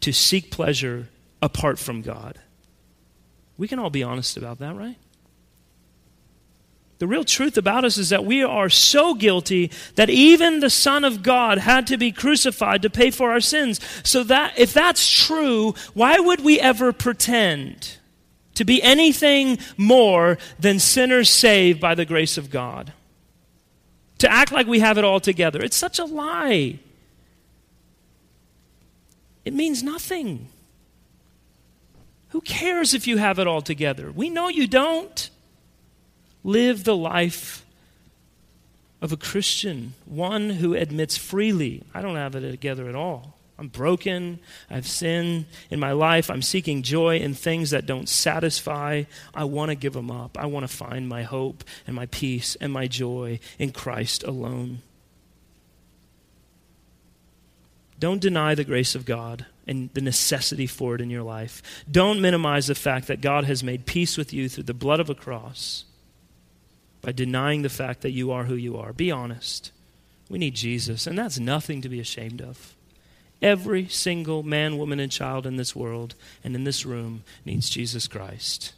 to 0.01 0.13
seek 0.13 0.51
pleasure 0.51 1.09
apart 1.41 1.79
from 1.79 2.01
God. 2.01 2.39
We 3.57 3.67
can 3.67 3.79
all 3.79 3.89
be 3.89 4.03
honest 4.03 4.37
about 4.37 4.59
that, 4.59 4.75
right? 4.75 4.97
The 6.99 7.07
real 7.07 7.23
truth 7.23 7.57
about 7.57 7.83
us 7.83 7.97
is 7.97 8.09
that 8.09 8.25
we 8.25 8.43
are 8.43 8.69
so 8.69 9.15
guilty 9.15 9.71
that 9.95 10.09
even 10.09 10.59
the 10.59 10.69
Son 10.69 11.03
of 11.03 11.23
God 11.23 11.57
had 11.57 11.87
to 11.87 11.97
be 11.97 12.11
crucified 12.11 12.83
to 12.83 12.89
pay 12.91 13.09
for 13.09 13.31
our 13.31 13.41
sins. 13.41 13.79
So 14.03 14.23
that 14.23 14.57
if 14.57 14.71
that's 14.71 15.09
true, 15.09 15.73
why 15.93 16.19
would 16.19 16.43
we 16.43 16.59
ever 16.59 16.93
pretend 16.93 17.97
to 18.53 18.63
be 18.63 18.83
anything 18.83 19.57
more 19.77 20.37
than 20.59 20.79
sinners 20.79 21.29
saved 21.29 21.81
by 21.81 21.95
the 21.95 22.05
grace 22.05 22.37
of 22.37 22.49
God? 22.49 22.93
To 24.19 24.31
act 24.31 24.51
like 24.51 24.67
we 24.67 24.79
have 24.79 24.97
it 24.97 25.03
all 25.03 25.19
together. 25.19 25.61
It's 25.61 25.75
such 25.75 25.99
a 25.99 26.05
lie. 26.05 26.79
It 29.43 29.53
means 29.53 29.83
nothing. 29.83 30.49
Who 32.29 32.41
cares 32.41 32.93
if 32.93 33.07
you 33.07 33.17
have 33.17 33.39
it 33.39 33.47
all 33.47 33.61
together? 33.61 34.11
We 34.11 34.29
know 34.29 34.49
you 34.49 34.67
don't. 34.67 35.29
Live 36.43 36.83
the 36.83 36.95
life 36.95 37.65
of 39.01 39.11
a 39.11 39.17
Christian, 39.17 39.93
one 40.05 40.49
who 40.49 40.73
admits 40.73 41.17
freely, 41.17 41.83
I 41.93 42.01
don't 42.01 42.15
have 42.15 42.35
it 42.35 42.41
together 42.41 42.89
at 42.89 42.95
all. 42.95 43.34
I'm 43.57 43.69
broken. 43.69 44.39
I've 44.69 44.87
sinned 44.87 45.45
in 45.69 45.79
my 45.79 45.93
life. 45.93 46.29
I'm 46.29 46.41
seeking 46.41 46.83
joy 46.83 47.17
in 47.17 47.33
things 47.33 47.69
that 47.69 47.85
don't 47.85 48.09
satisfy. 48.09 49.03
I 49.33 49.45
want 49.45 49.69
to 49.69 49.75
give 49.75 49.93
them 49.93 50.11
up. 50.11 50.37
I 50.37 50.45
want 50.45 50.67
to 50.67 50.75
find 50.75 51.07
my 51.07 51.23
hope 51.23 51.63
and 51.87 51.95
my 51.95 52.05
peace 52.07 52.57
and 52.59 52.73
my 52.73 52.87
joy 52.87 53.39
in 53.57 53.71
Christ 53.71 54.23
alone. 54.23 54.79
Don't 57.97 58.19
deny 58.19 58.55
the 58.55 58.65
grace 58.65 58.93
of 58.93 59.05
God 59.05 59.45
and 59.65 59.89
the 59.93 60.01
necessity 60.01 60.67
for 60.67 60.95
it 60.95 61.01
in 61.01 61.09
your 61.09 61.23
life. 61.23 61.61
Don't 61.89 62.21
minimize 62.21 62.67
the 62.67 62.75
fact 62.75 63.07
that 63.07 63.21
God 63.21 63.45
has 63.45 63.63
made 63.63 63.85
peace 63.85 64.17
with 64.17 64.33
you 64.33 64.49
through 64.49 64.65
the 64.65 64.73
blood 64.73 64.99
of 64.99 65.09
a 65.09 65.15
cross 65.15 65.85
by 67.01 67.13
denying 67.13 67.61
the 67.61 67.69
fact 67.69 68.01
that 68.01 68.11
you 68.11 68.31
are 68.31 68.43
who 68.43 68.55
you 68.55 68.77
are. 68.77 68.91
Be 68.91 69.11
honest. 69.11 69.71
We 70.29 70.39
need 70.39 70.55
Jesus, 70.55 71.07
and 71.07 71.17
that's 71.17 71.39
nothing 71.39 71.81
to 71.81 71.89
be 71.89 71.99
ashamed 71.99 72.41
of. 72.41 72.74
Every 73.41 73.87
single 73.87 74.43
man, 74.43 74.77
woman, 74.77 74.99
and 74.99 75.11
child 75.11 75.45
in 75.45 75.57
this 75.57 75.75
world 75.75 76.15
and 76.43 76.55
in 76.55 76.63
this 76.63 76.85
room 76.85 77.23
needs 77.43 77.69
Jesus 77.69 78.07
Christ. 78.07 78.73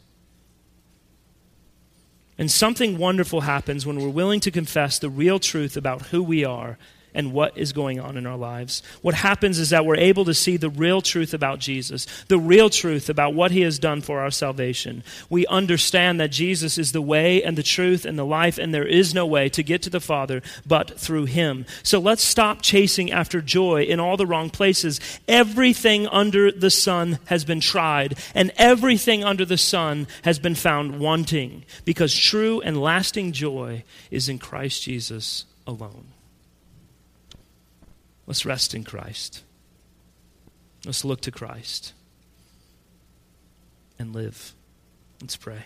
And 2.36 2.50
something 2.50 2.98
wonderful 2.98 3.42
happens 3.42 3.84
when 3.84 4.00
we're 4.00 4.08
willing 4.08 4.40
to 4.40 4.50
confess 4.50 4.98
the 4.98 5.10
real 5.10 5.38
truth 5.38 5.76
about 5.76 6.06
who 6.06 6.22
we 6.22 6.44
are 6.44 6.78
and 7.14 7.32
what 7.32 7.56
is 7.56 7.72
going 7.72 7.98
on 7.98 8.16
in 8.16 8.26
our 8.26 8.36
lives. 8.36 8.82
What 9.02 9.14
happens 9.14 9.58
is 9.58 9.70
that 9.70 9.84
we're 9.84 9.96
able 9.96 10.24
to 10.26 10.34
see 10.34 10.56
the 10.56 10.70
real 10.70 11.00
truth 11.00 11.34
about 11.34 11.58
Jesus, 11.58 12.06
the 12.28 12.38
real 12.38 12.70
truth 12.70 13.08
about 13.08 13.34
what 13.34 13.50
he 13.50 13.62
has 13.62 13.78
done 13.78 14.00
for 14.00 14.20
our 14.20 14.30
salvation. 14.30 15.02
We 15.28 15.46
understand 15.46 16.20
that 16.20 16.30
Jesus 16.30 16.78
is 16.78 16.92
the 16.92 17.02
way 17.02 17.42
and 17.42 17.56
the 17.56 17.62
truth 17.62 18.04
and 18.04 18.18
the 18.18 18.24
life, 18.24 18.58
and 18.58 18.72
there 18.72 18.86
is 18.86 19.14
no 19.14 19.26
way 19.26 19.48
to 19.50 19.62
get 19.62 19.82
to 19.82 19.90
the 19.90 20.00
Father 20.00 20.42
but 20.66 20.98
through 20.98 21.24
him. 21.24 21.66
So 21.82 21.98
let's 21.98 22.22
stop 22.22 22.62
chasing 22.62 23.10
after 23.10 23.40
joy 23.40 23.82
in 23.82 24.00
all 24.00 24.16
the 24.16 24.26
wrong 24.26 24.50
places. 24.50 25.00
Everything 25.26 26.06
under 26.08 26.52
the 26.52 26.70
sun 26.70 27.18
has 27.26 27.44
been 27.44 27.60
tried, 27.60 28.18
and 28.34 28.52
everything 28.56 29.24
under 29.24 29.44
the 29.44 29.58
sun 29.58 30.06
has 30.22 30.38
been 30.38 30.54
found 30.54 31.00
wanting, 31.00 31.64
because 31.84 32.14
true 32.14 32.60
and 32.60 32.80
lasting 32.80 33.32
joy 33.32 33.84
is 34.10 34.28
in 34.28 34.38
Christ 34.38 34.82
Jesus 34.82 35.44
alone. 35.66 36.06
Let's 38.28 38.44
rest 38.44 38.74
in 38.74 38.84
Christ. 38.84 39.42
Let's 40.84 41.02
look 41.02 41.22
to 41.22 41.30
Christ 41.30 41.94
and 43.98 44.12
live. 44.12 44.52
Let's 45.22 45.34
pray. 45.34 45.64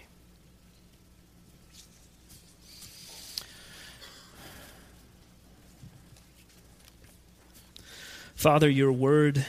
Father, 8.36 8.70
your 8.70 8.92
word 8.92 9.44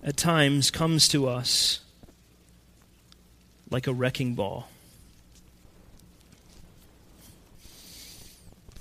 at 0.00 0.16
times 0.16 0.70
comes 0.70 1.08
to 1.08 1.26
us 1.26 1.80
like 3.68 3.88
a 3.88 3.92
wrecking 3.92 4.36
ball. 4.36 4.68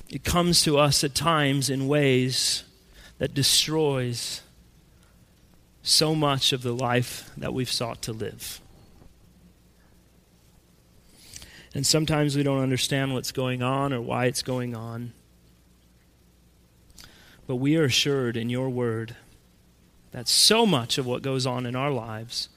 It 0.09 0.23
comes 0.23 0.61
to 0.61 0.77
us 0.77 1.03
at 1.03 1.15
times 1.15 1.71
in 1.71 1.87
ways 1.87 2.63
that 3.23 3.33
destroys 3.33 4.41
so 5.81 6.13
much 6.13 6.51
of 6.51 6.61
the 6.61 6.73
life 6.73 7.31
that 7.37 7.53
we've 7.53 7.71
sought 7.71 8.01
to 8.01 8.11
live. 8.11 8.59
And 11.73 11.87
sometimes 11.87 12.35
we 12.35 12.43
don't 12.43 12.61
understand 12.61 13.13
what's 13.13 13.31
going 13.31 13.63
on 13.63 13.93
or 13.93 14.01
why 14.01 14.25
it's 14.25 14.41
going 14.41 14.75
on. 14.75 15.13
But 17.47 17.55
we 17.55 17.77
are 17.77 17.85
assured 17.85 18.35
in 18.35 18.49
your 18.49 18.69
word 18.69 19.15
that 20.11 20.27
so 20.27 20.65
much 20.65 20.97
of 20.97 21.05
what 21.05 21.21
goes 21.21 21.45
on 21.45 21.65
in 21.65 21.77
our 21.77 21.91
lives 21.91 22.49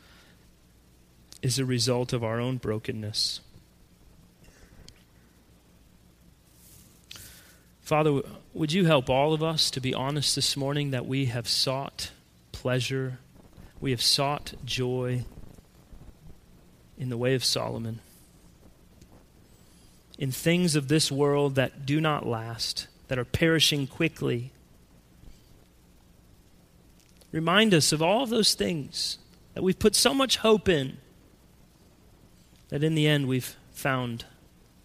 is 1.43 1.61
a 1.61 1.65
result 1.65 2.13
of 2.13 2.25
our 2.25 2.41
own 2.41 2.57
brokenness. 2.57 3.39
Father, 7.87 8.21
would 8.53 8.73
you 8.73 8.85
help 8.87 9.09
all 9.09 9.33
of 9.33 9.45
us 9.45 9.71
to 9.71 9.81
be 9.81 9.95
honest 9.95 10.35
this 10.35 10.57
morning 10.57 10.91
that 10.91 11.07
we 11.07 11.27
have 11.27 11.47
sought 11.47 12.11
pleasure, 12.51 13.21
we 13.81 13.93
have 13.93 14.03
sought 14.03 14.55
joy 14.65 15.25
in 16.99 17.11
the 17.11 17.17
way 17.17 17.37
of 17.37 17.45
Solomon, 17.45 18.01
in 20.19 20.33
things 20.33 20.75
of 20.75 20.89
this 20.89 21.13
world 21.13 21.55
that 21.55 21.87
do 21.87 22.01
not 22.01 22.27
last, 22.27 22.89
that 23.07 23.21
are 23.21 23.25
perishing 23.25 23.87
quickly. 23.87 24.51
Remind 27.31 27.73
us 27.73 27.93
of 27.93 28.03
all 28.03 28.25
of 28.25 28.31
those 28.31 28.55
things 28.55 29.19
that 29.55 29.63
we've 29.63 29.79
put 29.79 29.95
so 29.95 30.13
much 30.13 30.39
hope 30.39 30.69
in 30.69 30.97
that 32.69 32.83
in 32.83 32.97
the 32.97 33.07
end 33.07 33.29
we've 33.29 33.55
found 33.71 34.25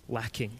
lacking. 0.08 0.60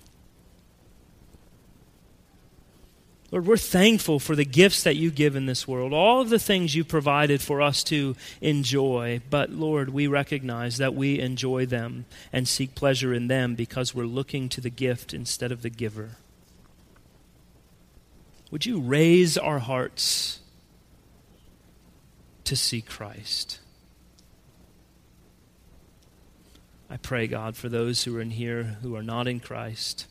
Lord, 3.32 3.48
we're 3.48 3.56
thankful 3.56 4.20
for 4.20 4.36
the 4.36 4.44
gifts 4.44 4.84
that 4.84 4.98
you 4.98 5.10
give 5.10 5.38
in 5.38 5.46
this 5.46 5.66
world, 5.66 5.94
all 5.94 6.20
of 6.20 6.30
the 6.30 6.38
things 6.38 6.76
you 6.76 6.84
provided 6.84 7.42
for 7.42 7.62
us 7.62 7.82
to 7.86 8.18
enjoy. 8.42 9.22
But, 9.30 9.52
Lord, 9.52 9.90
we 9.90 10.06
recognize 10.06 10.78
that 10.78 10.94
we 10.94 11.18
enjoy 11.18 11.66
them 11.66 12.06
and 12.34 12.46
seek 12.46 12.76
pleasure 12.76 13.14
in 13.14 13.28
them 13.28 13.56
because 13.56 13.96
we're 13.96 14.04
looking 14.04 14.50
to 14.50 14.60
the 14.60 14.70
gift 14.70 15.14
instead 15.14 15.50
of 15.54 15.62
the 15.62 15.70
giver. 15.70 16.18
Would 18.52 18.66
you 18.66 18.82
raise 18.82 19.38
our 19.38 19.60
hearts 19.60 20.42
to 22.44 22.58
see 22.58 22.82
Christ? 22.82 23.60
I 26.90 26.98
pray, 26.98 27.28
God, 27.28 27.56
for 27.56 27.70
those 27.70 28.04
who 28.04 28.18
are 28.18 28.22
in 28.22 28.32
here 28.32 28.76
who 28.82 28.94
are 28.98 29.04
not 29.04 29.26
in 29.26 29.40
Christ 29.40 30.08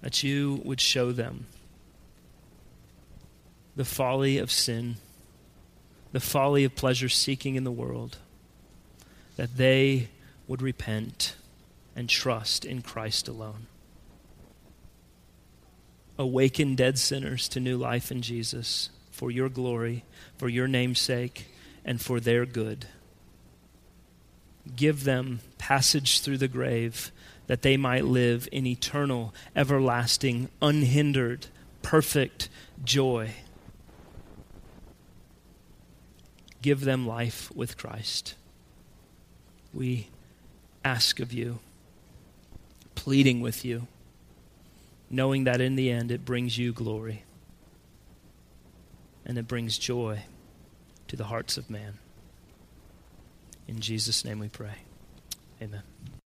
that 0.00 0.22
you 0.22 0.60
would 0.64 0.80
show 0.80 1.12
them 1.12 1.46
the 3.76 3.84
folly 3.84 4.38
of 4.38 4.50
sin, 4.50 4.96
the 6.12 6.20
folly 6.20 6.64
of 6.64 6.74
pleasure 6.74 7.08
seeking 7.08 7.54
in 7.54 7.64
the 7.64 7.70
world, 7.70 8.18
that 9.36 9.56
they 9.56 10.08
would 10.46 10.60
repent 10.60 11.36
and 11.94 12.08
trust 12.08 12.64
in 12.64 12.82
Christ 12.82 13.28
alone. 13.28 13.66
Awaken 16.18 16.74
dead 16.74 16.98
sinners 16.98 17.48
to 17.48 17.60
new 17.60 17.78
life 17.78 18.10
in 18.10 18.20
Jesus 18.20 18.90
for 19.10 19.30
your 19.30 19.48
glory, 19.48 20.04
for 20.36 20.48
your 20.48 20.68
name's 20.68 21.00
sake, 21.00 21.46
and 21.84 22.00
for 22.00 22.20
their 22.20 22.44
good. 22.44 22.86
Give 24.76 25.04
them 25.04 25.40
passage 25.56 26.20
through 26.20 26.38
the 26.38 26.48
grave 26.48 27.10
that 27.50 27.62
they 27.62 27.76
might 27.76 28.04
live 28.04 28.48
in 28.52 28.64
eternal, 28.64 29.34
everlasting, 29.56 30.48
unhindered, 30.62 31.48
perfect 31.82 32.48
joy. 32.84 33.32
Give 36.62 36.82
them 36.82 37.08
life 37.08 37.50
with 37.52 37.76
Christ. 37.76 38.36
We 39.74 40.10
ask 40.84 41.18
of 41.18 41.32
you, 41.32 41.58
pleading 42.94 43.40
with 43.40 43.64
you, 43.64 43.88
knowing 45.10 45.42
that 45.42 45.60
in 45.60 45.74
the 45.74 45.90
end 45.90 46.12
it 46.12 46.24
brings 46.24 46.56
you 46.56 46.72
glory 46.72 47.24
and 49.26 49.36
it 49.36 49.48
brings 49.48 49.76
joy 49.76 50.22
to 51.08 51.16
the 51.16 51.24
hearts 51.24 51.56
of 51.56 51.68
man. 51.68 51.98
In 53.66 53.80
Jesus' 53.80 54.24
name 54.24 54.38
we 54.38 54.48
pray. 54.48 54.84
Amen. 55.60 55.82